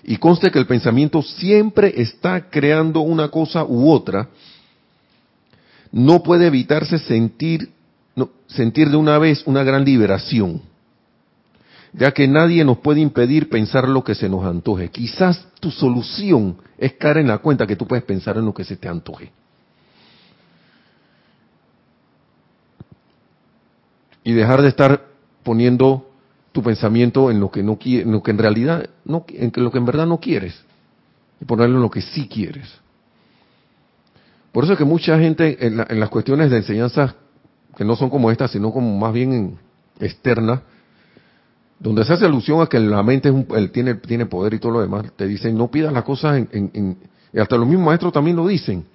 y 0.03 0.17
conste 0.17 0.51
que 0.51 0.59
el 0.59 0.67
pensamiento 0.67 1.21
siempre 1.21 1.93
está 1.95 2.49
creando 2.49 2.99
una 2.99 3.29
cosa 3.29 3.63
u 3.63 3.89
otra, 3.89 4.27
no 5.89 6.21
puede 6.21 6.47
evitarse 6.47 6.99
sentir, 6.99 7.69
sentir 8.47 8.89
de 8.89 8.97
una 8.97 9.17
vez 9.19 9.41
una 9.45 9.63
gran 9.63 9.85
liberación, 9.85 10.63
ya 11.93 12.11
que 12.11 12.27
nadie 12.27 12.65
nos 12.65 12.79
puede 12.79 12.99
impedir 12.99 13.47
pensar 13.47 13.87
lo 13.87 14.03
que 14.03 14.15
se 14.15 14.27
nos 14.27 14.43
antoje. 14.43 14.89
Quizás 14.89 15.47
tu 15.61 15.71
solución 15.71 16.57
es 16.77 16.91
caer 16.95 17.19
en 17.19 17.29
la 17.29 17.37
cuenta 17.37 17.65
que 17.65 17.77
tú 17.77 17.87
puedes 17.87 18.03
pensar 18.03 18.35
en 18.35 18.43
lo 18.43 18.53
que 18.53 18.65
se 18.65 18.75
te 18.75 18.89
antoje. 18.89 19.31
Y 24.25 24.33
dejar 24.33 24.61
de 24.61 24.67
estar 24.67 25.05
poniendo 25.43 26.09
tu 26.51 26.61
pensamiento 26.63 27.31
en 27.31 27.39
lo 27.39 27.51
que 27.51 27.63
no 27.63 27.77
en 27.83 28.11
lo 28.11 28.23
que 28.23 28.31
en 28.31 28.37
realidad 28.37 28.89
no, 29.05 29.25
en 29.29 29.51
lo 29.55 29.71
que 29.71 29.77
en 29.77 29.85
verdad 29.85 30.05
no 30.05 30.19
quieres, 30.19 30.55
y 31.39 31.45
ponerlo 31.45 31.77
en 31.77 31.81
lo 31.81 31.91
que 31.91 32.01
sí 32.01 32.27
quieres. 32.27 32.67
Por 34.51 34.63
eso 34.63 34.73
es 34.73 34.79
que 34.79 34.85
mucha 34.85 35.19
gente 35.19 35.57
en, 35.67 35.99
las 35.99 36.09
cuestiones 36.09 36.49
de 36.49 36.57
enseñanza 36.57 37.15
que 37.75 37.83
no 37.83 37.97
son 37.97 38.09
como 38.09 38.31
estas, 38.31 38.51
sino 38.51 38.71
como 38.71 38.97
más 38.97 39.13
bien 39.13 39.57
externas, 39.99 40.61
donde 41.77 42.05
se 42.05 42.13
hace 42.13 42.25
alusión 42.25 42.61
a 42.61 42.67
que 42.67 42.79
la 42.79 43.03
mente 43.03 43.29
es 43.29 43.71
tiene, 43.73 43.95
tiene 43.95 44.25
poder 44.25 44.53
y 44.53 44.59
todo 44.59 44.71
lo 44.71 44.81
demás, 44.81 45.11
te 45.17 45.27
dicen 45.27 45.57
no 45.57 45.69
pidas 45.69 45.91
las 45.91 46.05
cosas 46.05 46.37
en, 46.37 46.71
en, 46.73 46.97
y 47.33 47.39
hasta 47.39 47.57
los 47.57 47.67
mismos 47.67 47.87
maestros 47.87 48.13
también 48.13 48.37
lo 48.37 48.47
dicen, 48.47 48.85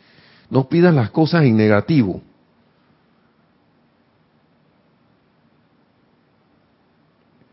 no 0.49 0.67
pidas 0.67 0.95
las 0.95 1.11
cosas 1.11 1.45
en 1.45 1.59
negativo. 1.59 2.23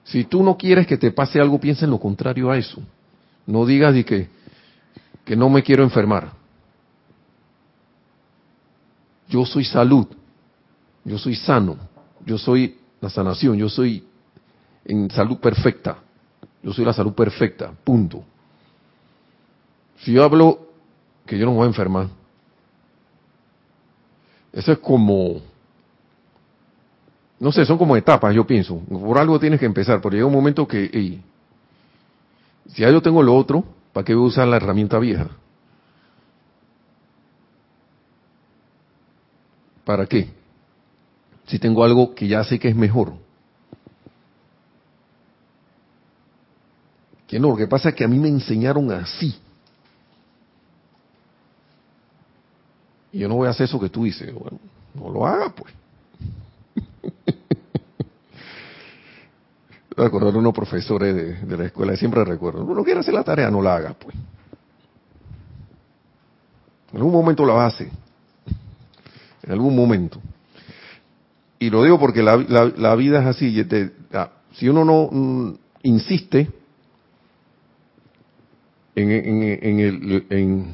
Si 0.08 0.24
tú 0.24 0.42
no 0.42 0.58
quieres 0.58 0.88
que 0.88 0.98
te 0.98 1.12
pase 1.12 1.40
algo, 1.40 1.60
piensa 1.60 1.86
en 1.86 1.92
lo 1.92 2.00
contrario 2.00 2.50
a 2.50 2.58
eso. 2.58 2.82
No 3.46 3.66
digas 3.66 3.94
que, 4.06 4.30
que 5.26 5.36
no 5.36 5.50
me 5.50 5.64
quiero 5.64 5.84
enfermar. 5.84 6.32
Yo 9.28 9.46
soy 9.46 9.66
salud, 9.66 10.08
yo 11.04 11.18
soy 11.18 11.36
sano, 11.36 11.78
yo 12.26 12.38
soy 12.38 12.78
la 13.02 13.10
sanación, 13.10 13.58
yo 13.58 13.68
soy 13.68 14.06
en 14.86 15.12
salud 15.12 15.38
perfecta, 15.38 15.98
yo 16.64 16.72
soy 16.72 16.86
la 16.86 16.94
salud 16.94 17.14
perfecta, 17.14 17.74
punto. 17.84 18.24
Si 20.00 20.14
yo 20.14 20.24
hablo 20.24 20.70
que 21.26 21.38
yo 21.38 21.46
no 21.46 21.52
me 21.52 21.58
voy 21.58 21.66
a 21.66 21.68
enfermar, 21.68 22.08
eso 24.54 24.72
es 24.72 24.80
como, 24.80 25.42
no 27.40 27.52
sé, 27.52 27.66
son 27.66 27.78
como 27.78 27.96
etapas, 27.96 28.34
yo 28.34 28.48
pienso. 28.48 28.80
Por 28.80 29.18
algo 29.18 29.40
tienes 29.40 29.60
que 29.60 29.66
empezar, 29.66 30.02
porque 30.02 30.18
llega 30.18 30.28
un 30.28 30.34
momento 30.34 30.68
que, 30.68 31.22
si 32.68 32.82
ya 32.82 32.90
yo 32.90 33.02
tengo 33.02 33.22
lo 33.22 33.36
otro, 33.36 33.64
¿para 33.94 34.04
qué 34.04 34.16
voy 34.16 34.26
a 34.26 34.28
usar 34.28 34.48
la 34.48 34.58
herramienta 34.58 34.98
vieja? 34.98 35.30
¿Para 39.86 40.06
qué? 40.06 40.30
Si 41.46 41.60
tengo 41.60 41.84
algo 41.84 42.14
que 42.14 42.28
ya 42.28 42.44
sé 42.44 42.60
que 42.60 42.68
es 42.70 42.76
mejor. 42.76 43.14
Que 47.28 47.40
no, 47.40 47.50
lo 47.50 47.56
que 47.56 47.68
pasa 47.68 47.90
es 47.90 47.96
que 47.96 48.04
a 48.04 48.08
mí 48.08 48.18
me 48.18 48.30
enseñaron 48.30 48.92
así. 48.92 49.38
Y 53.12 53.20
yo 53.20 53.30
no 53.30 53.36
voy 53.36 53.48
a 53.48 53.52
hacer 53.52 53.66
eso 53.66 53.80
que 53.80 53.90
tú 53.90 54.04
dices. 54.04 54.34
Bueno, 54.34 54.60
no 54.94 55.10
lo 55.10 55.26
haga, 55.26 55.54
pues. 55.54 55.74
Recordar 59.96 60.36
a 60.36 60.38
unos 60.38 60.54
profesores 60.54 61.48
de, 61.48 61.58
la 61.58 61.66
escuela, 61.66 61.96
siempre 61.96 62.24
recuerdo, 62.24 62.64
no 62.64 62.84
quiere 62.84 63.00
hacer 63.00 63.14
la 63.14 63.24
tarea, 63.24 63.50
no 63.50 63.62
la 63.62 63.76
haga, 63.76 63.94
pues. 63.94 64.16
En 66.92 66.98
algún 66.98 67.12
momento 67.12 67.46
la 67.46 67.66
hace 67.66 67.90
en 69.48 69.54
algún 69.54 69.76
momento. 69.76 70.22
Y 71.60 71.70
lo 71.70 71.84
digo 71.84 72.00
porque 72.00 72.22
la, 72.22 72.96
vida 72.96 73.22
es 73.22 73.26
así. 73.26 73.66
Ah, 74.14 74.32
si 74.54 74.68
uno 74.68 74.86
no 74.86 75.10
mm, 75.12 75.54
insiste 75.84 76.50
en, 78.96 79.12
en, 79.12 79.80
el, 79.80 80.26
en, 80.30 80.68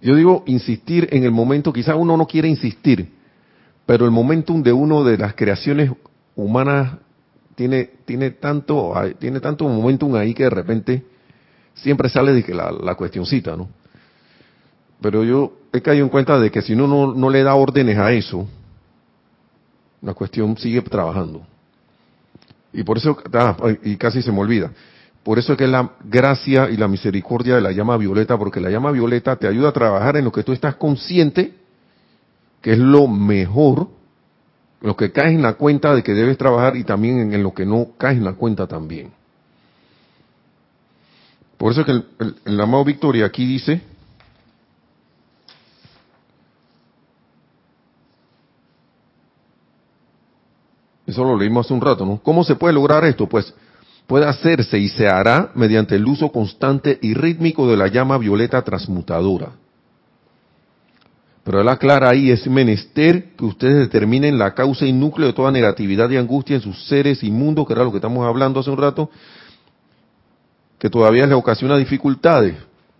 yo 0.00 0.14
digo 0.14 0.44
insistir 0.46 1.08
en 1.10 1.24
el 1.24 1.30
momento, 1.30 1.72
quizás 1.72 1.96
uno 1.98 2.16
no 2.16 2.26
quiere 2.26 2.48
insistir, 2.48 3.08
pero 3.90 4.04
el 4.04 4.12
momentum 4.12 4.62
de 4.62 4.72
uno 4.72 5.02
de 5.02 5.18
las 5.18 5.34
creaciones 5.34 5.90
humanas 6.36 6.92
tiene, 7.56 7.90
tiene 8.04 8.30
tanto, 8.30 8.94
tiene 9.18 9.40
tanto 9.40 9.68
momentum 9.68 10.14
ahí 10.14 10.32
que 10.32 10.44
de 10.44 10.50
repente 10.50 11.02
siempre 11.74 12.08
sale 12.08 12.32
de 12.32 12.44
que 12.44 12.54
la, 12.54 12.70
la 12.70 12.94
cuestioncita, 12.94 13.56
¿no? 13.56 13.68
Pero 15.00 15.24
yo 15.24 15.54
he 15.72 15.80
caído 15.80 16.04
en 16.04 16.08
cuenta 16.08 16.38
de 16.38 16.52
que 16.52 16.62
si 16.62 16.74
uno 16.74 16.86
no, 16.86 17.14
no 17.14 17.30
le 17.30 17.42
da 17.42 17.56
órdenes 17.56 17.98
a 17.98 18.12
eso, 18.12 18.46
la 20.02 20.14
cuestión 20.14 20.56
sigue 20.56 20.82
trabajando. 20.82 21.44
Y 22.72 22.84
por 22.84 22.96
eso, 22.96 23.16
ah, 23.32 23.56
y 23.82 23.96
casi 23.96 24.22
se 24.22 24.30
me 24.30 24.38
olvida, 24.38 24.70
por 25.24 25.40
eso 25.40 25.54
es 25.54 25.58
que 25.58 25.66
la 25.66 25.94
gracia 26.04 26.70
y 26.70 26.76
la 26.76 26.86
misericordia 26.86 27.56
de 27.56 27.60
la 27.60 27.72
llama 27.72 27.96
violeta, 27.96 28.38
porque 28.38 28.60
la 28.60 28.70
llama 28.70 28.92
violeta 28.92 29.34
te 29.34 29.48
ayuda 29.48 29.70
a 29.70 29.72
trabajar 29.72 30.16
en 30.16 30.26
lo 30.26 30.30
que 30.30 30.44
tú 30.44 30.52
estás 30.52 30.76
consciente, 30.76 31.58
que 32.60 32.72
es 32.72 32.78
lo 32.78 33.06
mejor, 33.08 33.88
lo 34.80 34.96
que 34.96 35.12
caes 35.12 35.34
en 35.34 35.42
la 35.42 35.54
cuenta 35.54 35.94
de 35.94 36.02
que 36.02 36.14
debes 36.14 36.38
trabajar 36.38 36.76
y 36.76 36.84
también 36.84 37.32
en, 37.32 37.42
lo 37.42 37.54
que 37.54 37.66
no 37.66 37.88
caes 37.96 38.18
en 38.18 38.24
la 38.24 38.34
cuenta 38.34 38.66
también. 38.66 39.12
Por 41.56 41.72
eso 41.72 41.82
es 41.82 41.86
que 41.86 41.92
el, 41.92 42.36
el 42.44 42.60
amado 42.60 42.84
Victoria 42.84 43.26
aquí 43.26 43.46
dice, 43.46 43.82
Eso 51.10 51.24
lo 51.24 51.36
leímos 51.36 51.66
hace 51.66 51.74
un 51.74 51.80
rato, 51.80 52.06
¿no? 52.06 52.20
¿Cómo 52.22 52.44
se 52.44 52.54
puede 52.54 52.72
lograr 52.72 53.04
esto? 53.04 53.28
Pues 53.28 53.52
puede 54.06 54.26
hacerse 54.26 54.78
y 54.78 54.88
se 54.88 55.08
hará 55.08 55.50
mediante 55.56 55.96
el 55.96 56.04
uso 56.06 56.30
constante 56.30 57.00
y 57.02 57.14
rítmico 57.14 57.68
de 57.68 57.76
la 57.76 57.88
llama 57.88 58.16
violeta 58.16 58.62
transmutadora. 58.62 59.50
Pero 61.44 61.60
él 61.60 61.68
aclara 61.68 62.10
ahí, 62.10 62.30
es 62.30 62.46
menester 62.46 63.30
que 63.36 63.44
ustedes 63.44 63.76
determinen 63.76 64.38
la 64.38 64.54
causa 64.54 64.84
y 64.84 64.92
núcleo 64.92 65.28
de 65.28 65.32
toda 65.32 65.50
negatividad 65.50 66.10
y 66.10 66.16
angustia 66.16 66.56
en 66.56 66.62
sus 66.62 66.86
seres 66.86 67.22
inmundos, 67.22 67.66
que 67.66 67.72
era 67.72 67.84
lo 67.84 67.90
que 67.90 67.96
estamos 67.96 68.26
hablando 68.26 68.60
hace 68.60 68.70
un 68.70 68.76
rato, 68.76 69.10
que 70.78 70.90
todavía 70.90 71.26
les 71.26 71.36
ocasiona 71.36 71.78
dificultades. 71.78 72.56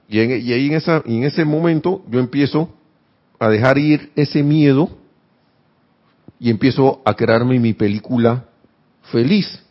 Y, 0.08 0.18
ahí 0.18 0.66
en, 0.66 0.74
esa, 0.74 1.02
en 1.04 1.24
ese 1.24 1.44
momento 1.44 2.02
yo 2.10 2.18
empiezo 2.18 2.70
a 3.38 3.48
dejar 3.48 3.78
ir 3.78 4.10
ese 4.16 4.42
miedo 4.42 4.90
y 6.38 6.50
empiezo 6.50 7.02
a 7.04 7.14
crearme 7.14 7.60
mi 7.60 7.74
película 7.74 8.46
feliz. 9.02 9.62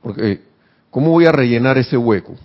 Porque, 0.00 0.42
¿cómo 0.90 1.10
voy 1.10 1.26
a 1.26 1.32
rellenar 1.32 1.76
ese 1.76 1.96
hueco? 1.96 2.36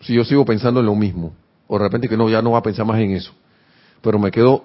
Si 0.00 0.14
yo 0.14 0.24
sigo 0.24 0.44
pensando 0.44 0.80
en 0.80 0.86
lo 0.86 0.96
mismo 0.96 1.32
o 1.72 1.78
de 1.78 1.84
repente 1.84 2.06
que 2.06 2.18
no, 2.18 2.28
ya 2.28 2.42
no 2.42 2.50
va 2.50 2.58
a 2.58 2.62
pensar 2.62 2.84
más 2.84 3.00
en 3.00 3.12
eso. 3.12 3.32
Pero 4.02 4.18
me 4.18 4.30
quedo, 4.30 4.62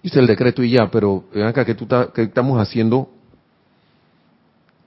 hice 0.00 0.18
el 0.18 0.26
decreto 0.26 0.62
y 0.62 0.70
ya, 0.70 0.90
pero 0.90 1.24
ven 1.34 1.44
acá, 1.44 1.62
¿qué, 1.62 1.74
tú 1.74 1.86
estamos 2.16 2.58
haciendo 2.58 3.10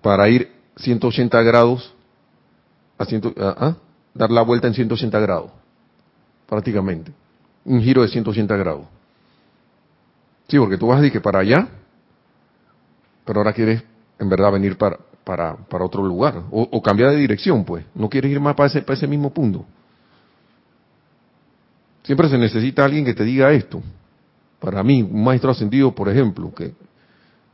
para 0.01 0.27
ir 0.27 0.51
180 0.77 1.39
grados, 1.43 1.93
a 2.97 3.03
ah, 3.03 3.55
ah, 3.59 3.75
dar 4.15 4.31
la 4.31 4.41
vuelta 4.41 4.65
en 4.65 4.73
180 4.73 5.19
grados? 5.19 5.51
Prácticamente. 6.47 7.11
Un 7.63 7.79
giro 7.79 8.01
de 8.01 8.07
180 8.07 8.57
grados. 8.57 8.87
Sí, 10.47 10.57
porque 10.57 10.79
tú 10.79 10.87
vas 10.87 10.97
a 10.97 11.01
decir 11.01 11.13
que 11.13 11.21
para 11.21 11.41
allá, 11.41 11.67
pero 13.23 13.41
ahora 13.41 13.53
quieres 13.53 13.83
en 14.17 14.29
verdad 14.29 14.51
venir 14.51 14.79
para, 14.79 14.97
para, 15.23 15.57
para 15.57 15.85
otro 15.85 16.01
lugar, 16.01 16.41
o, 16.49 16.81
cambiar 16.81 17.11
de 17.11 17.17
dirección, 17.17 17.63
pues. 17.65 17.85
No 17.93 18.09
quieres 18.09 18.31
ir 18.31 18.39
más 18.39 18.55
para 18.55 18.65
ese, 18.65 18.81
para 18.81 18.97
ese 18.97 19.05
mismo 19.05 19.29
punto. 19.29 19.63
Siempre 22.07 22.29
se 22.29 22.37
necesita 22.37 22.85
alguien 22.85 23.03
que 23.03 23.13
te 23.13 23.25
diga 23.25 23.51
esto. 23.51 23.83
Para 24.61 24.81
mí, 24.81 25.01
un 25.01 25.25
maestro 25.25 25.51
ascendido, 25.51 25.93
por 25.93 26.07
ejemplo, 26.07 26.53
que 26.55 26.73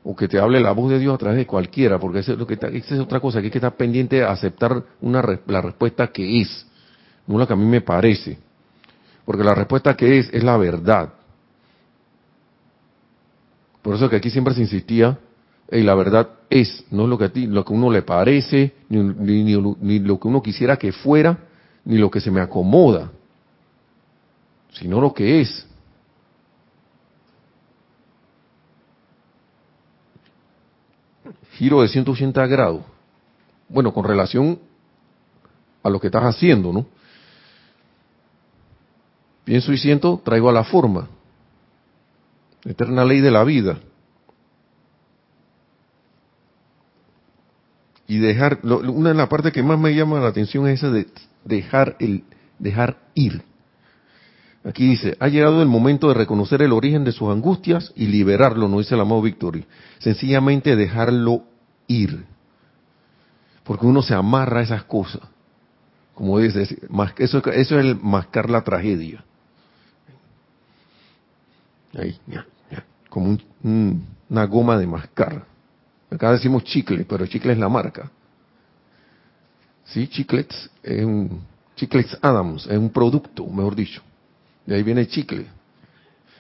o 0.04 0.16
que 0.16 0.28
te 0.28 0.38
hable 0.38 0.60
la 0.60 0.74
voz 0.74 0.92
de 0.92 1.00
Dios 1.00 1.16
a 1.16 1.18
través 1.18 1.40
de 1.40 1.48
cualquiera, 1.48 1.98
porque 1.98 2.20
es 2.20 2.28
lo 2.28 2.46
que 2.46 2.54
esa 2.54 2.94
es 2.94 3.00
otra 3.00 3.20
cosa, 3.20 3.40
que 3.40 3.46
hay 3.46 3.52
que 3.52 3.58
estar 3.58 3.76
pendiente 3.76 4.18
de 4.18 4.26
aceptar 4.26 4.84
una, 5.02 5.24
la 5.48 5.60
respuesta 5.60 6.08
que 6.12 6.42
es, 6.42 6.68
no 7.26 7.40
la 7.40 7.48
que 7.48 7.54
a 7.54 7.56
mí 7.56 7.66
me 7.66 7.82
parece, 7.82 8.38
porque 9.26 9.44
la 9.44 9.56
respuesta 9.56 9.96
que 9.96 10.20
es 10.20 10.30
es 10.32 10.44
la 10.44 10.56
verdad. 10.58 11.14
Por 13.82 13.96
eso 13.96 14.08
que 14.08 14.18
aquí 14.18 14.30
siempre 14.30 14.54
se 14.54 14.62
insistía, 14.62 15.18
y 15.72 15.82
la 15.82 15.96
verdad 15.96 16.30
es, 16.52 16.86
no 16.92 17.06
es 17.06 17.10
lo 17.10 17.18
que 17.18 17.26
a 17.26 17.30
ti, 17.30 17.48
lo 17.48 17.66
que 17.66 17.74
uno 17.74 17.90
le 17.90 18.04
parece, 18.04 18.74
ni, 18.90 19.02
ni 19.02 20.00
lo 20.00 20.20
que 20.20 20.28
uno 20.28 20.44
quisiera 20.44 20.78
que 20.78 20.92
fuera, 20.92 21.40
ni 21.86 21.98
lo 21.98 22.12
que 22.12 22.22
se 22.22 22.30
me 22.30 22.40
acomoda 22.40 23.10
sino 24.74 25.00
lo 25.00 25.14
que 25.14 25.42
es. 25.42 25.68
Giro 31.54 31.82
de 31.82 31.88
180 31.88 32.48
grados. 32.48 32.82
Bueno, 33.70 33.94
con 33.94 34.04
relación 34.04 34.60
a 35.84 35.90
lo 35.90 36.00
que 36.00 36.08
estás 36.08 36.24
haciendo, 36.24 36.74
¿no? 36.74 36.86
Pienso 39.44 39.72
y 39.74 39.78
siento, 39.78 40.22
traigo 40.24 40.50
a 40.50 40.54
la 40.54 40.64
forma. 40.64 41.08
Eterna 42.66 43.04
ley 43.04 43.20
de 43.20 43.32
la 43.32 43.44
vida. 43.44 43.80
Y 48.08 48.18
dejar, 48.18 48.60
una 48.64 49.10
de 49.10 49.16
las 49.16 49.28
partes 49.28 49.54
que 49.54 49.64
más 49.64 49.80
me 49.80 49.94
llama 49.94 50.20
la 50.20 50.30
atención 50.30 50.68
es 50.68 50.80
esa 50.80 50.92
de 50.92 51.08
dejar 51.44 51.96
el, 52.00 52.24
dejar 52.60 52.98
ir. 53.16 53.44
Aquí 54.66 54.88
dice, 54.88 55.18
ha 55.20 55.28
llegado 55.28 55.62
el 55.62 55.68
momento 55.68 56.08
de 56.08 56.14
reconocer 56.14 56.62
el 56.62 56.72
origen 56.72 57.04
de 57.04 57.12
sus 57.12 57.30
angustias 57.30 57.92
y 57.96 58.08
liberarlo, 58.08 58.70
no 58.70 58.80
dice 58.80 58.96
el 58.96 59.02
amado 59.02 59.22
Victory. 59.22 59.66
Sencillamente 60.00 60.76
dejarlo 60.76 61.44
ir. 61.88 62.26
Porque 63.66 63.86
uno 63.86 64.02
se 64.02 64.14
amarra 64.14 64.62
a 64.62 64.64
esas 64.64 64.84
cosas. 64.86 65.22
Como 66.16 66.40
dice, 66.40 66.62
eso, 67.18 67.38
eso 67.40 67.46
es 67.52 67.72
el 67.72 68.00
mascar 68.00 68.50
la 68.50 68.64
tragedia. 68.64 69.24
Ahí, 71.96 72.18
ya, 72.28 72.46
ya, 72.72 72.86
como 73.10 73.38
una 73.64 74.46
goma 74.46 74.78
de 74.78 74.88
mascar. 74.88 75.46
Acá 76.10 76.32
decimos 76.32 76.64
chicle, 76.64 77.06
pero 77.06 77.26
chicle 77.28 77.54
es 77.54 77.60
la 77.60 77.70
marca. 77.70 78.10
Sí, 79.86 80.08
chiclets 80.08 80.70
es 80.82 81.04
un, 81.04 81.42
chiclets 81.76 82.18
Adams, 82.22 82.66
es 82.68 82.78
un 82.78 82.90
producto, 82.90 83.46
mejor 83.48 83.76
dicho. 83.76 84.02
De 84.66 84.76
ahí 84.76 84.84
viene 84.84 85.02
el 85.02 85.08
chicle. 85.08 85.46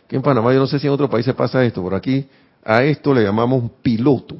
Que 0.07 0.15
en 0.15 0.21
Panamá, 0.21 0.53
yo 0.53 0.59
no 0.59 0.67
sé 0.67 0.79
si 0.79 0.87
en 0.87 0.93
otros 0.93 1.09
países 1.09 1.33
pasa 1.33 1.63
esto, 1.63 1.81
por 1.81 1.95
aquí 1.95 2.27
a 2.63 2.83
esto 2.83 3.13
le 3.13 3.23
llamamos 3.23 3.69
piloto. 3.81 4.37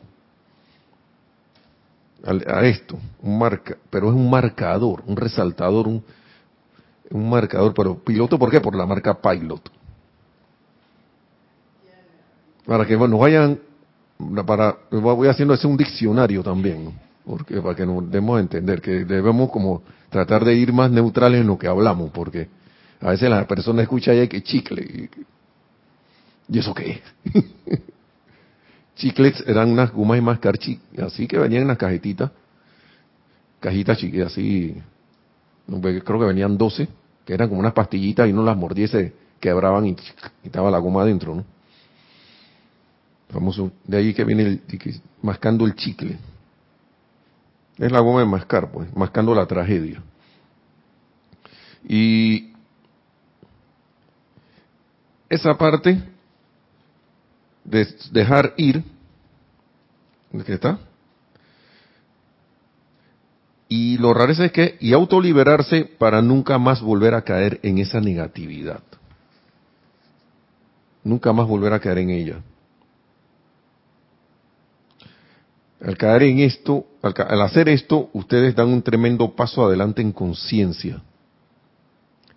A, 2.25 2.65
esto, 2.65 2.97
un 3.21 3.37
marca, 3.37 3.75
pero 3.89 4.07
es 4.07 4.15
un 4.15 4.29
marcador, 4.29 5.03
un 5.05 5.17
resaltador, 5.17 5.89
un, 5.89 6.01
un 7.11 7.29
marcador, 7.29 7.73
pero 7.73 7.95
piloto, 7.97 8.39
¿por 8.39 8.49
qué? 8.49 8.61
Por 8.61 8.75
la 8.75 8.85
marca 8.85 9.19
Pilot. 9.19 9.69
Para 12.65 12.85
que 12.85 12.95
bueno, 12.95 13.17
vayan, 13.17 13.59
para, 14.45 14.77
voy 14.89 15.27
haciendo 15.27 15.53
ese 15.53 15.67
un 15.67 15.75
diccionario 15.75 16.41
también, 16.41 16.93
porque 17.25 17.61
para 17.61 17.75
que 17.75 17.85
nos 17.85 18.09
demos 18.09 18.37
a 18.37 18.39
entender 18.39 18.81
que 18.81 19.03
debemos 19.03 19.51
como 19.51 19.83
tratar 20.09 20.45
de 20.45 20.55
ir 20.55 20.71
más 20.71 20.89
neutrales 20.89 21.41
en 21.41 21.47
lo 21.47 21.57
que 21.57 21.67
hablamos, 21.67 22.09
porque 22.11 22.47
a 23.03 23.09
veces 23.09 23.29
la 23.29 23.45
persona 23.45 23.81
escucha 23.81 24.13
ya 24.13 24.27
que 24.27 24.41
chicle. 24.41 25.09
¿Y 26.47 26.59
eso 26.59 26.73
qué? 26.73 27.01
Chiclets 28.95 29.43
eran 29.45 29.71
unas 29.71 29.91
gumas 29.91 30.17
y 30.19 30.21
mascar 30.21 30.57
así 31.03 31.27
que 31.27 31.37
venían 31.37 31.63
en 31.63 31.67
las 31.67 31.77
cajetitas. 31.77 32.31
Cajitas 33.59 33.97
chiquitas 33.97 34.31
así. 34.31 34.81
Creo 35.67 36.19
que 36.19 36.25
venían 36.25 36.57
12, 36.57 36.87
que 37.25 37.33
eran 37.33 37.49
como 37.49 37.59
unas 37.59 37.73
pastillitas 37.73 38.27
y 38.27 38.31
uno 38.31 38.43
las 38.43 38.55
mordía 38.55 38.85
y 38.85 38.87
se 38.87 39.13
quebraban 39.41 39.85
y, 39.85 39.97
estaba 40.43 40.71
la 40.71 40.77
goma 40.77 41.01
adentro, 41.01 41.35
¿no? 41.35 41.45
Famoso, 43.29 43.71
de 43.85 43.97
ahí 43.97 44.13
que 44.13 44.23
viene 44.23 44.43
el, 44.43 44.61
mascando 45.21 45.65
el 45.65 45.75
chicle. 45.75 46.17
Es 47.77 47.91
la 47.91 47.99
goma 47.99 48.21
de 48.21 48.27
mascar, 48.27 48.71
pues, 48.71 48.95
mascando 48.95 49.35
la 49.35 49.45
tragedia. 49.45 50.01
Y 51.85 52.52
esa 55.33 55.57
parte 55.57 55.99
de 57.63 57.87
dejar 58.11 58.53
ir, 58.57 58.83
¿qué 60.45 60.53
está? 60.53 60.79
Y 63.67 63.97
lo 63.97 64.13
raro 64.13 64.31
es 64.31 64.51
que, 64.51 64.77
y 64.79 64.93
autoliberarse 64.93 65.85
para 65.85 66.21
nunca 66.21 66.59
más 66.59 66.81
volver 66.81 67.15
a 67.15 67.23
caer 67.23 67.59
en 67.63 67.79
esa 67.79 67.99
negatividad. 67.99 68.83
Nunca 71.03 71.33
más 71.33 71.47
volver 71.47 71.73
a 71.73 71.79
caer 71.79 71.97
en 71.97 72.09
ella. 72.11 72.41
Al 75.81 75.97
caer 75.97 76.23
en 76.23 76.39
esto, 76.39 76.85
al, 77.01 77.41
hacer 77.41 77.67
esto, 77.69 78.09
ustedes 78.13 78.55
dan 78.55 78.67
un 78.67 78.83
tremendo 78.83 79.35
paso 79.35 79.65
adelante 79.65 80.01
en 80.01 80.11
conciencia 80.11 81.01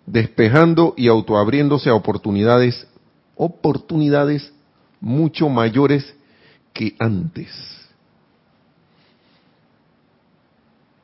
despejando 0.07 0.93
y 0.97 1.09
autoabriéndose 1.09 1.89
a 1.89 1.93
oportunidades, 1.93 2.87
oportunidades 3.35 4.51
mucho 4.99 5.49
mayores 5.49 6.15
que 6.73 6.95
antes. 6.97 7.49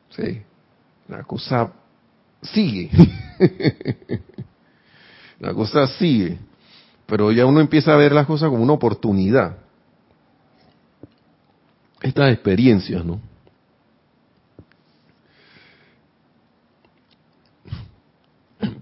Sí, 0.09 0.41
la 1.07 1.23
cosa 1.23 1.71
sigue. 2.41 2.89
la 5.39 5.53
cosa 5.53 5.85
sigue. 5.87 6.37
Pero 7.05 7.31
ya 7.31 7.45
uno 7.45 7.59
empieza 7.59 7.93
a 7.93 7.97
ver 7.97 8.13
las 8.13 8.25
cosas 8.25 8.49
como 8.49 8.63
una 8.63 8.73
oportunidad. 8.73 9.57
Estas 12.01 12.31
experiencias, 12.33 13.03
¿no? 13.03 13.19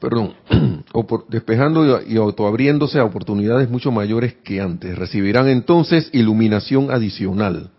Perdón, 0.01 0.33
despejando 1.29 2.01
y 2.01 2.17
autoabriéndose 2.17 2.99
a 2.99 3.05
oportunidades 3.05 3.69
mucho 3.69 3.91
mayores 3.91 4.33
que 4.43 4.59
antes. 4.59 4.97
Recibirán 4.97 5.47
entonces 5.47 6.09
iluminación 6.11 6.89
adicional, 6.89 7.69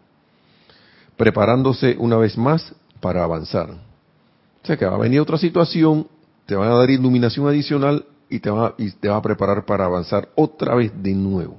preparándose 1.16 1.96
una 1.98 2.16
vez 2.16 2.38
más 2.38 2.74
para 3.00 3.24
avanzar. 3.24 3.70
O 3.70 4.66
sea 4.66 4.76
que 4.76 4.86
va 4.86 4.94
a 4.94 4.98
venir 4.98 5.20
otra 5.20 5.36
situación, 5.36 6.06
te 6.46 6.54
van 6.54 6.70
a 6.70 6.76
dar 6.76 6.88
iluminación 6.88 7.48
adicional 7.48 8.06
y 8.30 8.38
te 8.38 8.50
va, 8.50 8.76
y 8.78 8.92
te 8.92 9.08
va 9.08 9.16
a 9.16 9.22
preparar 9.22 9.66
para 9.66 9.86
avanzar 9.86 10.28
otra 10.36 10.76
vez 10.76 10.92
de 11.02 11.14
nuevo. 11.14 11.58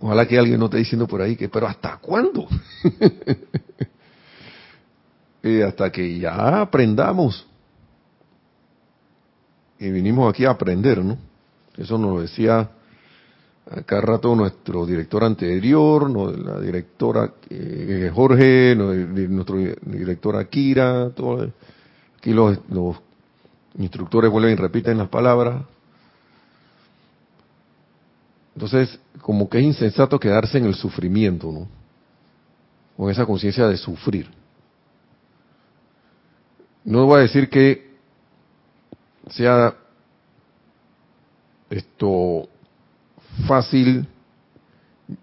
Ojalá 0.00 0.26
que 0.26 0.36
alguien 0.36 0.58
no 0.58 0.64
esté 0.64 0.78
diciendo 0.78 1.06
por 1.06 1.22
ahí 1.22 1.36
que, 1.36 1.48
pero 1.48 1.68
¿hasta 1.68 1.96
cuándo? 1.98 2.48
Eh, 5.42 5.62
hasta 5.64 5.90
que 5.90 6.18
ya 6.18 6.60
aprendamos. 6.60 7.46
Y 9.78 9.90
vinimos 9.90 10.28
aquí 10.28 10.44
a 10.44 10.50
aprender, 10.50 11.02
¿no? 11.02 11.16
Eso 11.76 11.96
nos 11.96 12.14
lo 12.14 12.20
decía 12.20 12.70
acá 13.70 14.00
rato 14.00 14.34
nuestro 14.34 14.84
director 14.84 15.24
anterior, 15.24 16.10
la 16.10 16.60
directora 16.60 17.32
eh, 17.48 18.10
Jorge, 18.12 18.74
nuestro 18.74 19.56
director 19.56 20.36
Akira, 20.36 21.10
todo, 21.10 21.50
aquí 22.18 22.32
los, 22.32 22.58
los 22.68 22.96
instructores 23.78 24.30
vuelven 24.30 24.52
y 24.52 24.56
repiten 24.56 24.98
las 24.98 25.08
palabras. 25.08 25.62
Entonces, 28.54 28.98
como 29.22 29.48
que 29.48 29.58
es 29.58 29.64
insensato 29.64 30.18
quedarse 30.18 30.58
en 30.58 30.66
el 30.66 30.74
sufrimiento, 30.74 31.50
¿no? 31.50 31.68
Con 32.96 33.10
esa 33.10 33.24
conciencia 33.24 33.66
de 33.68 33.78
sufrir. 33.78 34.39
No 36.84 37.06
voy 37.06 37.18
a 37.18 37.22
decir 37.22 37.48
que 37.48 37.90
sea 39.28 39.74
esto 41.68 42.48
fácil, 43.46 44.06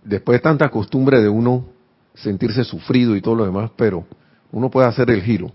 después 0.04 0.40
de 0.40 0.44
tanta 0.44 0.70
costumbre 0.70 1.22
de 1.22 1.30
uno 1.30 1.66
sentirse 2.14 2.64
sufrido 2.64 3.16
y 3.16 3.22
todo 3.22 3.36
lo 3.36 3.46
demás, 3.46 3.72
pero 3.76 4.06
uno 4.52 4.70
puede 4.70 4.88
hacer 4.88 5.10
el 5.10 5.22
giro. 5.22 5.52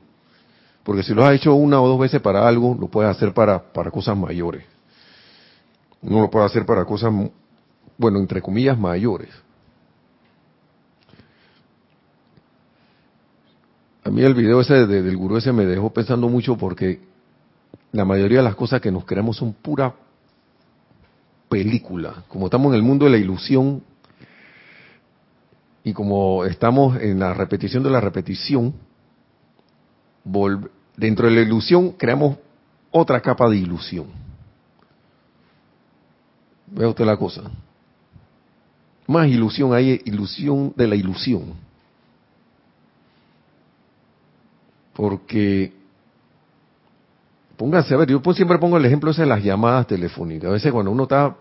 Porque 0.83 1.03
si 1.03 1.15
lo 1.15 1.25
has 1.25 1.35
hecho 1.35 1.55
una 1.55 1.81
o 1.81 1.89
dos 1.89 2.01
veces 2.01 2.21
para 2.21 2.47
algo, 2.47 2.77
lo 2.79 2.89
puedes 2.89 3.11
hacer 3.11 3.33
para, 3.33 3.73
para 3.73 3.91
cosas 3.91 4.17
mayores. 4.17 4.65
Uno 6.03 6.23
lo 6.23 6.31
puede 6.31 6.47
hacer 6.47 6.67
para 6.67 6.85
cosas 6.85 7.13
bueno, 7.97 8.19
entre 8.19 8.43
comillas, 8.43 8.77
mayores. 8.77 9.29
A 14.05 14.11
mí 14.11 14.23
el 14.23 14.35
video 14.35 14.61
ese 14.61 14.87
del 14.87 15.17
gurú 15.17 15.37
ese 15.37 15.53
me 15.53 15.65
dejó 15.65 15.91
pensando 15.91 16.29
mucho 16.29 16.57
porque 16.57 17.01
la 17.93 18.05
mayoría 18.05 18.39
de 18.39 18.45
las 18.45 18.57
cosas 18.57 18.81
que 18.81 18.91
nos 18.91 19.05
creamos 19.05 19.37
son 19.37 19.53
pura 19.53 19.95
película. 21.49 22.25
Como 22.29 22.47
estamos 22.47 22.73
en 22.73 22.77
el 22.77 22.83
mundo 22.83 23.05
de 23.05 23.13
la 23.13 23.19
ilusión 23.19 23.83
y 25.85 25.93
como 25.93 26.45
estamos 26.45 27.01
en 27.01 27.19
la 27.19 27.35
repetición 27.35 27.83
de 27.83 27.91
la 27.91 28.01
repetición, 28.01 28.75
dentro 30.97 31.27
de 31.27 31.35
la 31.35 31.41
ilusión 31.43 31.93
creamos 31.93 32.39
otra 32.91 33.21
capa 33.21 33.49
de 33.49 33.57
ilusión. 33.57 34.07
Vea 36.67 36.89
usted 36.89 37.05
la 37.05 37.17
cosa 37.17 37.43
más 39.07 39.29
ilusión, 39.29 39.75
hay 39.75 40.01
ilusión 40.05 40.73
de 40.77 40.89
la 40.89 40.97
ilusión. 40.97 41.55
Porque, 44.95 45.73
pónganse 47.57 47.95
a 47.95 47.99
ver, 47.99 48.09
yo 48.09 48.21
siempre 48.35 48.59
pongo 48.59 48.77
el 48.77 48.85
ejemplo 48.85 49.11
ese 49.11 49.23
de 49.23 49.29
las 49.29 49.43
llamadas 49.43 49.87
telefónicas. 49.87 50.51
A 50.51 50.53
veces 50.53 50.73
cuando 50.73 50.91
uno 50.91 51.05
estaba, 51.05 51.37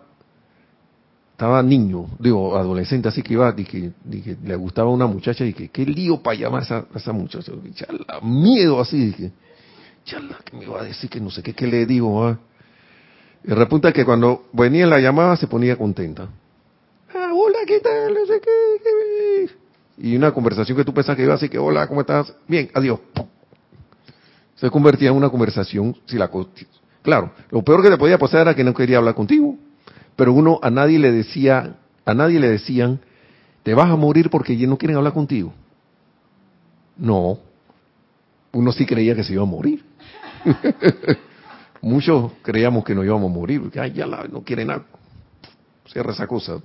estaba 1.32 1.62
niño, 1.62 2.08
digo, 2.20 2.56
adolescente, 2.56 3.10
así 3.10 3.22
que 3.22 3.34
iba, 3.34 3.54
y 3.58 3.64
que, 3.64 3.92
le 4.44 4.56
gustaba 4.56 4.90
una 4.90 5.08
muchacha, 5.08 5.46
y 5.46 5.54
que 5.54 5.70
qué 5.70 5.86
lío 5.86 6.22
para 6.22 6.38
llamar 6.38 6.62
a 6.62 6.66
esa, 6.66 6.86
a 6.94 6.98
esa 6.98 7.12
muchacha. 7.12 7.52
Chala, 7.74 8.22
miedo 8.22 8.80
así, 8.80 9.08
dije, 9.08 9.32
chala, 10.06 10.38
que 10.46 10.58
me 10.58 10.66
va 10.68 10.82
a 10.82 10.84
decir 10.84 11.10
que 11.10 11.20
no 11.20 11.30
sé 11.30 11.44
qué, 11.44 11.54
qué 11.54 11.68
le 11.68 11.86
digo. 11.86 12.26
Ah? 12.26 12.38
Y 13.44 13.52
resulta 13.52 13.92
que 13.92 14.06
cuando 14.06 14.46
venía 14.54 14.86
la 14.86 15.00
llamada 15.00 15.36
se 15.36 15.48
ponía 15.48 15.76
contenta 15.76 16.30
hola, 17.34 17.60
¿qué 17.66 17.80
tal? 17.80 18.14
No 18.14 18.26
sé 18.26 18.42
qué, 18.42 19.50
Y 19.98 20.16
una 20.16 20.32
conversación 20.32 20.78
que 20.78 20.86
tú 20.86 20.94
pensas 20.94 21.16
que 21.16 21.24
iba 21.24 21.34
así 21.34 21.50
que, 21.50 21.58
hola, 21.58 21.88
¿cómo 21.88 22.02
estás? 22.02 22.34
Bien, 22.48 22.70
adiós. 22.74 23.00
Se 24.62 24.70
convertía 24.70 25.10
en 25.10 25.16
una 25.16 25.32
conversación, 25.32 25.98
la 26.12 26.30
claro, 27.02 27.32
lo 27.50 27.64
peor 27.64 27.82
que 27.82 27.90
te 27.90 27.98
podía 27.98 28.20
pasar 28.20 28.42
era 28.42 28.54
que 28.54 28.64
no 28.64 28.76
quería 28.76 29.00
hablar 29.00 29.16
contigo, 29.16 29.58
pero 30.16 30.34
uno 30.34 30.60
a 30.62 30.70
nadie 30.70 31.00
le 31.00 31.12
decía, 31.12 31.78
a 32.06 32.14
nadie 32.14 32.40
le 32.40 32.48
decían, 32.48 33.00
te 33.64 33.74
vas 33.74 33.90
a 33.90 33.96
morir 33.96 34.30
porque 34.30 34.56
ya 34.56 34.68
no 34.68 34.78
quieren 34.78 34.98
hablar 34.98 35.14
contigo. 35.14 35.52
No, 36.96 37.40
uno 38.52 38.72
sí 38.72 38.86
creía 38.86 39.16
que 39.16 39.24
se 39.24 39.34
iba 39.34 39.42
a 39.42 39.48
morir. 39.48 39.84
Muchos 41.82 42.32
creíamos 42.44 42.84
que 42.84 42.94
no 42.94 43.04
íbamos 43.04 43.32
a 43.32 43.34
morir, 43.34 43.62
porque 43.62 43.80
ay, 43.80 43.94
ya 43.94 44.06
no 44.06 44.44
quieren 44.44 44.68
nada 44.68 44.84
cierra 45.88 46.14
esa 46.14 46.28
cosa. 46.28 46.62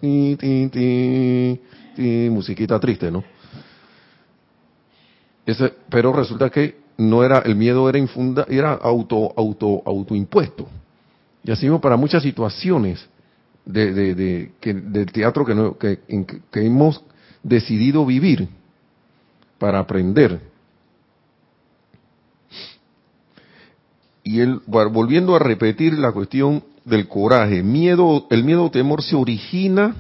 musiquita 2.30 2.78
triste, 2.78 3.10
¿no? 3.10 3.24
Pero 5.88 6.12
resulta 6.12 6.50
que 6.50 6.85
no 6.98 7.24
era, 7.24 7.38
el 7.40 7.56
miedo 7.56 7.88
era 7.88 7.98
infunda, 7.98 8.46
era 8.48 8.72
auto, 8.72 9.32
auto, 9.36 9.82
autoimpuesto. 9.84 10.68
Y 11.44 11.50
así 11.50 11.66
mismo 11.66 11.80
para 11.80 11.96
muchas 11.96 12.22
situaciones 12.22 13.06
de, 13.64 13.92
de, 13.92 14.14
de, 14.14 14.52
que, 14.60 14.74
del 14.74 15.12
teatro 15.12 15.44
que, 15.44 15.54
no, 15.54 15.76
que, 15.78 15.98
hemos 16.54 17.02
decidido 17.42 18.06
vivir 18.06 18.48
para 19.58 19.78
aprender. 19.78 20.40
Y 24.24 24.40
él, 24.40 24.60
volviendo 24.66 25.36
a 25.36 25.38
repetir 25.38 25.98
la 25.98 26.12
cuestión 26.12 26.64
del 26.84 27.08
coraje. 27.08 27.62
Miedo, 27.62 28.26
el 28.30 28.44
miedo 28.44 28.64
o 28.64 28.70
temor 28.70 29.02
se 29.02 29.14
origina 29.14 29.94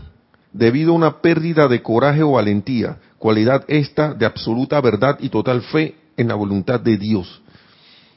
debido 0.52 0.92
a 0.92 0.96
una 0.96 1.20
pérdida 1.20 1.68
de 1.68 1.82
coraje 1.82 2.22
o 2.22 2.32
valentía, 2.32 2.98
cualidad 3.18 3.64
esta 3.68 4.14
de 4.14 4.24
absoluta 4.24 4.80
verdad 4.80 5.18
y 5.20 5.28
total 5.28 5.60
fe 5.62 5.94
en 6.16 6.28
la 6.28 6.34
voluntad 6.34 6.80
de 6.80 6.96
Dios. 6.96 7.42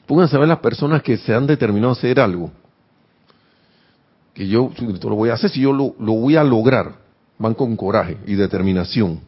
Pónganse 0.06 0.36
a 0.36 0.40
ver 0.40 0.48
las 0.48 0.58
personas 0.58 1.02
que 1.02 1.16
se 1.16 1.34
han 1.34 1.46
determinado 1.46 1.90
a 1.90 1.96
hacer 1.96 2.18
algo. 2.18 2.50
Que 4.34 4.48
yo 4.48 4.70
lo 4.78 5.14
voy 5.14 5.30
a 5.30 5.34
hacer, 5.34 5.50
si 5.50 5.60
yo 5.60 5.72
lo, 5.72 5.94
lo 5.98 6.12
voy 6.12 6.36
a 6.36 6.44
lograr, 6.44 6.94
van 7.38 7.54
con 7.54 7.76
coraje 7.76 8.18
y 8.26 8.34
determinación. 8.34 9.20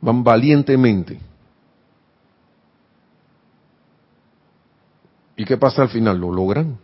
Van 0.00 0.22
valientemente. 0.22 1.18
¿Y 5.36 5.44
qué 5.44 5.56
pasa 5.56 5.82
al 5.82 5.88
final? 5.88 6.18
¿Lo 6.18 6.32
logran? 6.32 6.78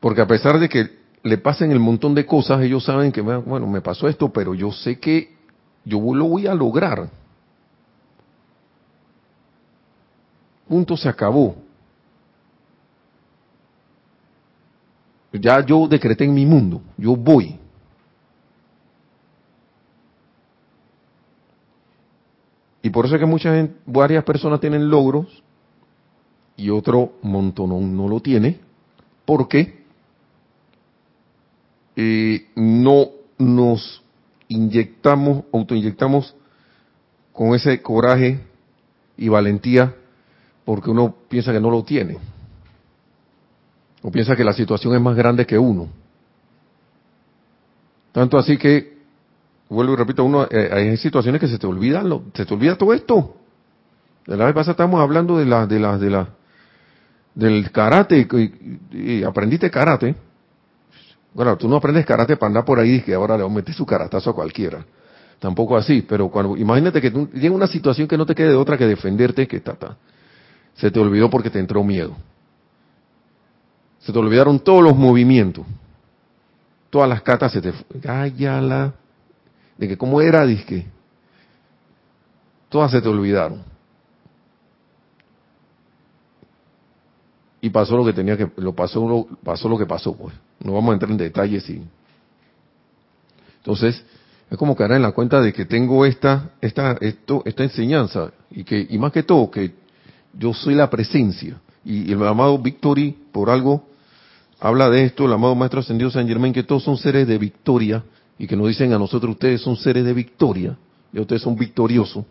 Porque 0.00 0.20
a 0.20 0.26
pesar 0.26 0.58
de 0.58 0.68
que 0.68 0.97
le 1.22 1.38
pasen 1.38 1.70
el 1.72 1.80
montón 1.80 2.14
de 2.14 2.24
cosas, 2.24 2.60
ellos 2.62 2.84
saben 2.84 3.12
que, 3.12 3.20
bueno, 3.20 3.66
me 3.66 3.80
pasó 3.80 4.08
esto, 4.08 4.32
pero 4.32 4.54
yo 4.54 4.72
sé 4.72 4.98
que 4.98 5.36
yo 5.84 5.98
lo 6.14 6.28
voy 6.28 6.46
a 6.46 6.54
lograr. 6.54 7.08
Punto 10.68 10.96
se 10.96 11.08
acabó. 11.08 11.56
Ya 15.32 15.64
yo 15.64 15.86
decreté 15.88 16.24
en 16.24 16.34
mi 16.34 16.46
mundo, 16.46 16.80
yo 16.96 17.16
voy. 17.16 17.58
Y 22.82 22.90
por 22.90 23.06
eso 23.06 23.16
es 23.16 23.20
que 23.20 23.26
muchas, 23.26 23.68
varias 23.84 24.24
personas 24.24 24.60
tienen 24.60 24.88
logros 24.88 25.42
y 26.56 26.70
otro 26.70 27.12
montón 27.22 27.96
no 27.96 28.08
lo 28.08 28.20
tiene, 28.20 28.60
porque 29.24 29.77
eh, 32.00 32.46
no 32.54 33.08
nos 33.38 34.04
inyectamos, 34.46 35.46
autoinyectamos 35.52 36.32
con 37.32 37.56
ese 37.56 37.82
coraje 37.82 38.38
y 39.16 39.28
valentía 39.28 39.96
porque 40.64 40.90
uno 40.90 41.12
piensa 41.28 41.52
que 41.52 41.58
no 41.58 41.72
lo 41.72 41.82
tiene. 41.82 42.18
O 44.02 44.12
piensa 44.12 44.36
que 44.36 44.44
la 44.44 44.52
situación 44.52 44.94
es 44.94 45.00
más 45.00 45.16
grande 45.16 45.44
que 45.44 45.58
uno. 45.58 45.88
Tanto 48.12 48.38
así 48.38 48.56
que 48.56 48.96
vuelvo 49.68 49.94
y 49.94 49.96
repito, 49.96 50.22
uno, 50.22 50.46
eh, 50.48 50.70
hay 50.72 50.96
situaciones 50.98 51.40
que 51.40 51.48
se 51.48 51.58
te 51.58 51.66
olvidan, 51.66 52.08
se 52.32 52.46
te 52.46 52.54
olvida 52.54 52.76
todo 52.76 52.94
esto. 52.94 53.34
De 54.24 54.36
la 54.36 54.44
vez 54.44 54.54
pasada 54.54 54.72
estamos 54.72 55.00
hablando 55.00 55.36
de 55.36 55.46
la, 55.46 55.66
de 55.66 55.80
la, 55.80 55.98
de 55.98 56.10
la, 56.10 56.28
del 57.34 57.72
karate, 57.72 58.28
y, 58.92 59.24
aprendiste 59.24 59.68
karate. 59.68 60.27
Bueno, 61.34 61.56
tú 61.56 61.68
no 61.68 61.76
aprendes 61.76 62.06
karate 62.06 62.36
para 62.36 62.48
andar 62.48 62.64
por 62.64 62.78
ahí 62.78 62.96
y 62.96 63.00
que 63.00 63.14
ahora 63.14 63.36
le 63.36 63.48
metes 63.48 63.76
su 63.76 63.86
caratazo 63.86 64.30
a 64.30 64.34
cualquiera. 64.34 64.84
Tampoco 65.38 65.76
así, 65.76 66.02
pero 66.02 66.28
cuando, 66.28 66.56
imagínate 66.56 67.00
que 67.00 67.10
tú, 67.10 67.28
llega 67.32 67.54
una 67.54 67.68
situación 67.68 68.08
que 68.08 68.16
no 68.16 68.26
te 68.26 68.34
quede 68.34 68.48
de 68.48 68.56
otra 68.56 68.76
que 68.76 68.86
defenderte, 68.86 69.46
que 69.46 69.60
ta, 69.60 69.76
se 70.74 70.90
te 70.90 70.98
olvidó 70.98 71.30
porque 71.30 71.50
te 71.50 71.58
entró 71.58 71.84
miedo. 71.84 72.16
Se 74.00 74.12
te 74.12 74.18
olvidaron 74.18 74.58
todos 74.58 74.82
los 74.82 74.96
movimientos. 74.96 75.64
Todas 76.90 77.08
las 77.08 77.22
catas 77.22 77.52
se 77.52 77.60
te... 77.60 77.72
Cállala 78.00 78.94
de 79.78 79.86
que 79.86 79.96
cómo 79.96 80.20
era, 80.20 80.44
disque, 80.44 80.86
todas 82.68 82.90
se 82.90 83.00
te 83.00 83.08
olvidaron. 83.08 83.62
Y 87.60 87.70
pasó 87.70 87.96
lo 87.96 88.04
que 88.04 88.12
tenía 88.12 88.36
que 88.36 88.50
lo 88.56 88.74
pasó 88.74 89.08
lo, 89.08 89.26
pasó 89.42 89.68
lo 89.68 89.78
que 89.78 89.86
pasó 89.86 90.16
pues. 90.16 90.34
No 90.60 90.74
vamos 90.74 90.90
a 90.90 90.92
entrar 90.94 91.10
en 91.10 91.16
detalles 91.16 91.68
y 91.70 91.82
entonces 93.58 94.04
es 94.50 94.58
como 94.58 94.76
caer 94.76 94.92
en 94.92 95.02
la 95.02 95.12
cuenta 95.12 95.40
de 95.40 95.52
que 95.52 95.64
tengo 95.64 96.04
esta 96.04 96.50
esta 96.60 96.96
esto 97.00 97.42
esta 97.44 97.64
enseñanza 97.64 98.30
y 98.50 98.64
que 98.64 98.86
y 98.88 98.98
más 98.98 99.12
que 99.12 99.22
todo 99.22 99.50
que 99.50 99.74
yo 100.32 100.54
soy 100.54 100.74
la 100.74 100.88
presencia. 100.88 101.60
Y 101.84 102.12
el 102.12 102.22
amado 102.26 102.58
Victory 102.58 103.16
por 103.32 103.50
algo 103.50 103.86
habla 104.60 104.90
de 104.90 105.04
esto 105.04 105.24
el 105.24 105.32
amado 105.32 105.54
maestro 105.54 105.80
ascendido 105.80 106.10
San 106.10 106.28
Germán 106.28 106.52
que 106.52 106.62
todos 106.62 106.84
son 106.84 106.96
seres 106.96 107.26
de 107.26 107.38
victoria 107.38 108.04
y 108.38 108.46
que 108.46 108.56
nos 108.56 108.68
dicen 108.68 108.92
a 108.92 108.98
nosotros 108.98 109.32
ustedes 109.32 109.62
son 109.62 109.76
seres 109.76 110.04
de 110.04 110.12
victoria 110.12 110.76
y 111.12 111.18
ustedes 111.18 111.42
son 111.42 111.56
victoriosos. 111.56 112.24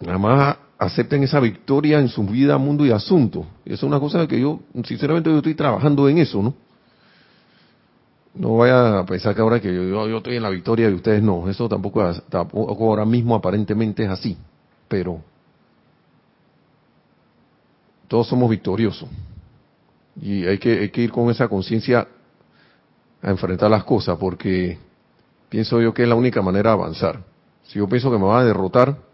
Nada 0.00 0.18
más 0.18 0.56
acepten 0.78 1.24
esa 1.24 1.40
victoria 1.40 1.98
en 1.98 2.08
su 2.08 2.24
vida, 2.24 2.56
mundo 2.56 2.86
y 2.86 2.92
asunto. 2.92 3.44
Esa 3.64 3.74
es 3.74 3.82
una 3.82 3.98
cosa 3.98 4.26
que 4.26 4.40
yo, 4.40 4.60
sinceramente, 4.84 5.28
yo 5.28 5.38
estoy 5.38 5.54
trabajando 5.54 6.08
en 6.08 6.18
eso, 6.18 6.40
¿no? 6.40 6.54
No 8.34 8.56
vaya 8.56 9.00
a 9.00 9.04
pensar 9.04 9.34
que 9.34 9.40
ahora 9.40 9.60
que 9.60 9.74
yo, 9.74 10.16
estoy 10.16 10.36
en 10.36 10.42
la 10.44 10.50
victoria 10.50 10.88
y 10.88 10.94
ustedes 10.94 11.20
no. 11.20 11.48
Eso 11.48 11.68
tampoco, 11.68 12.08
tampoco 12.28 12.84
ahora 12.84 13.04
mismo 13.04 13.34
aparentemente 13.34 14.04
es 14.04 14.10
así. 14.10 14.36
Pero 14.86 15.20
todos 18.06 18.28
somos 18.28 18.48
victoriosos. 18.48 19.08
Y 20.20 20.46
hay 20.46 20.58
que, 20.58 20.78
hay 20.78 20.90
que 20.90 21.02
ir 21.02 21.10
con 21.10 21.30
esa 21.30 21.48
conciencia 21.48 22.06
a 23.20 23.30
enfrentar 23.30 23.68
las 23.68 23.82
cosas 23.82 24.16
porque 24.18 24.78
pienso 25.48 25.80
yo 25.80 25.92
que 25.92 26.04
es 26.04 26.08
la 26.08 26.14
única 26.14 26.40
manera 26.40 26.70
de 26.70 26.74
avanzar. 26.74 27.24
Si 27.64 27.80
yo 27.80 27.88
pienso 27.88 28.08
que 28.10 28.18
me 28.18 28.24
va 28.24 28.40
a 28.40 28.44
derrotar, 28.44 29.07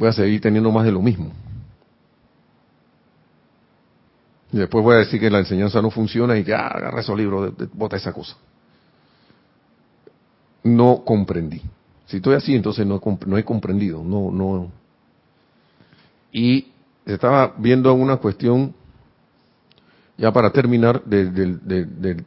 voy 0.00 0.08
a 0.08 0.12
seguir 0.14 0.40
teniendo 0.40 0.72
más 0.72 0.86
de 0.86 0.92
lo 0.92 1.02
mismo. 1.02 1.30
Y 4.50 4.56
después 4.56 4.82
voy 4.82 4.94
a 4.94 5.00
decir 5.00 5.20
que 5.20 5.28
la 5.28 5.40
enseñanza 5.40 5.82
no 5.82 5.90
funciona 5.90 6.38
y 6.38 6.42
que 6.42 6.54
ah, 6.54 6.68
agarra 6.68 7.02
esos 7.02 7.16
libros, 7.18 7.52
bota 7.74 7.96
esa 7.96 8.10
cosa. 8.10 8.34
No 10.64 11.02
comprendí. 11.04 11.60
Si 12.06 12.16
estoy 12.16 12.34
así, 12.34 12.54
entonces 12.54 12.86
no, 12.86 12.98
no 13.26 13.36
he 13.36 13.44
comprendido. 13.44 14.02
No, 14.02 14.30
no. 14.30 14.72
Y 16.32 16.68
estaba 17.04 17.52
viendo 17.58 17.92
una 17.92 18.16
cuestión, 18.16 18.74
ya 20.16 20.32
para 20.32 20.50
terminar, 20.50 21.04
de, 21.04 21.30
de, 21.30 21.84
de, 21.84 22.24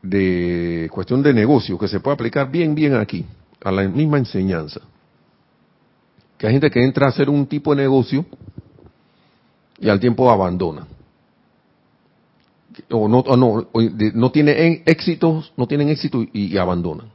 de 0.00 0.88
cuestión 0.90 1.22
de 1.22 1.34
negocio, 1.34 1.78
que 1.78 1.86
se 1.86 2.00
puede 2.00 2.14
aplicar 2.14 2.50
bien, 2.50 2.74
bien 2.74 2.94
aquí, 2.94 3.26
a 3.62 3.70
la 3.70 3.82
misma 3.82 4.16
enseñanza 4.16 4.80
que 6.42 6.48
hay 6.48 6.54
gente 6.54 6.72
que 6.72 6.82
entra 6.82 7.06
a 7.06 7.10
hacer 7.10 7.30
un 7.30 7.46
tipo 7.46 7.72
de 7.72 7.82
negocio 7.82 8.26
y 9.78 9.88
al 9.88 10.00
tiempo 10.00 10.28
abandona. 10.28 10.88
O 12.90 13.06
no, 13.06 13.22
no, 13.36 13.68
no 14.14 14.32
tiene 14.32 14.82
éxito, 14.84 15.44
no 15.56 15.68
tienen 15.68 15.90
éxito 15.90 16.24
y, 16.32 16.56
abandonan. 16.56 17.06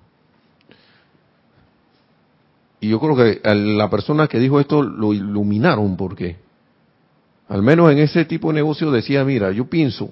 Y 2.79 2.87
yo 2.87 3.01
creo 3.01 3.17
que 3.17 3.41
la 3.53 3.89
persona 3.89 4.29
que 4.29 4.39
dijo 4.39 4.61
esto 4.61 4.81
lo 4.81 5.11
iluminaron 5.11 5.97
porque 5.97 6.37
al 7.49 7.61
menos 7.61 7.91
en 7.91 7.97
ese 7.97 8.23
tipo 8.23 8.47
de 8.47 8.53
negocio 8.53 8.89
decía, 8.91 9.25
mira, 9.25 9.51
yo 9.51 9.65
pienso, 9.65 10.11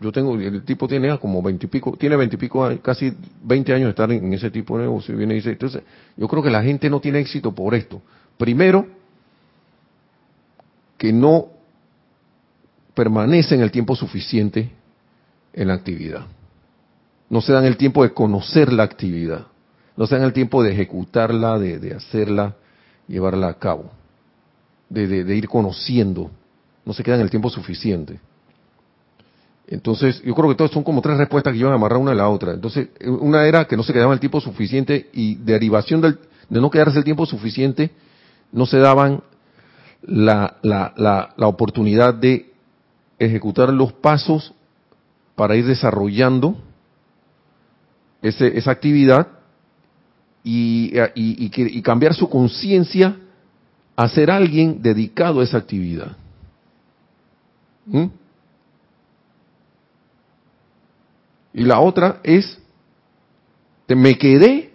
yo 0.00 0.12
tengo, 0.12 0.36
el 0.36 0.62
tipo 0.62 0.86
tiene 0.86 1.18
como 1.18 1.42
veintipico, 1.42 1.96
tiene 1.96 2.14
veintipico, 2.14 2.70
casi 2.80 3.12
veinte 3.42 3.74
años 3.74 3.86
de 3.86 3.90
estar 3.90 4.12
en, 4.12 4.32
ese 4.32 4.52
tipo 4.52 4.78
de 4.78 4.84
negocio 4.84 5.14
y 5.14 5.18
viene 5.18 5.34
y 5.34 5.38
dice, 5.38 5.50
entonces, 5.50 5.82
yo 6.16 6.28
creo 6.28 6.44
que 6.44 6.50
la 6.50 6.62
gente 6.62 6.88
no 6.88 7.00
tiene 7.00 7.18
éxito 7.18 7.52
por 7.52 7.74
esto. 7.74 8.00
Primero, 8.38 8.86
que 10.98 11.12
no 11.12 11.48
permanecen 12.94 13.60
el 13.60 13.70
tiempo 13.70 13.96
suficiente 13.96 14.70
en 15.52 15.68
la 15.68 15.74
actividad. 15.74 16.26
No 17.28 17.40
se 17.40 17.52
dan 17.52 17.64
el 17.64 17.76
tiempo 17.76 18.02
de 18.02 18.12
conocer 18.12 18.72
la 18.72 18.82
actividad. 18.82 19.46
No 19.96 20.06
se 20.06 20.16
dan 20.16 20.24
el 20.24 20.32
tiempo 20.32 20.62
de 20.62 20.72
ejecutarla, 20.72 21.58
de, 21.58 21.94
hacerla, 21.94 22.56
llevarla 23.08 23.48
a 23.48 23.54
cabo. 23.54 23.90
De, 24.88 25.36
ir 25.36 25.48
conociendo. 25.48 26.30
No 26.84 26.92
se 26.92 27.02
quedan 27.02 27.20
el 27.20 27.30
tiempo 27.30 27.48
suficiente. 27.48 28.20
Entonces, 29.66 30.20
yo 30.22 30.34
creo 30.34 30.50
que 30.50 30.56
todas 30.56 30.72
son 30.72 30.82
como 30.82 31.00
tres 31.00 31.16
respuestas 31.16 31.52
que 31.52 31.58
iban 31.58 31.72
a 31.72 31.76
amarrar 31.76 31.98
una 31.98 32.12
a 32.12 32.14
la 32.14 32.28
otra. 32.28 32.52
Entonces, 32.52 32.88
una 33.06 33.46
era 33.46 33.64
que 33.64 33.76
no 33.76 33.82
se 33.82 33.92
quedaba 33.92 34.12
el 34.12 34.20
tiempo 34.20 34.40
suficiente 34.40 35.08
y 35.12 35.36
derivación 35.36 36.00
del, 36.00 36.18
de 36.48 36.60
no 36.60 36.70
quedarse 36.70 36.98
el 36.98 37.04
tiempo 37.04 37.24
suficiente, 37.24 37.90
no 38.52 38.66
se 38.66 38.78
daban 38.78 39.22
la, 40.02 40.56
la, 40.62 40.92
la, 41.36 41.46
oportunidad 41.46 42.14
de 42.14 42.52
ejecutar 43.18 43.72
los 43.72 43.92
pasos 43.92 44.52
para 45.34 45.56
ir 45.56 45.66
desarrollando 45.66 46.56
ese, 48.20 48.58
esa 48.58 48.70
actividad 48.70 49.28
y, 50.44 50.92
y, 51.14 51.50
y, 51.78 51.82
cambiar 51.82 52.14
su 52.14 52.28
conciencia 52.28 53.16
a 53.94 54.08
ser 54.08 54.30
alguien 54.30 54.82
dedicado 54.82 55.40
a 55.40 55.44
esa 55.44 55.58
actividad. 55.58 56.16
¿Mm? 57.86 58.06
Y 61.54 61.64
la 61.64 61.80
otra 61.80 62.20
es, 62.22 62.58
me 63.88 64.16
quedé, 64.16 64.72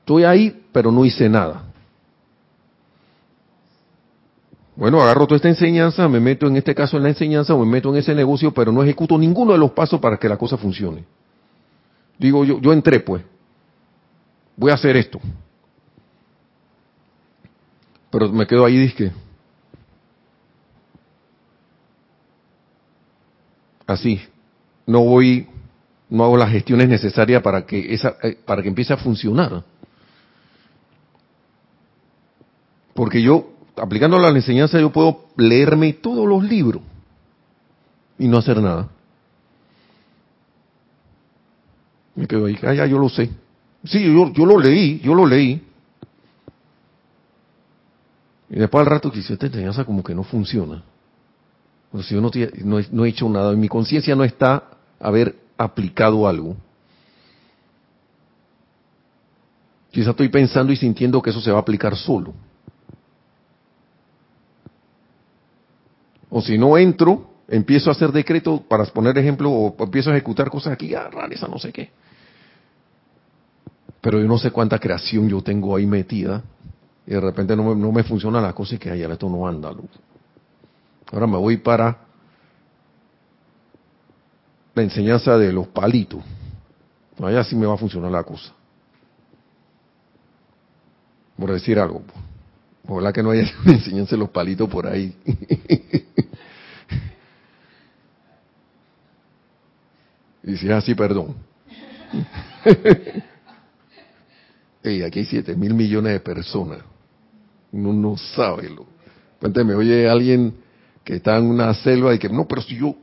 estoy 0.00 0.24
ahí, 0.24 0.64
pero 0.72 0.90
no 0.90 1.04
hice 1.04 1.28
nada. 1.28 1.73
Bueno, 4.76 5.00
agarro 5.00 5.26
toda 5.26 5.36
esta 5.36 5.48
enseñanza, 5.48 6.08
me 6.08 6.18
meto 6.18 6.46
en 6.46 6.56
este 6.56 6.74
caso 6.74 6.96
en 6.96 7.04
la 7.04 7.10
enseñanza, 7.10 7.54
me 7.56 7.64
meto 7.64 7.90
en 7.90 7.96
ese 7.96 8.14
negocio, 8.14 8.52
pero 8.52 8.72
no 8.72 8.82
ejecuto 8.82 9.16
ninguno 9.16 9.52
de 9.52 9.58
los 9.58 9.70
pasos 9.70 10.00
para 10.00 10.16
que 10.16 10.28
la 10.28 10.36
cosa 10.36 10.56
funcione. 10.56 11.04
Digo, 12.18 12.44
yo, 12.44 12.60
yo 12.60 12.72
entré 12.72 13.00
pues, 13.00 13.22
voy 14.56 14.70
a 14.72 14.74
hacer 14.74 14.96
esto. 14.96 15.20
Pero 18.10 18.30
me 18.30 18.46
quedo 18.46 18.64
ahí, 18.64 18.76
disque. 18.76 19.12
Así, 23.86 24.20
no 24.86 25.04
voy, 25.04 25.46
no 26.08 26.24
hago 26.24 26.36
las 26.36 26.50
gestiones 26.50 26.88
necesarias 26.88 27.42
para 27.42 27.66
que 27.66 27.92
esa, 27.92 28.16
eh, 28.22 28.38
para 28.44 28.62
que 28.62 28.68
empiece 28.68 28.92
a 28.92 28.96
funcionar. 28.96 29.62
Porque 32.94 33.20
yo 33.20 33.53
aplicando 33.76 34.18
la 34.18 34.28
enseñanza, 34.28 34.80
yo 34.80 34.90
puedo 34.90 35.26
leerme 35.36 35.92
todos 35.92 36.28
los 36.28 36.44
libros 36.44 36.82
y 38.18 38.28
no 38.28 38.38
hacer 38.38 38.60
nada. 38.60 38.88
Me 42.14 42.26
quedo 42.26 42.46
ahí, 42.46 42.58
ah, 42.62 42.74
ya 42.74 42.86
yo 42.86 42.98
lo 42.98 43.08
sé. 43.08 43.30
Sí, 43.84 44.02
yo, 44.02 44.46
lo 44.46 44.58
leí, 44.58 45.00
yo 45.00 45.14
lo 45.14 45.26
leí. 45.26 45.62
Y 48.50 48.56
después 48.56 48.80
al 48.80 48.90
rato 48.90 49.10
quise 49.10 49.32
esta 49.32 49.46
enseñanza 49.46 49.84
como 49.84 50.02
que 50.02 50.14
no 50.14 50.22
funciona. 50.22 50.82
Pues 51.90 52.06
si 52.06 52.14
yo 52.14 52.20
no, 52.20 52.30
no, 52.64 52.80
no 52.90 53.04
he 53.04 53.08
hecho 53.08 53.28
nada, 53.28 53.52
mi 53.52 53.68
conciencia 53.68 54.14
no 54.14 54.24
está 54.24 54.62
haber 55.00 55.36
aplicado 55.58 56.26
algo. 56.28 56.56
Quizá 59.90 60.10
estoy 60.10 60.28
pensando 60.28 60.72
y 60.72 60.76
sintiendo 60.76 61.20
que 61.20 61.30
eso 61.30 61.40
se 61.40 61.50
va 61.50 61.58
a 61.58 61.62
aplicar 61.62 61.96
solo. 61.96 62.34
O 66.36 66.42
si 66.42 66.58
no 66.58 66.76
entro, 66.76 67.30
empiezo 67.46 67.90
a 67.90 67.92
hacer 67.92 68.10
decreto, 68.10 68.60
para 68.68 68.84
poner 68.86 69.16
ejemplo, 69.16 69.52
o 69.52 69.76
empiezo 69.78 70.10
a 70.10 70.14
ejecutar 70.14 70.50
cosas 70.50 70.72
aquí, 70.72 70.92
ah, 70.92 71.08
esa 71.30 71.46
no 71.46 71.60
sé 71.60 71.72
qué. 71.72 71.92
Pero 74.00 74.18
yo 74.18 74.26
no 74.26 74.36
sé 74.36 74.50
cuánta 74.50 74.80
creación 74.80 75.28
yo 75.28 75.42
tengo 75.42 75.76
ahí 75.76 75.86
metida, 75.86 76.42
y 77.06 77.12
de 77.12 77.20
repente 77.20 77.54
no 77.54 77.62
me, 77.62 77.80
no 77.80 77.92
me 77.92 78.02
funciona 78.02 78.40
la 78.40 78.52
cosa 78.52 78.74
y 78.74 78.78
que, 78.78 78.90
ay, 78.90 79.04
esto 79.04 79.30
no 79.30 79.46
anda. 79.46 79.72
Ahora 81.12 81.26
me 81.28 81.36
voy 81.36 81.56
para 81.58 81.98
la 84.74 84.82
enseñanza 84.82 85.38
de 85.38 85.52
los 85.52 85.68
palitos. 85.68 86.20
Allá 87.22 87.44
sí 87.44 87.54
me 87.54 87.66
va 87.66 87.74
a 87.74 87.78
funcionar 87.78 88.10
la 88.10 88.24
cosa. 88.24 88.52
Por 91.38 91.52
decir 91.52 91.78
algo. 91.78 92.02
Ojalá 92.86 93.12
que 93.12 93.22
no 93.22 93.30
haya 93.30 93.50
enseñanza 93.66 94.12
de 94.12 94.18
los 94.18 94.30
palitos 94.30 94.68
por 94.68 94.86
ahí. 94.86 95.14
Y 100.46 100.56
si 100.56 100.66
es 100.66 100.72
así, 100.72 100.94
perdón. 100.94 101.34
Ey, 104.82 105.02
aquí 105.02 105.20
hay 105.20 105.24
siete 105.24 105.56
mil 105.56 105.72
millones 105.72 106.12
de 106.12 106.20
personas. 106.20 106.80
Uno 107.72 107.92
no 107.92 108.16
sabe 108.16 108.68
lo. 108.68 108.86
Cuénteme, 109.40 109.74
oye, 109.74 110.08
alguien 110.08 110.54
que 111.02 111.16
está 111.16 111.38
en 111.38 111.46
una 111.46 111.72
selva 111.74 112.14
y 112.14 112.18
que, 112.18 112.28
no, 112.28 112.46
pero 112.46 112.60
si 112.62 112.76
yo 112.76 112.94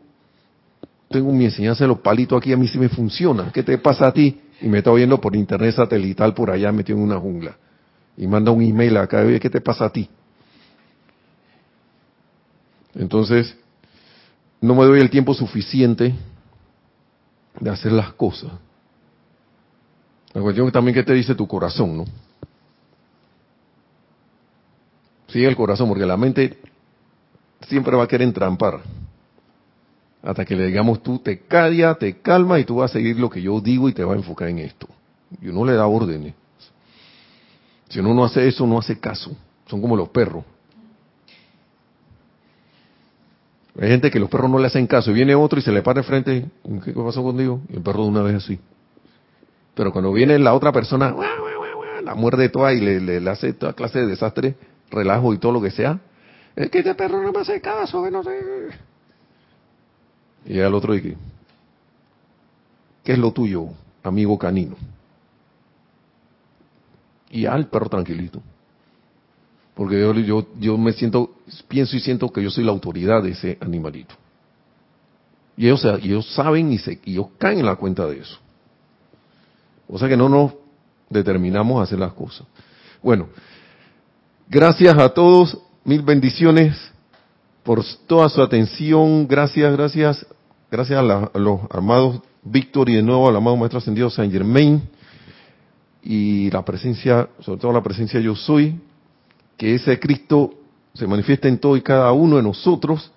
tengo 1.09 1.31
mi 1.33 1.45
enseñanza 1.45 1.83
de 1.83 1.89
los 1.89 1.99
palitos 1.99 2.37
aquí, 2.37 2.53
a 2.53 2.57
mí 2.57 2.67
sí 2.67 2.77
me 2.77 2.89
funciona. 2.89 3.51
¿Qué 3.51 3.63
te 3.63 3.77
pasa 3.79 4.07
a 4.07 4.13
ti? 4.13 4.39
Y 4.61 4.67
me 4.67 4.77
está 4.77 4.91
oyendo 4.91 5.19
por 5.19 5.35
internet 5.35 5.75
satelital 5.75 6.33
por 6.33 6.51
allá 6.51 6.71
metido 6.71 6.97
en 6.99 7.03
una 7.03 7.17
jungla. 7.19 7.57
Y 8.17 8.27
manda 8.27 8.51
un 8.51 8.61
email 8.61 8.97
acá, 8.97 9.21
oye, 9.21 9.39
¿qué 9.39 9.49
te 9.49 9.61
pasa 9.61 9.85
a 9.85 9.89
ti? 9.89 10.09
Entonces, 12.95 13.55
no 14.59 14.75
me 14.75 14.85
doy 14.85 14.99
el 14.99 15.09
tiempo 15.09 15.33
suficiente 15.33 16.13
de 17.59 17.69
hacer 17.69 17.91
las 17.91 18.13
cosas. 18.13 18.51
La 20.33 20.41
cuestión 20.41 20.67
es 20.67 20.73
también 20.73 20.95
que 20.95 21.03
te 21.03 21.13
dice 21.13 21.35
tu 21.35 21.47
corazón, 21.47 21.97
¿no? 21.97 22.05
Sigue 25.27 25.47
el 25.47 25.55
corazón, 25.55 25.87
porque 25.87 26.05
la 26.05 26.17
mente 26.17 26.59
siempre 27.67 27.95
va 27.95 28.03
a 28.03 28.07
querer 28.07 28.27
entrampar. 28.27 28.81
Hasta 30.21 30.45
que 30.45 30.55
le 30.55 30.67
digamos 30.67 31.01
tú 31.01 31.19
te 31.19 31.39
calla, 31.39 31.95
te 31.95 32.19
calma 32.19 32.59
y 32.59 32.65
tú 32.65 32.75
vas 32.77 32.91
a 32.91 32.93
seguir 32.93 33.19
lo 33.19 33.29
que 33.29 33.41
yo 33.41 33.59
digo 33.59 33.89
y 33.89 33.93
te 33.93 34.03
vas 34.03 34.15
a 34.15 34.19
enfocar 34.19 34.49
en 34.49 34.59
esto. 34.59 34.87
Y 35.41 35.47
uno 35.47 35.65
le 35.65 35.73
da 35.73 35.87
órdenes. 35.87 36.35
Si 37.91 37.99
uno 37.99 38.13
no 38.13 38.23
hace 38.23 38.47
eso, 38.47 38.65
no 38.65 38.79
hace 38.79 38.97
caso. 38.97 39.35
Son 39.67 39.81
como 39.81 39.97
los 39.97 40.07
perros. 40.09 40.45
Hay 43.79 43.89
gente 43.89 44.09
que 44.09 44.19
los 44.19 44.29
perros 44.29 44.49
no 44.49 44.59
le 44.59 44.67
hacen 44.67 44.87
caso 44.87 45.11
y 45.11 45.13
viene 45.13 45.35
otro 45.35 45.59
y 45.59 45.61
se 45.61 45.73
le 45.73 45.81
para 45.81 45.99
de 45.99 46.07
frente. 46.07 46.45
¿Qué 46.85 46.93
pasó 46.93 47.21
contigo? 47.21 47.59
Y 47.67 47.75
el 47.75 47.81
perro 47.81 48.03
de 48.03 48.09
una 48.09 48.21
vez 48.21 48.35
así. 48.35 48.57
Pero 49.75 49.91
cuando 49.91 50.13
viene 50.13 50.39
la 50.39 50.53
otra 50.53 50.71
persona, 50.71 51.13
la 52.01 52.15
muerde 52.15 52.47
toda 52.47 52.73
y 52.73 52.79
le, 52.79 53.29
hace 53.29 53.51
toda 53.51 53.73
clase 53.73 53.99
de 53.99 54.07
desastre, 54.07 54.55
relajo 54.89 55.33
y 55.33 55.37
todo 55.37 55.51
lo 55.51 55.61
que 55.61 55.71
sea, 55.71 55.99
es 56.55 56.69
que 56.69 56.79
este 56.79 56.95
perro 56.95 57.21
no 57.21 57.33
me 57.33 57.39
hace 57.39 57.59
caso, 57.59 58.01
que 58.03 58.11
no 58.11 58.23
sé. 58.23 58.39
Y 60.45 60.61
al 60.61 60.73
otro 60.73 60.93
dice, 60.93 61.17
¿qué 63.03 63.13
es 63.13 63.19
lo 63.19 63.33
tuyo, 63.33 63.67
amigo 64.01 64.39
canino? 64.39 64.77
Y 67.31 67.45
al 67.45 67.67
perro 67.67 67.89
tranquilito. 67.89 68.41
Porque 69.73 69.99
yo, 69.99 70.13
yo, 70.13 70.47
yo 70.59 70.77
me 70.77 70.91
siento, 70.91 71.31
pienso 71.67 71.95
y 71.95 72.01
siento 72.01 72.31
que 72.31 72.43
yo 72.43 72.51
soy 72.51 72.63
la 72.63 72.71
autoridad 72.71 73.23
de 73.23 73.31
ese 73.31 73.57
animalito. 73.61 74.13
Y 75.57 75.65
ellos, 75.65 75.83
ellos 75.85 76.33
saben 76.33 76.71
y, 76.71 76.77
se, 76.77 76.99
y 77.05 77.13
ellos 77.13 77.27
caen 77.37 77.59
en 77.59 77.65
la 77.65 77.75
cuenta 77.75 78.05
de 78.05 78.19
eso. 78.19 78.37
O 79.87 79.97
sea 79.97 80.07
que 80.07 80.17
no 80.17 80.29
nos 80.29 80.53
determinamos 81.09 81.79
a 81.79 81.83
hacer 81.83 81.99
las 81.99 82.13
cosas. 82.13 82.47
Bueno, 83.01 83.27
gracias 84.49 84.97
a 84.97 85.09
todos, 85.09 85.57
mil 85.83 86.01
bendiciones 86.01 86.77
por 87.63 87.83
toda 88.07 88.29
su 88.29 88.41
atención. 88.41 89.27
Gracias, 89.27 89.71
gracias, 89.73 90.25
gracias 90.69 90.99
a, 90.99 91.39
los 91.39 91.59
amados 91.69 92.21
Víctor 92.43 92.89
y 92.89 92.95
de 92.95 93.03
nuevo 93.03 93.29
al 93.29 93.35
amado 93.35 93.57
Maestro 93.57 93.79
Ascendido 93.79 94.09
Saint 94.09 94.31
Germain 94.33 94.81
y 96.03 96.49
la 96.51 96.63
presencia, 96.63 97.29
sobre 97.39 97.59
todo 97.59 97.73
la 97.73 97.83
presencia 97.83 98.19
yo 98.19 98.35
soy, 98.35 98.79
que 99.57 99.75
ese 99.75 99.99
Cristo 99.99 100.53
se 100.93 101.07
manifiesta 101.07 101.47
en 101.47 101.59
todo 101.59 101.77
y 101.77 101.81
cada 101.81 102.11
uno 102.11 102.37
de 102.37 102.43
nosotros. 102.43 103.11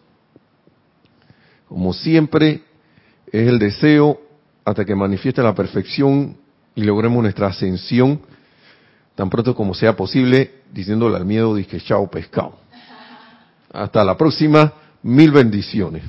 Como 1.68 1.92
siempre, 1.92 2.62
es 3.32 3.48
el 3.48 3.58
deseo 3.58 4.20
hasta 4.64 4.84
que 4.84 4.94
manifieste 4.94 5.42
la 5.42 5.54
perfección 5.54 6.36
y 6.74 6.82
logremos 6.82 7.22
nuestra 7.22 7.48
ascensión 7.48 8.20
tan 9.14 9.30
pronto 9.30 9.54
como 9.54 9.74
sea 9.74 9.96
posible, 9.96 10.62
diciéndole 10.72 11.16
al 11.16 11.24
miedo, 11.24 11.54
dije 11.54 11.80
chao 11.80 12.08
pescado. 12.10 12.58
Hasta 13.72 14.04
la 14.04 14.16
próxima, 14.16 14.72
mil 15.02 15.30
bendiciones. 15.30 16.02